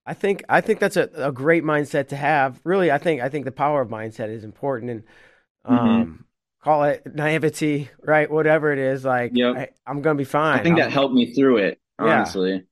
I 0.06 0.14
think 0.14 0.44
I 0.48 0.62
think 0.62 0.80
that's 0.80 0.98
a, 0.98 1.10
a 1.16 1.32
great 1.32 1.64
mindset 1.64 2.10
to 2.10 2.16
have. 2.16 2.60
Really, 2.64 2.92
I 2.92 2.98
think 2.98 3.22
I 3.22 3.30
think 3.30 3.46
the 3.46 3.52
power 3.52 3.82
of 3.82 3.90
mindset 3.90 4.30
is 4.30 4.44
important, 4.44 4.92
and 4.92 5.04
um, 5.66 5.78
mm-hmm. 5.78 6.22
call 6.64 6.84
it 6.84 7.04
naivety, 7.16 7.90
right? 8.04 8.30
Whatever 8.30 8.72
it 8.72 8.80
is, 8.80 9.04
like 9.04 9.32
yep. 9.34 9.74
I, 9.88 9.90
am 9.90 10.02
gonna 10.02 10.18
be 10.18 10.24
fine. 10.24 10.60
I 10.60 10.64
think 10.64 10.74
I'm, 10.74 10.84
that 10.84 10.92
helped 10.92 11.16
me 11.16 11.34
through 11.34 11.58
it. 11.58 11.80
Honestly, 11.98 12.66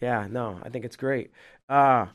yeah. 0.00 0.22
yeah, 0.22 0.28
no, 0.28 0.58
I 0.62 0.68
think 0.70 0.84
it's 0.84 0.96
great. 0.96 1.30
Uh, 1.68 2.06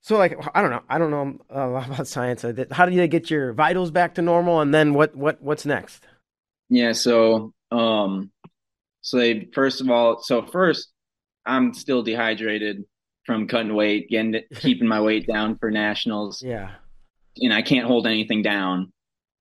so 0.00 0.16
like 0.16 0.36
I 0.54 0.62
don't 0.62 0.70
know, 0.70 0.82
I 0.88 0.98
don't 0.98 1.10
know 1.10 1.38
a 1.50 1.68
lot 1.68 1.86
about 1.86 2.08
science. 2.08 2.44
How 2.72 2.86
do 2.86 2.92
you 2.92 3.06
get 3.06 3.30
your 3.30 3.52
vitals 3.52 3.92
back 3.92 4.14
to 4.14 4.22
normal, 4.22 4.60
and 4.60 4.74
then 4.74 4.94
what 4.94 5.14
what 5.14 5.40
what's 5.40 5.64
next? 5.64 6.06
Yeah, 6.68 6.90
so 6.90 7.52
um, 7.70 8.32
so 9.06 9.18
they 9.18 9.46
first 9.54 9.80
of 9.80 9.88
all, 9.88 10.20
so 10.20 10.42
first 10.42 10.88
I'm 11.46 11.72
still 11.74 12.02
dehydrated 12.02 12.82
from 13.24 13.46
cutting 13.46 13.72
weight, 13.72 14.10
getting 14.10 14.34
keeping 14.56 14.88
my 14.88 15.00
weight 15.00 15.28
down 15.28 15.58
for 15.58 15.70
nationals. 15.70 16.42
Yeah. 16.42 16.72
And 17.36 17.54
I 17.54 17.62
can't 17.62 17.86
hold 17.86 18.08
anything 18.08 18.42
down, 18.42 18.92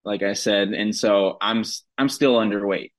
like 0.03 0.21
I 0.21 0.33
said, 0.33 0.67
and 0.67 0.95
so 0.95 1.37
I'm 1.41 1.63
I'm 1.97 2.09
still 2.09 2.35
underweight 2.35 2.91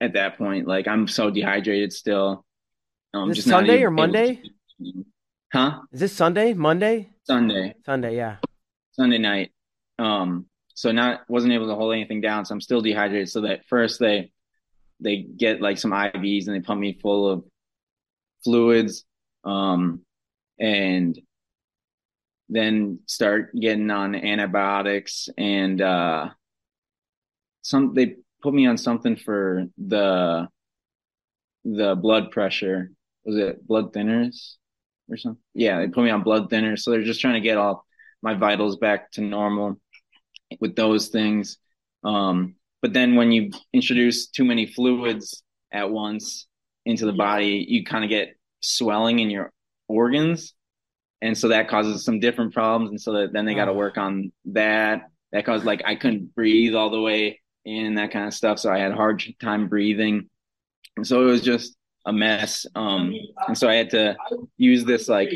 at 0.00 0.14
that 0.14 0.36
point. 0.36 0.66
Like 0.66 0.88
I'm 0.88 1.06
so 1.06 1.30
dehydrated 1.30 1.92
still. 1.92 2.44
Um, 3.12 3.30
Is 3.30 3.36
just 3.36 3.48
Sunday 3.48 3.84
or 3.84 3.92
Monday? 3.92 4.42
To... 4.80 5.04
Huh? 5.52 5.78
Is 5.92 6.00
this 6.00 6.12
Sunday? 6.12 6.54
Monday? 6.54 7.10
Sunday. 7.22 7.76
Sunday, 7.86 8.16
yeah. 8.16 8.38
Sunday 8.90 9.18
night. 9.18 9.52
Um, 10.00 10.46
so 10.74 10.90
not 10.90 11.20
wasn't 11.28 11.52
able 11.52 11.68
to 11.68 11.76
hold 11.76 11.94
anything 11.94 12.20
down, 12.20 12.46
so 12.46 12.52
I'm 12.52 12.60
still 12.60 12.80
dehydrated. 12.80 13.28
So 13.28 13.42
that 13.42 13.64
first 13.68 14.00
they 14.00 14.32
they 15.00 15.22
get 15.22 15.60
like 15.60 15.78
some 15.78 15.92
IVs 15.92 16.46
and 16.46 16.56
they 16.56 16.60
pump 16.60 16.80
me 16.80 16.98
full 17.00 17.28
of 17.28 17.44
fluids, 18.44 19.04
um, 19.44 20.02
and 20.58 21.18
then 22.48 23.00
start 23.06 23.54
getting 23.58 23.90
on 23.90 24.14
antibiotics 24.14 25.28
and 25.38 25.80
uh, 25.80 26.28
some 27.62 27.94
they 27.94 28.16
put 28.42 28.52
me 28.54 28.66
on 28.66 28.76
something 28.76 29.16
for 29.16 29.64
the 29.78 30.46
the 31.64 31.94
blood 31.94 32.30
pressure. 32.30 32.90
Was 33.24 33.36
it 33.36 33.66
blood 33.66 33.92
thinners 33.92 34.56
or 35.08 35.16
something? 35.16 35.42
Yeah, 35.54 35.78
they 35.78 35.88
put 35.88 36.04
me 36.04 36.10
on 36.10 36.22
blood 36.22 36.50
thinners. 36.50 36.80
So 36.80 36.90
they're 36.90 37.02
just 37.02 37.22
trying 37.22 37.34
to 37.34 37.40
get 37.40 37.56
all 37.56 37.86
my 38.22 38.34
vitals 38.34 38.76
back 38.76 39.10
to 39.12 39.22
normal 39.22 39.80
with 40.60 40.76
those 40.76 41.08
things. 41.08 41.58
Um, 42.04 42.56
but 42.84 42.92
then 42.92 43.14
when 43.16 43.32
you 43.32 43.50
introduce 43.72 44.26
too 44.26 44.44
many 44.44 44.66
fluids 44.66 45.42
at 45.72 45.90
once 45.90 46.46
into 46.84 47.06
the 47.06 47.14
body, 47.14 47.64
you 47.66 47.82
kind 47.82 48.04
of 48.04 48.10
get 48.10 48.36
swelling 48.60 49.20
in 49.20 49.30
your 49.30 49.50
organs. 49.88 50.52
And 51.22 51.34
so 51.34 51.48
that 51.48 51.70
causes 51.70 52.04
some 52.04 52.20
different 52.20 52.52
problems. 52.52 52.90
And 52.90 53.00
so 53.00 53.12
that, 53.14 53.32
then 53.32 53.46
they 53.46 53.54
got 53.54 53.64
to 53.64 53.70
oh. 53.70 53.74
work 53.74 53.96
on 53.96 54.32
that. 54.52 55.08
That 55.32 55.46
caused 55.46 55.64
like 55.64 55.80
I 55.86 55.94
couldn't 55.94 56.34
breathe 56.34 56.74
all 56.74 56.90
the 56.90 57.00
way 57.00 57.40
in 57.64 57.94
that 57.94 58.12
kind 58.12 58.26
of 58.26 58.34
stuff. 58.34 58.58
So 58.58 58.70
I 58.70 58.80
had 58.80 58.92
a 58.92 58.96
hard 58.96 59.24
time 59.40 59.66
breathing. 59.66 60.28
And 60.98 61.06
so 61.06 61.22
it 61.22 61.30
was 61.30 61.40
just 61.40 61.74
a 62.04 62.12
mess. 62.12 62.66
Um, 62.74 63.14
and 63.48 63.56
so 63.56 63.66
I 63.66 63.76
had 63.76 63.88
to 63.92 64.14
use 64.58 64.84
this 64.84 65.08
like 65.08 65.32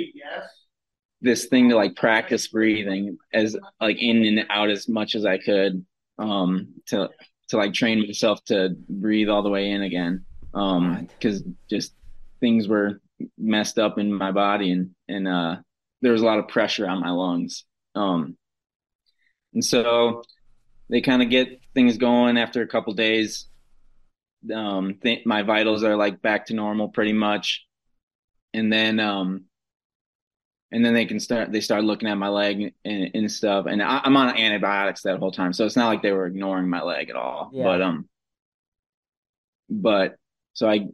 this 1.22 1.46
thing 1.46 1.70
to 1.70 1.76
like 1.76 1.96
practice 1.96 2.48
breathing 2.48 3.16
as 3.32 3.56
like 3.80 3.96
in 4.02 4.22
and 4.26 4.44
out 4.50 4.68
as 4.68 4.87
much 4.87 5.14
as 5.14 5.24
I 5.24 5.38
could 5.38 5.87
um, 6.18 6.74
to 6.88 7.08
to 7.48 7.56
like 7.56 7.72
train 7.72 8.00
myself 8.00 8.42
to 8.44 8.76
breathe 8.88 9.28
all 9.28 9.42
the 9.42 9.48
way 9.50 9.70
in 9.70 9.82
again. 9.82 10.24
Um, 10.54 11.08
cause 11.20 11.42
just 11.68 11.92
things 12.40 12.68
were 12.68 13.00
messed 13.37 13.78
up 13.78 13.98
in 13.98 14.12
my 14.12 14.32
body 14.32 14.72
and, 14.72 14.90
and, 15.08 15.28
uh, 15.28 15.56
there 16.00 16.12
was 16.12 16.22
a 16.22 16.24
lot 16.24 16.38
of 16.38 16.48
pressure 16.48 16.87
on 16.87 17.00
my 17.00 17.11
lungs. 17.11 17.64
Um, 17.94 18.37
and 19.52 19.64
so 19.64 20.22
they 20.88 21.00
kind 21.00 21.22
of 21.22 21.30
get 21.30 21.61
things 21.74 21.96
going 21.96 22.38
after 22.38 22.62
a 22.62 22.68
couple 22.68 22.94
days. 22.94 23.46
Um, 24.54 24.98
th- 25.02 25.26
my 25.26 25.42
vitals 25.42 25.82
are 25.82 25.96
like 25.96 26.22
back 26.22 26.46
to 26.46 26.54
normal 26.54 26.88
pretty 26.88 27.12
much. 27.12 27.66
And 28.54 28.72
then, 28.72 29.00
um, 29.00 29.47
and 30.70 30.85
then 30.85 30.94
they 30.94 31.07
can 31.07 31.20
start 31.20 31.50
they 31.52 31.61
start 31.61 31.85
looking 31.85 32.09
at 32.09 32.18
my 32.18 32.28
leg 32.28 32.74
and, 32.85 33.11
and 33.14 33.31
stuff 33.31 33.66
and 33.66 33.83
I, 33.83 34.00
am 34.04 34.16
on 34.16 34.37
antibiotics 34.37 35.02
that 35.02 35.18
whole 35.18 35.33
time 35.33 35.52
so 35.52 35.64
it's 35.64 35.76
not 35.76 35.88
like 35.88 36.02
they 36.02 36.12
were 36.12 36.26
ignoring 36.26 36.68
my 36.68 36.83
leg 36.83 37.11
at 37.11 37.16
all 37.16 37.50
yeah. 37.52 37.64
but 37.64 37.83
um 37.83 38.09
but 39.70 40.16
so 40.54 40.68
i 40.68 40.87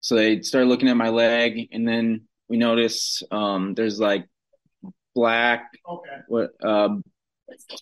so 0.00 0.14
they 0.14 0.42
start 0.42 0.66
looking 0.66 0.88
at 0.88 0.96
my 0.96 1.08
leg 1.08 1.68
and 1.72 1.86
then 1.86 2.22
we 2.48 2.56
notice 2.56 3.22
um 3.30 3.74
there's 3.74 3.98
like 3.98 4.26
black 5.14 5.70
okay. 5.88 6.18
what 6.28 6.50
uh, 6.62 6.90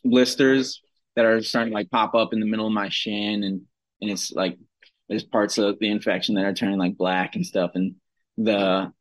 blisters 0.04 0.80
that 1.16 1.24
are 1.24 1.42
starting 1.42 1.70
to 1.70 1.74
like 1.74 1.90
pop 1.90 2.14
up 2.14 2.32
in 2.32 2.40
the 2.40 2.46
middle 2.46 2.66
of 2.66 2.72
my 2.72 2.88
shin 2.88 3.42
and 3.42 3.62
and 4.00 4.10
it's 4.10 4.32
like 4.32 4.56
there's 5.08 5.24
parts 5.24 5.58
of 5.58 5.78
the 5.78 5.90
infection 5.90 6.34
that 6.34 6.44
are 6.44 6.54
turning 6.54 6.78
like 6.78 6.96
black 6.96 7.36
and 7.36 7.46
stuff 7.46 7.72
and 7.74 7.94
the 8.36 8.92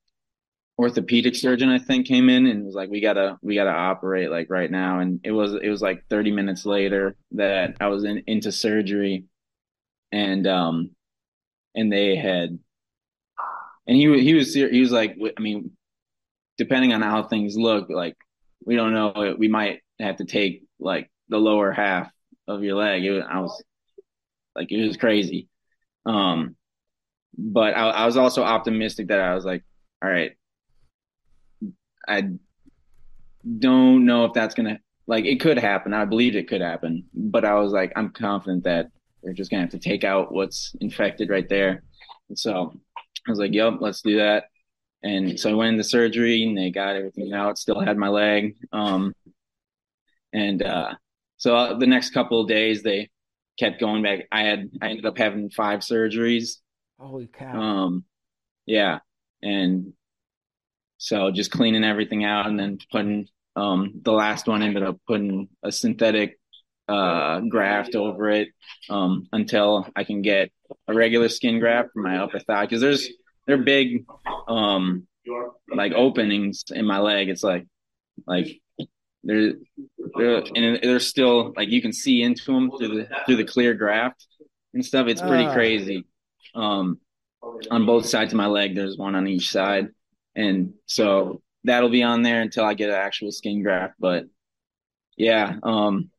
orthopedic 0.77 1.35
surgeon 1.35 1.69
I 1.69 1.79
think 1.79 2.07
came 2.07 2.29
in 2.29 2.47
and 2.47 2.65
was 2.65 2.75
like, 2.75 2.89
"We 2.89 3.01
gotta, 3.01 3.37
we 3.41 3.55
gotta 3.55 3.71
operate 3.71 4.29
like 4.29 4.47
right 4.49 4.69
now." 4.69 4.99
And 4.99 5.19
it 5.23 5.31
was, 5.31 5.53
it 5.53 5.69
was 5.69 5.81
like 5.81 6.03
30 6.09 6.31
minutes 6.31 6.65
later 6.65 7.15
that 7.31 7.77
I 7.79 7.87
was 7.87 8.03
in 8.03 8.23
into 8.27 8.51
surgery, 8.51 9.25
and 10.11 10.47
um, 10.47 10.91
and 11.75 11.91
they 11.91 12.15
had, 12.15 12.59
and 13.87 13.97
he 13.97 14.21
he 14.21 14.33
was 14.33 14.53
he 14.53 14.79
was 14.81 14.91
like, 14.91 15.17
I 15.37 15.41
mean, 15.41 15.71
depending 16.57 16.93
on 16.93 17.01
how 17.01 17.23
things 17.23 17.57
look, 17.57 17.89
like 17.89 18.17
we 18.65 18.75
don't 18.75 18.93
know, 18.93 19.35
we 19.37 19.47
might 19.47 19.81
have 19.99 20.17
to 20.17 20.25
take 20.25 20.63
like 20.79 21.09
the 21.29 21.37
lower 21.37 21.71
half 21.71 22.11
of 22.47 22.63
your 22.63 22.75
leg. 22.75 23.05
It 23.05 23.23
I 23.29 23.39
was 23.39 23.63
like, 24.55 24.71
it 24.71 24.87
was 24.87 24.97
crazy. 24.97 25.49
Um, 26.05 26.55
but 27.37 27.75
I, 27.75 27.89
I 27.89 28.05
was 28.05 28.17
also 28.17 28.43
optimistic 28.43 29.07
that 29.07 29.19
I 29.19 29.35
was 29.35 29.45
like, 29.45 29.63
all 30.03 30.09
right, 30.09 30.31
I 32.07 32.29
don't 33.59 34.05
know 34.05 34.25
if 34.25 34.33
that's 34.33 34.55
gonna 34.55 34.79
like 35.07 35.25
it 35.25 35.39
could 35.39 35.57
happen. 35.57 35.93
I 35.93 36.05
believed 36.05 36.35
it 36.35 36.47
could 36.47 36.61
happen, 36.61 37.05
but 37.13 37.45
I 37.45 37.55
was 37.55 37.71
like, 37.71 37.93
I'm 37.95 38.09
confident 38.09 38.63
that 38.63 38.87
they're 39.23 39.33
just 39.33 39.51
gonna 39.51 39.63
have 39.63 39.71
to 39.71 39.79
take 39.79 40.03
out 40.03 40.33
what's 40.33 40.75
infected 40.81 41.29
right 41.29 41.47
there. 41.47 41.83
And 42.29 42.37
so 42.37 42.73
I 43.27 43.31
was 43.31 43.39
like, 43.39 43.53
yep, 43.53 43.75
let's 43.79 44.01
do 44.01 44.17
that. 44.17 44.45
And 45.03 45.39
so 45.39 45.51
I 45.51 45.53
went 45.53 45.73
into 45.73 45.83
surgery 45.83 46.43
and 46.43 46.57
they 46.57 46.71
got 46.71 46.95
everything 46.95 47.31
out. 47.33 47.59
Still 47.59 47.79
had 47.79 47.97
my 47.97 48.07
leg. 48.07 48.55
Um, 48.71 49.13
and 50.33 50.63
uh, 50.63 50.93
so 51.37 51.55
uh, 51.55 51.77
the 51.77 51.85
next 51.85 52.09
couple 52.09 52.41
of 52.41 52.47
days 52.47 52.81
they 52.81 53.09
kept 53.59 53.79
going 53.79 54.03
back. 54.03 54.27
I 54.31 54.41
had 54.41 54.69
I 54.81 54.89
ended 54.89 55.05
up 55.05 55.17
having 55.17 55.49
five 55.49 55.81
surgeries. 55.81 56.57
Holy 56.99 57.27
cow! 57.27 57.59
Um, 57.59 58.05
yeah, 58.65 58.99
and 59.41 59.93
so 61.05 61.29
just 61.29 61.51
cleaning 61.51 61.83
everything 61.83 62.23
out 62.23 62.47
and 62.47 62.59
then 62.59 62.79
putting 62.91 63.27
um, 63.55 64.01
the 64.01 64.11
last 64.11 64.47
one 64.47 64.63
ended 64.63 64.81
up 64.81 64.97
putting 65.07 65.49
a 65.61 65.71
synthetic 65.71 66.39
uh, 66.87 67.41
graft 67.41 67.93
over 67.93 68.31
it 68.31 68.47
um, 68.89 69.27
until 69.31 69.87
I 69.95 70.03
can 70.03 70.23
get 70.23 70.51
a 70.87 70.95
regular 70.95 71.29
skin 71.29 71.59
graft 71.59 71.89
for 71.93 72.01
my 72.01 72.17
upper 72.17 72.39
thigh 72.39 72.65
because 72.65 72.81
there's 72.81 73.07
they're 73.45 73.59
big 73.59 74.05
um, 74.47 75.05
like 75.71 75.93
openings 75.93 76.63
in 76.71 76.87
my 76.87 76.97
leg. 76.97 77.29
It's 77.29 77.43
like 77.43 77.67
like 78.25 78.59
they're, 79.23 79.53
they're 80.17 80.43
and 80.55 80.79
they're 80.81 80.99
still 80.99 81.53
like 81.55 81.69
you 81.69 81.83
can 81.83 81.93
see 81.93 82.23
into 82.23 82.45
them 82.45 82.71
through 82.71 82.97
the 82.97 83.09
through 83.27 83.35
the 83.35 83.45
clear 83.45 83.75
graft 83.75 84.25
and 84.73 84.83
stuff. 84.83 85.05
It's 85.05 85.21
pretty 85.21 85.45
uh. 85.45 85.53
crazy. 85.53 86.07
Um, 86.55 86.99
on 87.69 87.85
both 87.85 88.07
sides 88.07 88.33
of 88.33 88.37
my 88.37 88.47
leg, 88.47 88.73
there's 88.73 88.97
one 88.97 89.13
on 89.13 89.27
each 89.27 89.51
side, 89.51 89.89
and 90.35 90.73
so 90.85 91.41
that'll 91.63 91.89
be 91.89 92.03
on 92.03 92.21
there 92.21 92.41
until 92.41 92.65
I 92.65 92.73
get 92.73 92.89
an 92.89 92.95
actual 92.95 93.31
skin 93.31 93.63
graft. 93.63 93.95
But 93.99 94.25
yeah, 95.17 95.55
um, 95.63 96.11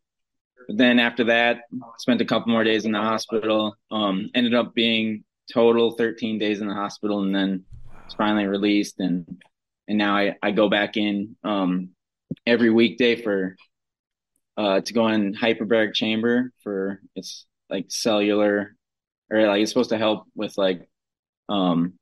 then 0.68 0.98
after 0.98 1.24
that, 1.24 1.62
spent 1.98 2.20
a 2.20 2.24
couple 2.24 2.52
more 2.52 2.64
days 2.64 2.84
in 2.84 2.92
the 2.92 3.00
hospital. 3.00 3.76
Um, 3.90 4.30
ended 4.34 4.54
up 4.54 4.74
being 4.74 5.24
total 5.52 5.92
13 5.92 6.38
days 6.38 6.60
in 6.60 6.68
the 6.68 6.74
hospital, 6.74 7.22
and 7.22 7.34
then 7.34 7.64
was 8.04 8.14
finally 8.14 8.46
released. 8.46 8.98
And 9.00 9.42
and 9.88 9.98
now 9.98 10.16
I 10.16 10.36
I 10.42 10.50
go 10.50 10.68
back 10.68 10.96
in 10.96 11.36
um, 11.44 11.90
every 12.46 12.70
weekday 12.70 13.20
for 13.22 13.56
uh, 14.56 14.80
to 14.80 14.92
go 14.92 15.08
in 15.08 15.34
hyperbaric 15.34 15.94
chamber 15.94 16.50
for 16.62 17.00
it's 17.14 17.46
like 17.68 17.86
cellular 17.88 18.74
or 19.30 19.46
like 19.46 19.60
it's 19.60 19.70
supposed 19.70 19.90
to 19.90 19.98
help 19.98 20.24
with 20.34 20.56
like 20.56 20.88
um 21.48 21.94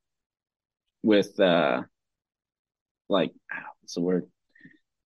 with 1.03 1.39
uh 1.39 1.81
like 3.09 3.31
what's 3.81 3.95
the 3.95 4.01
word? 4.01 4.25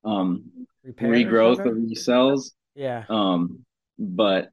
Um 0.04 0.68
Repair 0.84 1.10
regrowth 1.10 1.66
of 1.66 1.76
these 1.76 2.06
cells 2.06 2.54
yeah. 2.80 3.04
Um 3.10 3.66
but 3.98 4.52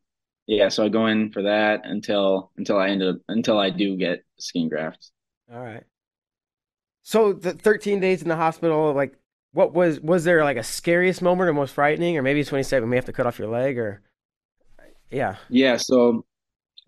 yeah 0.49 0.69
so 0.69 0.85
i 0.85 0.89
go 0.89 1.07
in 1.07 1.31
for 1.33 1.43
that 1.43 1.83
until 1.85 2.51
until 2.57 2.79
i 2.79 2.89
end 2.89 3.03
up 3.03 3.17
until 3.29 3.59
i 3.59 3.71
do 3.71 3.97
get 3.97 4.25
skin 4.39 4.69
grafts. 4.69 5.13
All 5.53 5.63
right. 5.63 5.85
So 7.03 7.33
the 7.33 7.53
13 7.53 8.01
days 8.01 8.23
in 8.23 8.29
the 8.29 8.37
hospital 8.37 8.93
like 8.93 9.17
what 9.53 9.73
was 9.73 10.01
was 10.01 10.25
there 10.25 10.43
like 10.43 10.57
a 10.57 10.65
scariest 10.65 11.23
moment 11.23 11.49
or 11.49 11.55
most 11.55 11.75
frightening? 11.75 12.19
Or 12.19 12.23
maybe 12.23 12.41
it's 12.41 12.51
when 12.51 12.59
you 12.59 12.65
said 12.65 12.83
we 12.83 12.89
may 12.89 12.97
have 12.97 13.07
to 13.07 13.13
cut 13.13 13.27
off 13.27 13.39
your 13.39 13.49
leg 13.49 13.79
or 13.79 14.03
yeah. 15.11 15.37
Yeah 15.49 15.77
so 15.77 16.27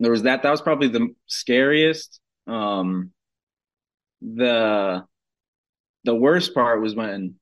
there 0.01 0.11
was 0.11 0.23
that. 0.25 0.42
That 0.42 0.51
was 0.51 0.61
probably 0.61 0.88
the 0.88 1.09
scariest. 1.29 2.21
Um 2.49 3.12
the 4.21 5.05
the 6.09 6.14
worst 6.14 6.55
part 6.55 6.81
was 6.81 6.94
when 6.94 7.35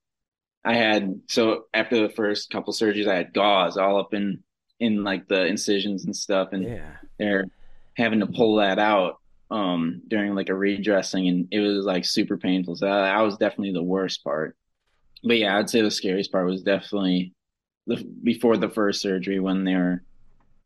I 0.64 0.74
had 0.74 1.20
so 1.28 1.66
after 1.72 2.00
the 2.00 2.12
first 2.12 2.50
couple 2.50 2.72
surgeries, 2.72 3.06
I 3.06 3.14
had 3.14 3.32
gauze 3.32 3.76
all 3.76 4.00
up 4.00 4.12
in 4.12 4.42
in 4.80 5.04
like 5.04 5.28
the 5.28 5.46
incisions 5.46 6.04
and 6.04 6.16
stuff, 6.16 6.48
and 6.50 6.64
yeah. 6.64 6.96
they're 7.16 7.44
having 7.96 8.18
to 8.18 8.26
pull 8.26 8.56
that 8.56 8.80
out 8.80 9.20
um 9.52 10.02
during 10.08 10.34
like 10.34 10.48
a 10.48 10.54
redressing, 10.54 11.28
and 11.28 11.46
it 11.52 11.60
was 11.60 11.84
like 11.84 12.04
super 12.04 12.36
painful. 12.36 12.74
So 12.74 12.86
that, 12.86 13.02
that 13.02 13.20
was 13.20 13.36
definitely 13.36 13.72
the 13.72 13.84
worst 13.84 14.24
part. 14.24 14.56
But 15.22 15.38
yeah, 15.38 15.56
I'd 15.56 15.70
say 15.70 15.80
the 15.80 15.90
scariest 15.90 16.32
part 16.32 16.48
was 16.48 16.64
definitely 16.64 17.34
the 17.86 18.04
before 18.24 18.56
the 18.56 18.68
first 18.68 19.00
surgery 19.00 19.38
when 19.38 19.62
they're 19.62 20.02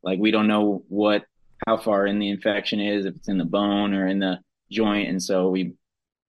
like 0.01 0.17
we 0.17 0.31
don't 0.31 0.47
know 0.47 0.83
what 0.87 1.25
how 1.67 1.77
far 1.77 2.07
in 2.07 2.17
the 2.17 2.29
infection 2.29 2.79
is 2.79 3.05
if 3.05 3.15
it's 3.15 3.29
in 3.29 3.37
the 3.37 3.45
bone 3.45 3.93
or 3.93 4.07
in 4.07 4.17
the 4.17 4.39
joint, 4.71 5.07
and 5.07 5.21
so 5.21 5.49
we 5.49 5.75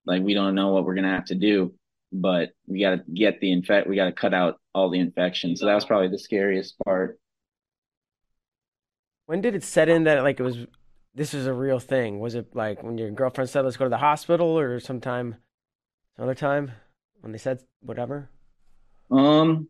like 0.06 0.22
we 0.22 0.34
don't 0.34 0.54
know 0.54 0.72
what 0.72 0.84
we're 0.84 0.94
gonna 0.94 1.14
have 1.14 1.26
to 1.26 1.34
do, 1.34 1.74
but 2.12 2.50
we 2.66 2.80
gotta 2.80 3.02
get 3.12 3.40
the 3.40 3.52
infect. 3.52 3.88
We 3.88 3.96
gotta 3.96 4.12
cut 4.12 4.34
out 4.34 4.60
all 4.74 4.90
the 4.90 4.98
infection. 4.98 5.56
So 5.56 5.66
that 5.66 5.74
was 5.74 5.84
probably 5.84 6.08
the 6.08 6.18
scariest 6.18 6.76
part. 6.84 7.18
When 9.26 9.40
did 9.40 9.54
it 9.54 9.64
set 9.64 9.88
in 9.88 10.04
that 10.04 10.22
like 10.22 10.40
it 10.40 10.42
was 10.42 10.66
this 11.14 11.34
is 11.34 11.46
a 11.46 11.52
real 11.52 11.78
thing? 11.78 12.20
Was 12.20 12.34
it 12.34 12.54
like 12.54 12.82
when 12.82 12.98
your 12.98 13.10
girlfriend 13.10 13.50
said 13.50 13.64
let's 13.64 13.76
go 13.76 13.84
to 13.84 13.90
the 13.90 13.98
hospital, 13.98 14.58
or 14.58 14.80
sometime 14.80 15.36
another 16.16 16.34
time 16.34 16.72
when 17.20 17.32
they 17.32 17.38
said 17.38 17.60
whatever? 17.80 18.28
Um, 19.10 19.68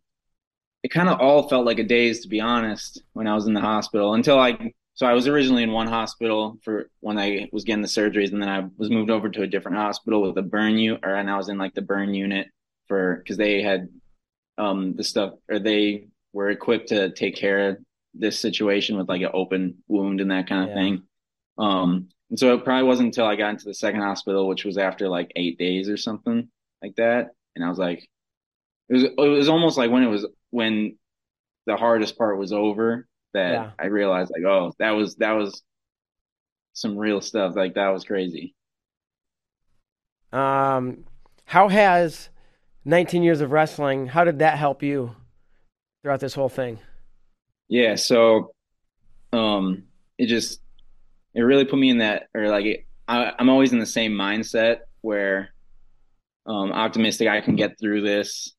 it 0.83 0.91
kind 0.91 1.09
of 1.09 1.21
all 1.21 1.49
felt 1.49 1.67
like 1.67 1.79
a 1.79 1.85
daze 1.85 2.21
to 2.21 2.29
be 2.29 2.41
honest 2.41 3.03
when 3.13 3.27
I 3.27 3.35
was 3.35 3.47
in 3.47 3.55
the 3.55 3.61
hospital 3.61 4.15
until 4.15 4.39
I 4.39 4.73
so 4.95 5.07
I 5.07 5.15
was 5.15 5.27
originally 5.27 5.63
in 5.63 5.73
one 5.73 5.87
hospital 5.87 6.59
for 6.63 6.91
when 7.01 7.19
I 7.19 7.49
was 7.51 7.65
getting 7.65 7.83
the 7.83 7.89
surgeries, 7.89 8.33
and 8.33 8.43
then 8.43 8.49
I 8.49 8.69
was 8.77 8.91
moved 8.91 9.11
over 9.11 9.29
to 9.29 9.43
a 9.43 9.47
different 9.47 9.79
hospital 9.79 10.23
with 10.23 10.37
a 10.37 10.43
burn 10.43 10.77
unit, 10.77 11.01
or 11.03 11.15
and 11.15 11.31
I 11.31 11.37
was 11.37 11.49
in 11.49 11.59
like 11.59 11.75
the 11.75 11.83
burn 11.83 12.13
unit 12.13 12.49
for 12.89 13.17
because 13.17 13.39
they 13.39 13.63
had 13.63 13.89
um 14.59 14.95
the 14.95 15.05
stuff, 15.05 15.35
or 15.49 15.59
they 15.59 16.09
were 16.33 16.51
equipped 16.51 16.89
to 16.89 17.11
take 17.11 17.37
care 17.37 17.71
of 17.71 17.79
this 18.15 18.39
situation 18.39 18.99
with 18.99 19.09
like 19.09 19.23
an 19.23 19.31
open 19.33 19.83
wound 19.89 20.21
and 20.21 20.31
that 20.31 20.49
kind 20.49 20.65
of 20.65 20.69
yeah. 20.71 20.83
thing. 20.83 21.03
Um, 21.57 22.09
and 22.29 22.39
so 22.39 22.55
it 22.55 22.65
probably 22.65 22.87
wasn't 22.87 23.07
until 23.07 23.27
I 23.27 23.37
got 23.37 23.51
into 23.51 23.65
the 23.65 23.75
second 23.75 24.03
hospital, 24.03 24.47
which 24.47 24.65
was 24.65 24.77
after 24.77 25.09
like 25.09 25.33
eight 25.37 25.59
days 25.59 25.89
or 25.89 25.97
something 25.97 26.49
like 26.83 26.97
that, 26.97 27.31
and 27.57 27.65
I 27.65 27.69
was 27.71 27.79
like, 27.79 28.07
it 28.91 28.95
was 28.95 29.05
it 29.05 29.17
was 29.17 29.49
almost 29.49 29.79
like 29.79 29.91
when 29.91 30.03
it 30.03 30.09
was 30.09 30.27
when 30.51 30.99
the 31.65 31.77
hardest 31.77 32.19
part 32.19 32.39
was 32.39 32.53
over 32.53 33.07
that 33.35 33.53
yeah. 33.53 33.71
I 33.79 33.87
realized 33.87 34.33
like, 34.35 34.45
oh, 34.45 34.73
that 34.79 34.91
was 34.93 35.17
that 35.17 35.33
was 35.33 35.63
some 36.73 36.97
real 36.97 37.21
stuff. 37.21 37.55
Like 37.57 37.75
that 37.75 37.89
was 37.89 38.05
crazy. 38.05 38.55
Um, 40.33 41.05
how 41.45 41.69
has 41.69 42.31
19 42.85 43.23
years 43.23 43.41
of 43.41 43.53
wrestling? 43.53 44.07
How 44.07 44.25
did 44.25 44.39
that 44.39 44.59
help 44.59 44.83
you 44.83 45.15
throughout 46.03 46.21
this 46.21 46.35
whole 46.35 46.49
thing? 46.49 46.79
Yeah, 47.69 47.95
so 47.95 48.55
um, 49.33 49.85
it 50.19 50.27
just 50.27 50.61
it 51.35 51.43
really 51.43 51.65
put 51.65 51.79
me 51.79 51.91
in 51.91 51.99
that, 51.99 52.29
or 52.35 52.49
like 52.49 52.67
it, 52.67 52.87
I, 53.09 53.33
I'm 53.39 53.49
always 53.49 53.73
in 53.73 53.79
the 53.79 53.87
same 53.87 54.13
mindset 54.13 54.81
where 55.01 55.51
um, 56.47 56.73
optimistic 56.73 57.29
I 57.29 57.41
can 57.41 57.57
get 57.57 57.79
through 57.79 58.03
this, 58.03 58.55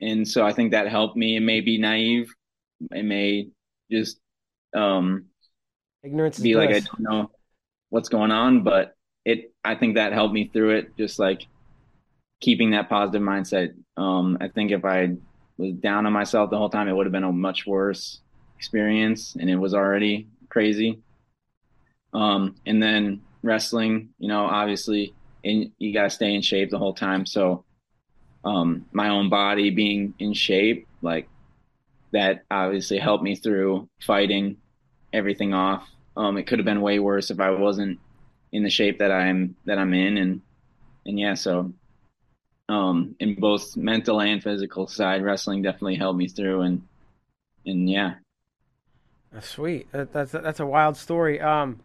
and 0.00 0.26
so 0.26 0.44
I 0.44 0.52
think 0.52 0.72
that 0.72 0.88
helped 0.88 1.16
me. 1.16 1.36
It 1.36 1.40
may 1.40 1.60
be 1.60 1.78
naive, 1.78 2.32
it 2.90 3.04
may 3.04 3.48
just 3.90 4.18
um 4.74 5.26
ignorance 6.02 6.38
be 6.38 6.54
like 6.54 6.70
I 6.70 6.80
don't 6.80 7.00
know 7.00 7.30
what's 7.90 8.08
going 8.08 8.30
on, 8.30 8.62
but 8.62 8.94
it 9.24 9.52
I 9.64 9.74
think 9.74 9.96
that 9.96 10.12
helped 10.12 10.34
me 10.34 10.50
through 10.52 10.76
it. 10.76 10.96
Just 10.96 11.18
like 11.18 11.46
keeping 12.40 12.70
that 12.70 12.88
positive 12.88 13.22
mindset. 13.22 13.74
Um, 13.96 14.38
I 14.40 14.48
think 14.48 14.70
if 14.70 14.84
I 14.84 15.16
was 15.58 15.74
down 15.74 16.06
on 16.06 16.12
myself 16.12 16.50
the 16.50 16.56
whole 16.56 16.70
time, 16.70 16.88
it 16.88 16.92
would 16.94 17.06
have 17.06 17.12
been 17.12 17.24
a 17.24 17.32
much 17.32 17.66
worse 17.66 18.20
experience, 18.56 19.36
and 19.38 19.48
it 19.48 19.56
was 19.56 19.74
already 19.74 20.28
crazy. 20.48 21.00
Um, 22.12 22.56
and 22.66 22.82
then 22.82 23.22
wrestling, 23.42 24.10
you 24.18 24.28
know, 24.28 24.44
obviously, 24.44 25.14
and 25.44 25.70
you 25.78 25.92
got 25.92 26.04
to 26.04 26.10
stay 26.10 26.34
in 26.34 26.42
shape 26.42 26.70
the 26.70 26.78
whole 26.78 26.94
time. 26.94 27.24
So, 27.24 27.64
um, 28.44 28.86
my 28.92 29.10
own 29.10 29.28
body 29.28 29.70
being 29.70 30.14
in 30.18 30.32
shape, 30.32 30.88
like 31.02 31.28
that 32.12 32.44
obviously 32.50 32.98
helped 32.98 33.24
me 33.24 33.36
through 33.36 33.88
fighting 34.00 34.58
everything 35.12 35.54
off. 35.54 35.88
Um, 36.16 36.36
it 36.38 36.44
could 36.46 36.58
have 36.58 36.66
been 36.66 36.80
way 36.82 36.98
worse 36.98 37.30
if 37.30 37.40
I 37.40 37.50
wasn't 37.50 38.00
in 38.52 38.62
the 38.64 38.70
shape 38.70 38.98
that 38.98 39.12
I'm 39.12 39.56
that 39.66 39.78
I'm 39.78 39.94
in, 39.94 40.18
and 40.18 40.42
and 41.06 41.18
yeah, 41.18 41.34
so 41.34 41.72
um, 42.68 43.16
in 43.20 43.34
both 43.36 43.76
mental 43.76 44.20
and 44.20 44.42
physical 44.42 44.86
side, 44.86 45.22
wrestling 45.24 45.62
definitely 45.62 45.96
helped 45.96 46.18
me 46.18 46.28
through, 46.28 46.62
and 46.62 46.82
and 47.66 47.90
yeah, 47.90 48.14
that's 49.32 49.48
sweet. 49.48 49.90
That, 49.92 50.12
that's 50.12 50.32
that's 50.32 50.60
a 50.60 50.66
wild 50.66 50.96
story. 50.96 51.40
Um, 51.40 51.80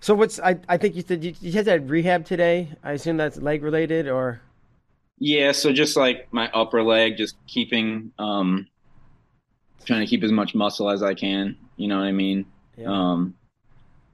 so 0.00 0.14
what's 0.14 0.40
I 0.40 0.58
I 0.68 0.78
think 0.78 0.96
you 0.96 1.02
said 1.02 1.24
you, 1.24 1.34
you 1.40 1.52
had 1.52 1.66
that 1.66 1.88
rehab 1.88 2.24
today. 2.26 2.70
I 2.84 2.92
assume 2.92 3.18
that's 3.18 3.38
leg 3.38 3.62
related 3.62 4.08
or 4.08 4.42
Yeah, 5.18 5.52
so 5.52 5.72
just 5.72 5.96
like 5.96 6.28
my 6.32 6.50
upper 6.52 6.82
leg, 6.82 7.16
just 7.16 7.36
keeping, 7.46 8.12
um, 8.18 8.66
trying 9.84 10.00
to 10.00 10.06
keep 10.06 10.22
as 10.22 10.32
much 10.32 10.54
muscle 10.54 10.90
as 10.90 11.02
I 11.02 11.14
can. 11.14 11.56
You 11.76 11.88
know 11.88 11.98
what 11.98 12.06
I 12.06 12.12
mean? 12.12 12.46
Yeah. 12.76 12.86
Um, 12.86 13.34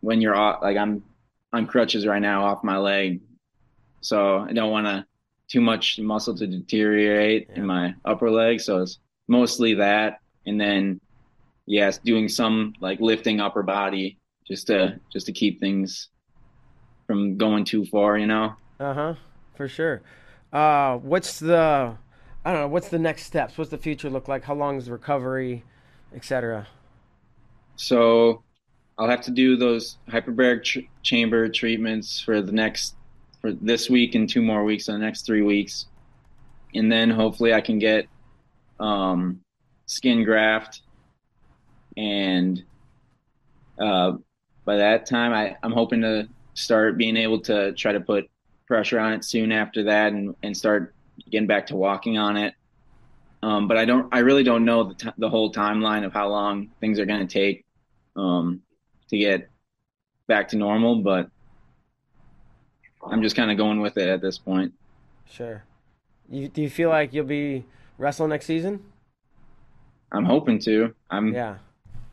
when 0.00 0.20
you're 0.20 0.36
off, 0.36 0.62
like 0.62 0.76
I'm 0.76 1.02
on 1.52 1.66
crutches 1.66 2.06
right 2.06 2.22
now 2.22 2.44
off 2.44 2.64
my 2.64 2.78
leg, 2.78 3.20
so 4.00 4.38
I 4.38 4.52
don't 4.52 4.70
want 4.70 4.86
to 4.86 5.06
too 5.48 5.60
much 5.60 5.98
muscle 5.98 6.36
to 6.36 6.46
deteriorate 6.46 7.48
yeah. 7.50 7.56
in 7.56 7.66
my 7.66 7.94
upper 8.04 8.30
leg. 8.30 8.60
So 8.60 8.82
it's 8.82 8.98
mostly 9.28 9.74
that, 9.74 10.20
and 10.46 10.60
then 10.60 11.00
yes, 11.66 11.98
doing 11.98 12.28
some 12.28 12.74
like 12.80 13.00
lifting 13.00 13.40
upper 13.40 13.62
body 13.62 14.18
just 14.46 14.66
to 14.68 14.98
just 15.12 15.26
to 15.26 15.32
keep 15.32 15.60
things 15.60 16.08
from 17.06 17.36
going 17.36 17.64
too 17.64 17.84
far, 17.86 18.18
you 18.18 18.26
know. 18.26 18.54
Uh 18.78 18.94
huh. 18.94 19.14
For 19.56 19.68
sure. 19.68 20.02
Uh, 20.52 20.96
what's 20.98 21.40
the 21.40 21.96
I 22.44 22.52
don't 22.52 22.60
know. 22.60 22.68
What's 22.68 22.88
the 22.88 22.98
next 22.98 23.24
steps? 23.24 23.58
What's 23.58 23.70
the 23.70 23.78
future 23.78 24.08
look 24.08 24.28
like? 24.28 24.44
How 24.44 24.54
long 24.54 24.76
is 24.76 24.86
the 24.86 24.92
recovery, 24.92 25.64
etc. 26.14 26.66
So, 27.76 28.42
I'll 28.98 29.08
have 29.08 29.20
to 29.22 29.30
do 29.30 29.56
those 29.56 29.98
hyperbaric 30.08 30.88
chamber 31.02 31.48
treatments 31.48 32.20
for 32.20 32.42
the 32.42 32.52
next 32.52 32.96
for 33.40 33.52
this 33.52 33.88
week 33.88 34.16
and 34.16 34.28
two 34.28 34.42
more 34.42 34.64
weeks, 34.64 34.86
so 34.86 34.92
the 34.92 34.98
next 34.98 35.24
three 35.24 35.42
weeks, 35.42 35.86
and 36.74 36.90
then 36.90 37.08
hopefully 37.08 37.54
I 37.54 37.60
can 37.60 37.78
get 37.78 38.08
um, 38.80 39.40
skin 39.86 40.24
graft, 40.24 40.82
and 41.96 42.62
uh, 43.78 44.14
by 44.64 44.76
that 44.76 45.06
time 45.06 45.32
I, 45.32 45.56
I'm 45.62 45.72
hoping 45.72 46.00
to 46.00 46.28
start 46.54 46.98
being 46.98 47.16
able 47.16 47.40
to 47.42 47.72
try 47.72 47.92
to 47.92 48.00
put 48.00 48.28
pressure 48.66 48.98
on 48.98 49.12
it 49.12 49.24
soon 49.24 49.52
after 49.52 49.84
that 49.84 50.12
and, 50.12 50.34
and 50.42 50.56
start 50.56 50.92
getting 51.30 51.46
back 51.46 51.66
to 51.66 51.76
walking 51.76 52.18
on 52.18 52.36
it. 52.36 52.54
Um, 53.42 53.68
but 53.68 53.76
I 53.76 53.84
don't, 53.84 54.12
I 54.12 54.20
really 54.20 54.42
don't 54.42 54.64
know 54.64 54.84
the, 54.84 54.94
t- 54.94 55.10
the 55.16 55.28
whole 55.28 55.52
timeline 55.52 56.04
of 56.04 56.12
how 56.12 56.28
long 56.28 56.70
things 56.80 56.98
are 56.98 57.06
going 57.06 57.26
to 57.26 57.32
take 57.32 57.64
um, 58.16 58.62
to 59.10 59.18
get 59.18 59.48
back 60.26 60.48
to 60.48 60.56
normal. 60.56 61.02
But 61.02 61.30
I'm 63.06 63.22
just 63.22 63.36
kind 63.36 63.50
of 63.50 63.56
going 63.56 63.80
with 63.80 63.96
it 63.96 64.08
at 64.08 64.20
this 64.20 64.38
point. 64.38 64.72
Sure. 65.30 65.62
You, 66.28 66.48
do 66.48 66.62
you 66.62 66.70
feel 66.70 66.88
like 66.88 67.12
you'll 67.12 67.24
be 67.24 67.64
wrestling 67.96 68.30
next 68.30 68.46
season? 68.46 68.82
I'm 70.10 70.24
hoping 70.24 70.58
to. 70.60 70.94
I'm 71.10 71.32
yeah 71.32 71.58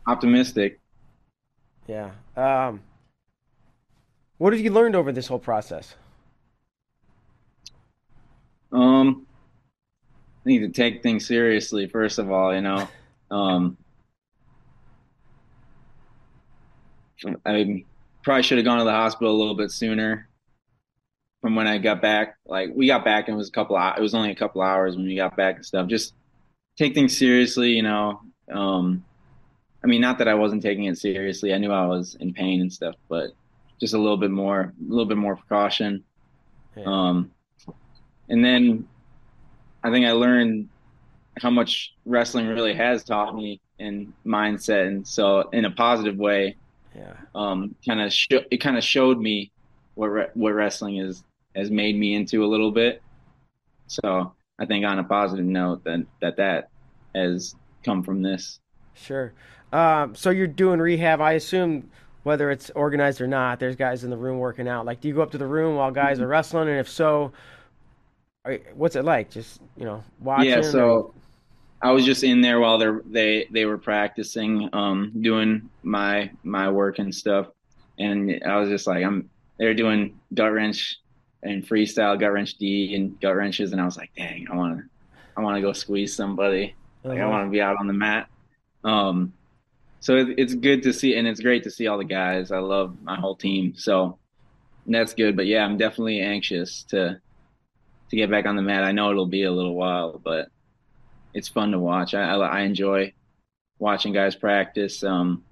optimistic. 0.08 0.80
Yeah. 1.88 2.12
Um, 2.36 2.82
what 4.38 4.54
have 4.54 4.62
you 4.62 4.72
learned 4.72 4.96
over 4.96 5.12
this 5.12 5.28
whole 5.28 5.39
process? 5.39 5.96
Um, 8.76 9.26
I 10.46 10.50
need 10.50 10.60
to 10.60 10.70
take 10.70 11.02
things 11.02 11.26
seriously. 11.26 11.88
First 11.88 12.20
of 12.20 12.30
all, 12.30 12.54
you 12.54 12.62
know, 12.62 12.88
um, 13.32 13.78
I 17.46 17.86
probably 18.22 18.44
should 18.44 18.58
have 18.58 18.66
gone 18.66 18.80
to 18.80 18.84
the 18.84 18.92
hospital 18.92 19.34
a 19.34 19.38
little 19.38 19.56
bit 19.56 19.72
sooner 19.72 20.28
from 21.42 21.56
when 21.56 21.68
I 21.68 21.78
got 21.78 22.02
back. 22.02 22.36
Like 22.46 22.72
we 22.76 22.88
got 22.88 23.06
back 23.06 23.28
and 23.28 23.36
it 23.36 23.38
was 23.38 23.48
a 23.48 23.52
couple. 23.52 23.78
It 23.78 24.02
was 24.02 24.14
only 24.14 24.32
a 24.32 24.36
couple 24.36 24.62
hours 24.62 24.98
when 24.98 25.06
we 25.06 25.16
got 25.16 25.38
back 25.38 25.56
and 25.56 25.66
stuff. 25.66 25.88
Just 25.88 26.14
take 26.78 26.94
things 26.94 27.18
seriously, 27.18 27.72
you 27.72 27.84
know. 27.84 28.20
Um, 28.52 29.06
I 29.84 29.88
mean, 29.88 30.02
not 30.02 30.18
that 30.18 30.28
I 30.28 30.34
wasn't 30.34 30.62
taking 30.62 30.86
it 30.86 30.98
seriously. 30.98 31.54
I 31.54 31.58
knew 31.60 31.72
I 31.72 31.86
was 31.86 32.16
in 32.20 32.34
pain 32.34 32.60
and 32.60 32.74
stuff, 32.74 32.96
but 33.08 33.32
just 33.80 33.94
a 33.94 33.98
little 33.98 34.18
bit 34.18 34.32
more, 34.32 34.62
a 34.62 34.90
little 34.90 35.06
bit 35.06 35.18
more 35.18 35.38
precaution. 35.38 36.04
Yeah. 36.76 36.84
Um, 36.88 37.32
and 38.30 38.44
then 38.44 38.88
I 39.84 39.92
think 39.92 40.06
I 40.06 40.12
learned 40.12 40.70
how 41.40 41.50
much 41.50 41.94
wrestling 42.06 42.48
really 42.48 42.74
has 42.74 43.04
taught 43.04 43.36
me 43.36 43.60
in 43.80 44.14
mindset, 44.26 44.88
and 44.88 45.08
so 45.08 45.50
in 45.52 45.66
a 45.66 45.72
positive 45.72 46.18
way. 46.18 46.56
Yeah. 46.96 47.14
Um, 47.34 47.76
kind 47.86 48.00
of 48.00 48.14
sh- 48.14 48.28
it 48.32 48.58
kind 48.62 48.78
of 48.78 48.84
showed 48.84 49.20
me 49.20 49.52
what 49.96 50.08
re- 50.08 50.30
what 50.34 50.54
wrestling 50.54 50.98
is 50.98 51.24
has 51.56 51.70
made 51.70 51.98
me 51.98 52.16
into 52.16 52.46
a 52.46 52.48
little 52.48 52.72
bit. 52.72 53.02
So 53.88 54.34
I 54.58 54.66
think 54.66 54.86
on 54.86 55.00
a 55.00 55.04
positive 55.04 55.46
note 55.46 55.84
that 55.84 56.06
that 56.22 56.38
that 56.38 56.70
has 57.14 57.56
come 57.84 58.02
from 58.02 58.22
this. 58.22 58.60
Sure. 58.94 59.34
Um, 59.74 60.16
so 60.16 60.30
you're 60.30 60.48
doing 60.48 60.80
rehab. 60.80 61.20
I 61.20 61.34
assume 61.34 61.90
whether 62.24 62.50
it's 62.50 62.70
organized 62.72 63.22
or 63.22 63.28
not, 63.28 63.60
there's 63.60 63.76
guys 63.76 64.04
in 64.04 64.10
the 64.10 64.18
room 64.18 64.40
working 64.40 64.68
out. 64.68 64.86
Like, 64.86 65.02
do 65.02 65.08
you 65.08 65.14
go 65.14 65.22
up 65.22 65.32
to 65.32 65.38
the 65.38 65.46
room 65.46 65.76
while 65.76 65.92
guys 65.92 66.20
are 66.20 66.28
wrestling? 66.28 66.70
And 66.70 66.80
if 66.80 66.90
so, 66.90 67.34
what's 68.74 68.96
it 68.96 69.06
like? 69.06 69.30
Just 69.32 69.62
you 69.78 69.86
know, 69.86 70.04
watching. 70.20 70.50
Yeah. 70.50 70.62
So 70.62 70.88
or... 70.88 71.14
I 71.82 71.92
was 71.92 72.06
just 72.06 72.24
in 72.24 72.42
there 72.42 72.60
while 72.60 72.78
they 72.78 72.92
they 73.06 73.48
they 73.52 73.66
were 73.66 73.78
practicing, 73.78 74.70
um, 74.74 75.12
doing 75.22 75.70
my 75.84 76.32
my 76.44 76.70
work 76.70 77.00
and 77.00 77.14
stuff, 77.14 77.48
and 78.00 78.42
I 78.46 78.58
was 78.58 78.70
just 78.70 78.88
like, 78.88 79.04
I'm. 79.04 79.30
They're 79.58 79.74
doing 79.74 80.20
gut 80.34 80.52
wrench 80.52 81.00
and 81.42 81.66
freestyle 81.66 82.20
gut 82.20 82.34
wrench 82.34 82.56
D 82.56 82.94
and 82.94 83.18
gut 83.22 83.38
wrenches, 83.38 83.72
and 83.72 83.80
I 83.80 83.86
was 83.86 83.96
like, 83.96 84.12
dang, 84.18 84.48
I 84.52 84.56
want 84.56 84.80
to, 84.80 84.84
I 85.38 85.42
want 85.42 85.56
to 85.56 85.62
go 85.62 85.72
squeeze 85.72 86.14
somebody. 86.14 86.76
Like 87.06 87.20
uh-huh. 87.20 87.26
I 87.26 87.30
want 87.30 87.48
to 87.48 87.52
be 87.52 87.62
out 87.62 87.78
on 87.80 87.88
the 87.88 87.94
mat. 87.94 88.28
Um, 88.84 89.32
so 90.02 90.18
it, 90.18 90.38
it's 90.38 90.54
good 90.56 90.84
to 90.84 90.92
see, 90.92 91.16
and 91.16 91.26
it's 91.26 91.40
great 91.40 91.64
to 91.64 91.72
see 91.72 91.88
all 91.88 91.98
the 91.98 92.04
guys. 92.04 92.52
I 92.52 92.60
love 92.60 93.02
my 93.02 93.16
whole 93.16 93.38
team, 93.38 93.76
so 93.78 94.20
that's 94.86 95.14
good. 95.14 95.38
But 95.38 95.46
yeah, 95.46 95.64
I'm 95.64 95.78
definitely 95.78 96.20
anxious 96.20 96.84
to 96.90 97.22
to 98.10 98.15
get 98.15 98.30
back 98.30 98.46
on 98.46 98.56
the 98.56 98.62
mat. 98.62 98.84
I 98.84 98.91
know 98.91 99.12
it'll 99.12 99.26
be 99.26 99.44
a 99.44 99.52
little 99.52 99.76
while, 99.76 100.20
but 100.24 100.50
it's 101.34 101.48
fun 101.48 101.72
to 101.72 101.80
watch. 101.80 102.13
I, 102.13 102.24
I, 102.24 102.38
I 102.38 102.62
enjoy 102.62 103.13
watching 103.80 104.13
guys 104.13 104.36
practice, 104.36 105.04
um, 105.04 105.44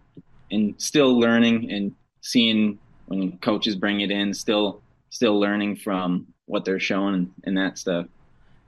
and 0.52 0.76
still 0.82 1.20
learning 1.20 1.72
and 1.72 1.94
seeing 2.22 2.80
when 3.08 3.38
coaches 3.39 3.76
bring 3.76 4.02
it 4.02 4.12
in. 4.12 4.34
Still, 4.34 4.82
still 5.10 5.39
learning 5.39 5.78
from 5.78 6.28
what 6.46 6.66
they're 6.66 6.80
showing 6.80 7.32
and 7.44 7.58
that 7.58 7.78
stuff. 7.78 8.08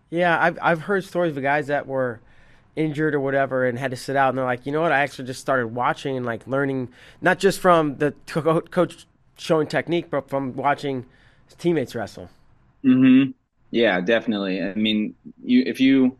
Yeah, 0.10 0.38
I've 0.42 0.60
I've 0.62 0.82
heard 0.82 1.04
stories 1.04 1.36
of 1.36 1.44
guys 1.44 1.68
that 1.68 1.88
were 1.88 2.22
injured 2.76 3.16
or 3.16 3.20
whatever 3.20 3.66
and 3.66 3.80
had 3.80 3.92
to 3.92 3.98
sit 3.98 4.16
out 4.16 4.30
and 4.30 4.38
they're 4.38 4.46
like 4.46 4.66
you 4.66 4.72
know 4.72 4.82
what 4.82 4.92
i 4.92 5.00
actually 5.00 5.26
just 5.26 5.40
started 5.40 5.68
watching 5.68 6.18
and 6.18 6.26
like 6.26 6.46
learning 6.46 6.90
not 7.22 7.40
just 7.40 7.60
from 7.60 7.98
the 8.00 8.14
co- 8.28 8.60
coach 8.60 9.06
showing 9.38 9.66
technique 9.66 10.10
but 10.10 10.30
from 10.30 10.54
watching 10.56 11.06
his 11.46 11.56
teammates 11.56 11.96
wrestle 11.96 12.30
mm-hmm 12.84 13.32
yeah 13.76 14.00
definitely 14.00 14.62
i 14.62 14.74
mean 14.74 15.14
you 15.44 15.64
if 15.66 15.80
you 15.80 16.18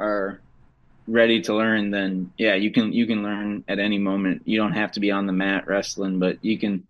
are 0.00 0.40
ready 1.06 1.40
to 1.40 1.54
learn 1.54 1.90
then 1.90 2.32
yeah 2.36 2.54
you 2.54 2.70
can 2.70 2.92
you 2.92 3.06
can 3.06 3.22
learn 3.22 3.62
at 3.68 3.78
any 3.78 3.98
moment 3.98 4.42
you 4.44 4.58
don't 4.58 4.72
have 4.72 4.90
to 4.90 5.00
be 5.00 5.10
on 5.10 5.26
the 5.26 5.32
mat 5.32 5.66
wrestling 5.68 6.18
but 6.18 6.44
you 6.44 6.58
can 6.58 6.84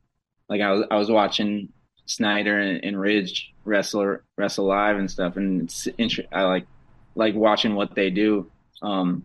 like 0.49 0.63
i 0.63 0.71
was 0.71 0.87
i 0.91 0.97
was 0.97 1.11
watching 1.11 1.69
snyder 2.07 2.59
and, 2.59 2.83
and 2.83 2.99
ridge 2.99 3.53
wrestle 3.65 4.17
wrestle 4.39 4.65
live 4.65 4.97
and 4.97 5.11
stuff 5.11 5.37
and 5.37 5.63
it's 5.63 6.19
i 6.33 6.43
like 6.43 6.67
like 7.15 7.35
watching 7.35 7.75
what 7.75 7.95
they 7.95 8.09
do 8.09 8.51
um, 8.83 9.23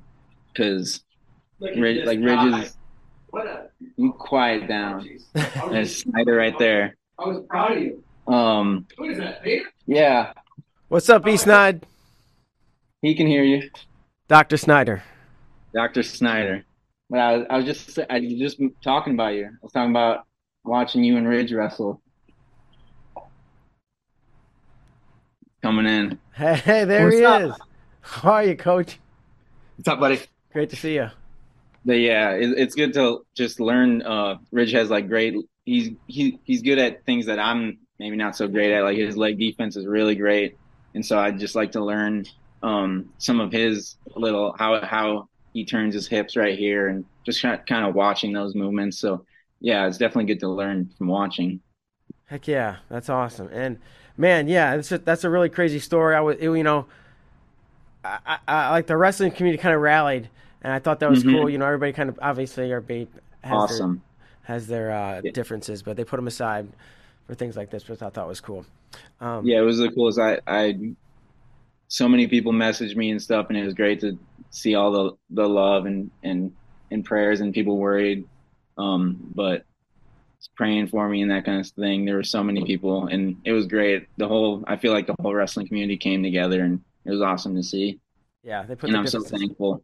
because 0.52 1.02
like 1.60 1.76
Ridges. 1.76 2.76
What 3.30 3.46
a 3.46 3.70
you 3.96 4.14
quiet 4.14 4.68
down. 4.68 5.08
There's 5.70 5.98
Snyder 5.98 6.36
right 6.36 6.58
there. 6.58 6.96
I 7.20 7.28
was 7.28 7.44
proud 7.48 7.78
of 7.78 7.84
you. 7.84 8.04
Um, 8.28 8.88
what 8.98 9.12
is 9.12 9.18
that, 9.18 9.44
Peter? 9.44 9.66
Yeah. 9.86 10.34
What's 10.90 11.08
up, 11.08 11.24
B. 11.24 11.38
Snide? 11.38 11.86
He 13.04 13.14
can 13.14 13.28
hear 13.28 13.44
you. 13.44 13.70
Dr. 14.28 14.58
Snyder. 14.58 15.04
Dr. 15.72 16.02
Snyder. 16.02 16.66
But 17.12 17.20
I 17.20 17.38
was, 17.38 17.48
I 17.50 17.58
was 17.58 17.66
just 17.66 18.00
I 18.10 18.20
was 18.20 18.34
just 18.34 18.60
talking 18.84 19.14
about 19.14 19.36
you. 19.36 19.46
I 19.46 19.50
was 19.62 19.72
talking 19.72 19.92
about 19.92 20.26
watching 20.64 21.04
you 21.04 21.18
and 21.18 21.28
Ridge 21.28 21.54
wrestle. 21.54 22.02
Coming 25.62 25.86
in. 25.86 26.20
Hey, 26.34 26.86
there 26.86 27.06
What's 27.06 27.18
he 27.18 27.26
up? 27.26 27.42
is. 27.42 27.56
How 28.02 28.32
are 28.32 28.44
you, 28.44 28.56
Coach? 28.56 28.98
What's 29.76 29.88
up, 29.90 30.00
buddy? 30.00 30.20
Great 30.52 30.72
to 30.72 30.76
see 30.76 30.96
you. 30.96 31.10
But 31.86 32.00
yeah, 32.00 32.32
it, 32.32 32.58
it's 32.58 32.74
good 32.74 32.94
to 32.96 33.26
just 33.36 33.60
learn. 33.60 34.02
Uh, 34.02 34.38
Ridge 34.52 34.72
has 34.72 34.90
like 34.90 35.08
great. 35.08 35.36
He's 35.66 35.92
he 36.08 36.40
he's 36.46 36.64
good 36.64 36.80
at 36.80 37.06
things 37.06 37.28
that 37.28 37.38
I'm 37.38 37.78
maybe 38.00 38.16
not 38.16 38.36
so 38.36 38.48
great 38.48 38.72
at. 38.74 38.84
Like 38.84 38.98
his 38.98 39.16
leg 39.18 39.38
defense 39.38 39.76
is 39.76 39.86
really 39.86 40.16
great, 40.16 40.58
and 40.94 41.06
so 41.06 41.20
I'd 41.20 41.40
just 41.40 41.56
like 41.56 41.72
to 41.74 41.84
learn 41.84 42.26
um, 42.64 43.10
some 43.18 43.40
of 43.40 43.52
his 43.52 43.96
little 44.16 44.56
how 44.58 44.84
how 44.86 45.30
he 45.54 45.66
turns 45.66 45.94
his 45.94 46.08
hips 46.08 46.36
right 46.36 46.58
here, 46.58 46.88
and 46.88 47.06
just 47.26 47.42
kind 47.42 47.60
of, 47.60 47.66
kind 47.66 47.86
of 47.86 47.96
watching 47.96 48.34
those 48.34 48.56
movements. 48.56 49.00
So 49.00 49.26
yeah, 49.60 49.88
it's 49.88 49.98
definitely 49.98 50.26
good 50.26 50.40
to 50.42 50.50
learn 50.50 50.92
from 50.98 51.08
watching. 51.08 51.60
Heck 52.26 52.48
yeah, 52.48 52.78
that's 52.90 53.10
awesome. 53.10 53.50
And 53.52 53.80
man, 54.18 54.48
yeah, 54.48 54.76
that's 54.76 54.92
a, 54.92 54.98
that's 55.00 55.24
a 55.24 55.30
really 55.30 55.50
crazy 55.50 55.80
story. 55.80 56.16
I 56.16 56.22
was, 56.22 56.38
you 56.40 56.64
know, 56.64 56.86
I, 58.04 58.38
I, 58.48 58.70
like 58.72 58.88
the 58.88 58.98
wrestling 58.98 59.32
community 59.32 59.62
kind 59.62 59.76
of 59.76 59.82
rallied, 59.82 60.30
and 60.62 60.72
I 60.72 60.80
thought 60.80 61.00
that 61.00 61.10
was 61.10 61.24
mm-hmm. 61.24 61.38
cool. 61.38 61.50
You 61.50 61.58
know, 61.58 61.66
everybody 61.66 61.94
kind 61.94 62.10
of 62.10 62.20
obviously 62.22 62.72
our 62.72 62.82
babe 62.82 63.10
has 63.42 63.54
awesome. 63.54 64.02
their, 64.46 64.56
has 64.56 64.68
their 64.68 64.92
uh, 64.92 65.22
yeah. 65.24 65.32
differences, 65.32 65.82
but 65.82 65.98
they 65.98 66.04
put 66.04 66.18
them 66.18 66.28
aside 66.28 66.68
for 67.28 67.36
things 67.36 67.58
like 67.58 67.70
this, 67.70 67.88
which 67.88 68.02
I 68.02 68.10
thought 68.10 68.28
was 68.28 68.42
cool. 68.42 68.66
Um, 69.20 69.46
yeah, 69.46 69.60
it 69.60 69.64
was 69.64 69.78
the 69.78 69.90
coolest. 69.92 70.20
I 70.20 70.40
I 70.48 70.94
so 71.88 72.08
many 72.08 72.28
people 72.28 72.52
messaged 72.52 72.96
me 72.96 73.12
and 73.12 73.22
stuff, 73.22 73.48
and 73.50 73.58
it 73.58 73.66
was 73.66 73.74
great 73.74 74.00
to 74.02 74.18
see 74.52 74.76
all 74.76 74.92
the 74.92 75.12
the 75.30 75.48
love 75.48 75.86
and 75.86 76.12
and 76.24 76.52
and 76.92 77.04
prayers 77.06 77.42
and 77.42 77.54
people 77.54 77.78
worried. 77.78 78.28
Um, 78.78 79.32
but 79.36 79.66
praying 80.60 80.88
for 80.88 81.08
me 81.08 81.22
and 81.22 81.32
that 81.32 81.46
kind 81.46 81.60
of 81.60 81.68
thing. 81.68 82.04
There 82.04 82.16
were 82.16 82.24
so 82.24 82.44
many 82.44 82.66
people, 82.66 83.08
and 83.08 83.38
it 83.46 83.54
was 83.54 83.66
great. 83.66 84.08
The 84.18 84.28
whole 84.28 84.64
I 84.68 84.76
feel 84.76 84.92
like 84.92 85.08
the 85.08 85.16
whole 85.22 85.34
wrestling 85.34 85.68
community 85.68 85.96
came 85.98 86.22
together, 86.22 86.62
and 86.62 86.82
it 87.06 87.12
was 87.12 87.22
awesome 87.22 87.56
to 87.56 87.64
see. 87.64 88.00
Yeah, 88.44 88.64
they 88.64 88.76
put. 88.76 88.90
And 88.90 88.98
I'm 88.98 89.08
so 89.08 89.22
thankful. 89.22 89.82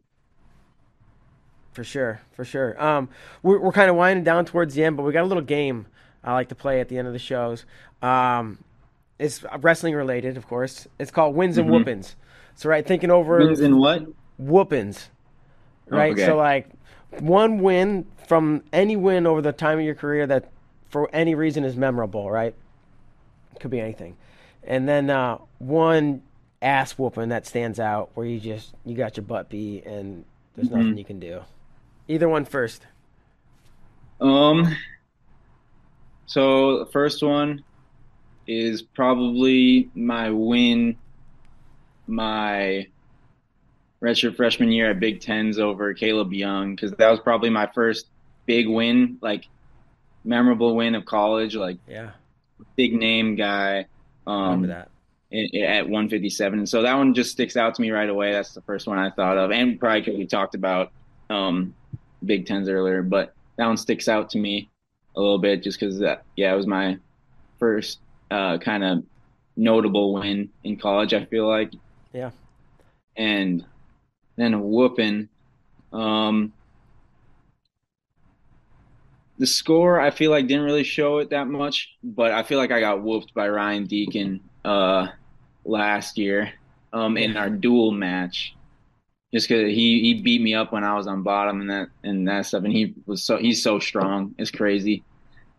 For 1.72 1.82
sure, 1.82 2.20
for 2.32 2.44
sure. 2.44 2.82
Um, 2.82 3.08
we're 3.42 3.58
we're 3.58 3.72
kind 3.72 3.88
of 3.88 3.96
winding 3.96 4.24
down 4.24 4.44
towards 4.44 4.74
the 4.74 4.84
end, 4.84 4.98
but 4.98 5.04
we 5.04 5.12
got 5.12 5.22
a 5.22 5.26
little 5.26 5.42
game 5.42 5.86
I 6.22 6.34
like 6.34 6.48
to 6.48 6.54
play 6.54 6.80
at 6.80 6.88
the 6.88 6.98
end 6.98 7.06
of 7.06 7.14
the 7.14 7.18
shows. 7.18 7.64
Um, 8.02 8.58
it's 9.18 9.44
wrestling 9.60 9.94
related, 9.94 10.36
of 10.36 10.46
course. 10.46 10.86
It's 10.98 11.10
called 11.10 11.34
wins 11.34 11.58
and 11.58 11.68
Mhm. 11.68 11.72
whoopings. 11.72 12.16
So 12.54 12.68
right, 12.68 12.86
thinking 12.86 13.10
over 13.10 13.38
Wins 13.46 13.60
and 13.60 13.78
what? 13.78 14.04
whoopings. 14.38 15.08
Right. 15.88 16.12
okay. 16.12 16.26
So 16.26 16.36
like 16.36 16.68
one 17.20 17.58
win 17.58 18.06
from 18.26 18.62
any 18.72 18.96
win 18.96 19.26
over 19.26 19.40
the 19.40 19.52
time 19.52 19.78
of 19.78 19.84
your 19.84 19.94
career 19.94 20.26
that 20.26 20.50
for 20.90 21.08
any 21.12 21.34
reason 21.34 21.64
is 21.64 21.76
memorable, 21.76 22.30
right? 22.30 22.54
Could 23.60 23.70
be 23.70 23.80
anything. 23.80 24.16
And 24.64 24.88
then 24.88 25.10
uh, 25.10 25.38
one 25.58 26.22
ass 26.60 26.92
whooping 26.92 27.28
that 27.28 27.46
stands 27.46 27.78
out 27.78 28.10
where 28.14 28.26
you 28.26 28.40
just 28.40 28.74
you 28.84 28.96
got 28.96 29.16
your 29.16 29.24
butt 29.24 29.48
beat 29.48 29.84
and 29.86 30.24
there's 30.54 30.68
Mm-hmm. 30.68 30.76
nothing 30.78 30.98
you 30.98 31.04
can 31.04 31.20
do. 31.20 31.42
Either 32.08 32.28
one 32.28 32.44
first. 32.44 32.86
Um. 34.20 34.74
So 36.26 36.80
the 36.84 36.90
first 36.90 37.22
one 37.22 37.62
is 38.46 38.82
probably 38.82 39.90
my 39.94 40.30
win, 40.30 40.96
my 42.06 42.86
redshirt 44.02 44.36
freshman 44.36 44.70
year 44.70 44.90
at 44.90 45.00
Big 45.00 45.20
Tens 45.20 45.58
over 45.58 45.92
Kaleb 45.94 46.32
Young 46.36 46.74
because 46.74 46.92
that 46.92 47.10
was 47.10 47.20
probably 47.20 47.50
my 47.50 47.68
first 47.74 48.06
big 48.46 48.68
win, 48.68 49.18
like 49.20 49.46
memorable 50.24 50.76
win 50.76 50.94
of 50.94 51.04
college, 51.04 51.54
like 51.56 51.78
Yeah. 51.88 52.10
big 52.76 52.94
name 52.94 53.34
guy. 53.36 53.86
Um, 54.26 54.62
remember 54.62 54.66
that. 54.68 54.88
at 55.32 55.84
157. 55.84 56.58
And 56.60 56.68
so 56.68 56.82
that 56.82 56.94
one 56.94 57.14
just 57.14 57.32
sticks 57.32 57.56
out 57.56 57.74
to 57.76 57.82
me 57.82 57.90
right 57.90 58.08
away. 58.08 58.32
That's 58.32 58.54
the 58.54 58.60
first 58.62 58.86
one 58.86 58.98
I 58.98 59.10
thought 59.10 59.38
of, 59.38 59.50
and 59.50 59.78
probably 59.78 60.00
because 60.02 60.18
we 60.18 60.26
talked 60.26 60.54
about 60.54 60.92
um, 61.30 61.74
Big 62.24 62.46
Tens 62.46 62.68
earlier, 62.68 63.02
but 63.02 63.34
that 63.56 63.66
one 63.66 63.76
sticks 63.76 64.06
out 64.08 64.30
to 64.30 64.38
me 64.38 64.68
a 65.16 65.20
little 65.20 65.38
bit 65.38 65.62
just 65.62 65.80
because 65.80 65.98
that, 66.00 66.24
yeah, 66.36 66.52
it 66.52 66.56
was 66.56 66.66
my 66.66 66.98
first 67.58 67.98
uh, 68.30 68.58
kind 68.58 68.84
of 68.84 69.04
notable 69.56 70.14
win 70.14 70.50
in 70.64 70.76
college. 70.76 71.14
I 71.14 71.24
feel 71.24 71.46
like, 71.48 71.72
Yeah. 72.12 72.30
and 73.16 73.64
then 74.36 74.54
a 74.54 74.60
whooping. 74.60 75.28
Um, 75.92 76.52
the 79.38 79.46
score 79.46 80.00
I 80.00 80.10
feel 80.10 80.30
like 80.30 80.46
didn't 80.46 80.64
really 80.64 80.84
show 80.84 81.18
it 81.18 81.30
that 81.30 81.46
much, 81.46 81.94
but 82.02 82.32
I 82.32 82.42
feel 82.42 82.58
like 82.58 82.70
I 82.72 82.80
got 82.80 83.02
whooped 83.02 83.34
by 83.34 83.48
Ryan 83.48 83.84
Deakin 83.86 84.40
uh, 84.64 85.08
last 85.64 86.16
year 86.18 86.52
um, 86.92 87.16
in 87.16 87.36
our 87.36 87.50
duel 87.50 87.90
match. 87.92 88.54
Just 89.34 89.48
because 89.48 89.68
he, 89.74 90.00
he 90.00 90.22
beat 90.22 90.40
me 90.40 90.54
up 90.54 90.72
when 90.72 90.84
I 90.84 90.94
was 90.94 91.06
on 91.06 91.22
bottom 91.22 91.60
and 91.60 91.70
that 91.70 91.88
and 92.04 92.28
that 92.28 92.46
stuff, 92.46 92.64
and 92.64 92.72
he 92.72 92.94
was 93.06 93.22
so 93.22 93.36
he's 93.36 93.62
so 93.62 93.78
strong, 93.78 94.34
it's 94.38 94.50
crazy. 94.50 95.02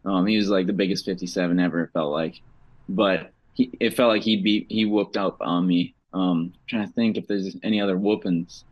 Um, 0.05 0.25
he 0.25 0.37
was 0.37 0.49
like 0.49 0.67
the 0.67 0.73
biggest 0.73 1.05
57 1.05 1.59
ever. 1.59 1.83
It 1.83 1.91
felt 1.91 2.11
like, 2.13 2.41
but 2.89 3.31
he 3.53 3.71
it 3.79 3.95
felt 3.95 4.09
like 4.09 4.23
he 4.23 4.37
beat 4.37 4.67
he 4.69 4.85
whooped 4.85 5.17
up 5.17 5.37
on 5.41 5.67
me. 5.67 5.93
Um, 6.13 6.53
trying 6.67 6.87
to 6.87 6.93
think 6.93 7.17
if 7.17 7.27
there's 7.27 7.55
any 7.63 7.81
other 7.81 7.97
whoopings 7.97 8.63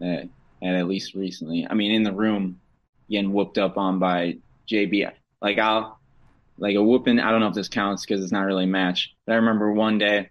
that 0.00 0.28
had 0.62 0.74
at 0.74 0.88
least 0.88 1.14
recently. 1.14 1.66
I 1.68 1.74
mean, 1.74 1.92
in 1.92 2.02
the 2.02 2.12
room, 2.12 2.60
getting 3.08 3.32
whooped 3.32 3.58
up 3.58 3.76
on 3.76 3.98
by 3.98 4.36
JB. 4.68 5.10
Like 5.40 5.58
I'll 5.58 5.98
like 6.58 6.76
a 6.76 6.82
whooping. 6.82 7.20
I 7.20 7.30
don't 7.30 7.40
know 7.40 7.48
if 7.48 7.54
this 7.54 7.68
counts 7.68 8.04
because 8.04 8.22
it's 8.22 8.32
not 8.32 8.44
really 8.44 8.64
a 8.64 8.68
match. 8.68 9.14
But 9.26 9.32
I 9.32 9.36
remember 9.36 9.72
one 9.72 9.98
day 9.98 10.28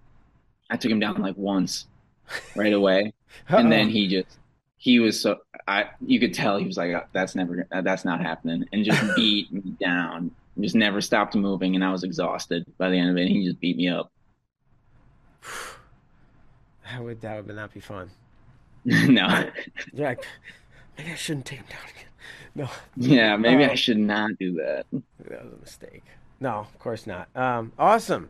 I 0.69 0.77
took 0.77 0.91
him 0.91 0.99
down 0.99 1.21
like 1.21 1.37
once 1.37 1.87
right 2.55 2.73
away, 2.73 3.13
and 3.49 3.71
then 3.71 3.89
he 3.89 4.07
just 4.07 4.37
he 4.77 4.99
was 4.99 5.19
so 5.19 5.37
I 5.67 5.89
you 6.05 6.19
could 6.19 6.33
tell 6.33 6.57
he 6.57 6.65
was 6.65 6.77
like 6.77 7.07
that's 7.11 7.35
never 7.35 7.67
that's 7.69 8.05
not 8.05 8.21
happening, 8.21 8.65
and 8.71 8.85
just 8.85 9.03
beat 9.15 9.51
me 9.51 9.75
down. 9.79 10.31
Just 10.62 10.76
never 10.76 11.01
stopped 11.01 11.36
moving, 11.36 11.76
and 11.76 11.84
I 11.84 11.91
was 11.91 12.03
exhausted 12.03 12.66
by 12.78 12.89
the 12.89 12.97
end 12.97 13.10
of 13.10 13.18
it. 13.18 13.22
And 13.22 13.30
he 13.30 13.45
just 13.45 13.60
beat 13.60 13.78
me 13.78 13.89
up. 13.89 14.12
that 16.91 17.03
would 17.03 17.22
that 17.22 17.45
would 17.45 17.55
not 17.55 17.74
be 17.74 17.80
fun. 17.80 18.10
no, 18.86 19.49
You're 19.93 20.07
like, 20.07 20.26
maybe 20.97 21.12
I 21.12 21.16
shouldn't 21.16 21.45
take 21.45 21.60
him 21.60 21.66
down 21.70 21.82
again. 21.84 22.05
No, 22.55 22.70
yeah, 22.95 23.36
maybe 23.36 23.66
I 23.66 23.76
should 23.76 23.97
not 23.97 24.32
do 24.39 24.53
that. 24.53 24.86
that 24.91 25.45
was 25.45 25.53
a 25.53 25.62
mistake. 25.62 26.03
No, 26.39 26.60
of 26.60 26.80
course 26.80 27.05
not. 27.05 27.28
Um, 27.36 27.74
awesome, 27.78 28.30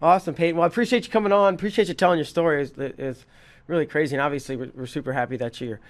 awesome, 0.00 0.34
Peyton. 0.34 0.56
Well, 0.56 0.64
I 0.64 0.66
appreciate 0.66 1.06
you 1.06 1.10
coming 1.10 1.32
on. 1.32 1.54
Appreciate 1.54 1.88
you 1.88 1.94
telling 1.94 2.18
your 2.18 2.26
story. 2.26 2.62
It's, 2.62 2.72
it's 2.76 3.26
really 3.66 3.86
crazy, 3.86 4.14
and 4.14 4.22
obviously 4.22 4.56
we're, 4.56 4.70
we're 4.74 4.86
super 4.86 5.12
happy 5.12 5.36
that 5.38 5.60
you're 5.60 5.80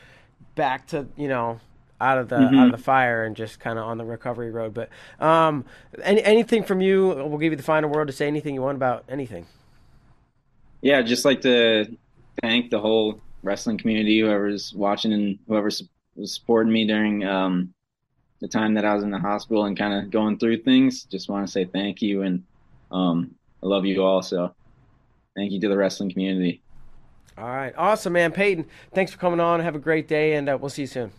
back 0.54 0.86
to 0.88 1.06
you 1.16 1.28
know 1.28 1.60
out 2.00 2.18
of 2.18 2.28
the 2.28 2.36
Mm-hmm. 2.36 2.58
out 2.58 2.66
of 2.66 2.72
the 2.72 2.78
fire 2.82 3.24
and 3.24 3.34
just 3.36 3.58
kind 3.60 3.78
of 3.78 3.84
on 3.86 3.98
the 3.98 4.04
recovery 4.04 4.50
road. 4.50 4.74
But 4.74 4.90
um, 5.24 5.64
any, 6.02 6.22
anything 6.22 6.62
from 6.64 6.80
you? 6.80 7.06
We'll 7.08 7.38
give 7.38 7.52
you 7.52 7.56
the 7.56 7.62
final 7.62 7.90
word 7.90 8.06
to 8.06 8.12
say 8.12 8.26
anything 8.26 8.54
you 8.54 8.62
want 8.62 8.76
about 8.76 9.04
anything. 9.08 9.46
yeah, 10.82 11.02
just 11.02 11.24
like 11.24 11.40
to 11.42 11.96
thank 12.42 12.70
the 12.70 12.78
whole 12.80 13.20
wrestling 13.42 13.78
community, 13.78 14.20
whoever's 14.20 14.74
watching 14.74 15.12
and 15.12 15.38
whoever 15.48 15.70
su- 15.70 15.86
was 16.16 16.34
supporting 16.34 16.72
me 16.72 16.86
during 16.86 17.24
um, 17.24 17.72
the 18.40 18.48
time 18.48 18.74
that 18.74 18.84
I 18.84 18.94
was 18.94 19.02
in 19.02 19.10
the 19.10 19.18
hospital 19.18 19.64
and 19.64 19.76
kind 19.76 19.94
of 19.94 20.10
going 20.10 20.38
through 20.38 20.62
things. 20.62 21.04
Just 21.04 21.28
want 21.28 21.46
to 21.46 21.50
say 21.52 21.64
thank 21.64 22.02
you 22.02 22.22
and 22.22 22.44
um, 22.90 23.34
I 23.62 23.66
love 23.66 23.84
you 23.86 24.02
all. 24.04 24.22
So 24.22 24.54
thank 25.34 25.52
you 25.52 25.60
to 25.60 25.68
the 25.68 25.76
wrestling 25.76 26.10
community. 26.10 26.60
All 27.38 27.44
right, 27.48 27.74
awesome, 27.76 28.14
man, 28.14 28.32
Peyton. 28.32 28.66
Thanks 28.94 29.12
for 29.12 29.18
coming 29.18 29.40
on. 29.40 29.60
Have 29.60 29.74
a 29.76 29.78
great 29.78 30.08
day, 30.08 30.34
and 30.34 30.48
uh, 30.48 30.56
we'll 30.58 30.70
see 30.70 30.82
you 30.82 30.86
soon. 30.88 31.10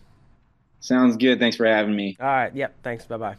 Sounds 0.80 1.16
good. 1.16 1.38
Thanks 1.38 1.56
for 1.56 1.66
having 1.66 1.94
me. 1.94 2.16
All 2.20 2.26
right. 2.26 2.54
Yep. 2.54 2.76
Thanks. 2.82 3.04
Bye 3.04 3.16
bye. 3.16 3.36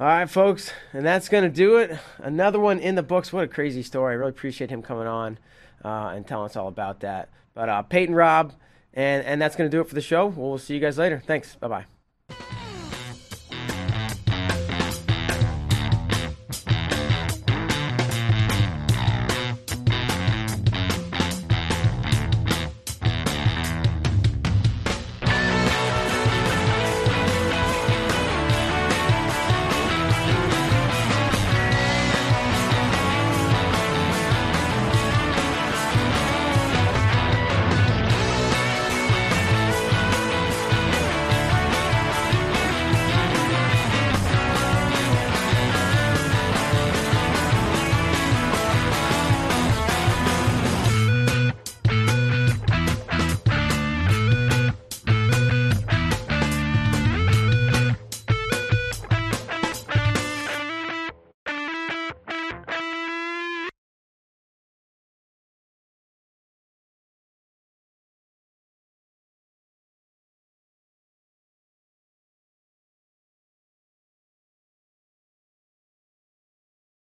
All 0.00 0.06
right, 0.06 0.28
folks. 0.28 0.72
And 0.92 1.04
that's 1.04 1.28
going 1.28 1.44
to 1.44 1.50
do 1.50 1.76
it. 1.76 1.98
Another 2.18 2.58
one 2.58 2.78
in 2.78 2.94
the 2.94 3.02
books. 3.02 3.32
What 3.32 3.44
a 3.44 3.48
crazy 3.48 3.82
story. 3.82 4.14
I 4.14 4.16
really 4.16 4.30
appreciate 4.30 4.70
him 4.70 4.82
coming 4.82 5.06
on 5.06 5.38
uh, 5.84 6.12
and 6.14 6.26
telling 6.26 6.46
us 6.46 6.56
all 6.56 6.68
about 6.68 7.00
that. 7.00 7.28
But 7.54 7.68
uh, 7.68 7.82
Peyton 7.82 8.14
Robb, 8.14 8.52
and, 8.92 9.24
and 9.24 9.40
that's 9.40 9.54
going 9.54 9.70
to 9.70 9.76
do 9.76 9.80
it 9.80 9.88
for 9.88 9.94
the 9.94 10.00
show. 10.00 10.26
We'll 10.26 10.58
see 10.58 10.74
you 10.74 10.80
guys 10.80 10.98
later. 10.98 11.22
Thanks. 11.24 11.54
Bye 11.56 11.68
bye. 11.68 11.93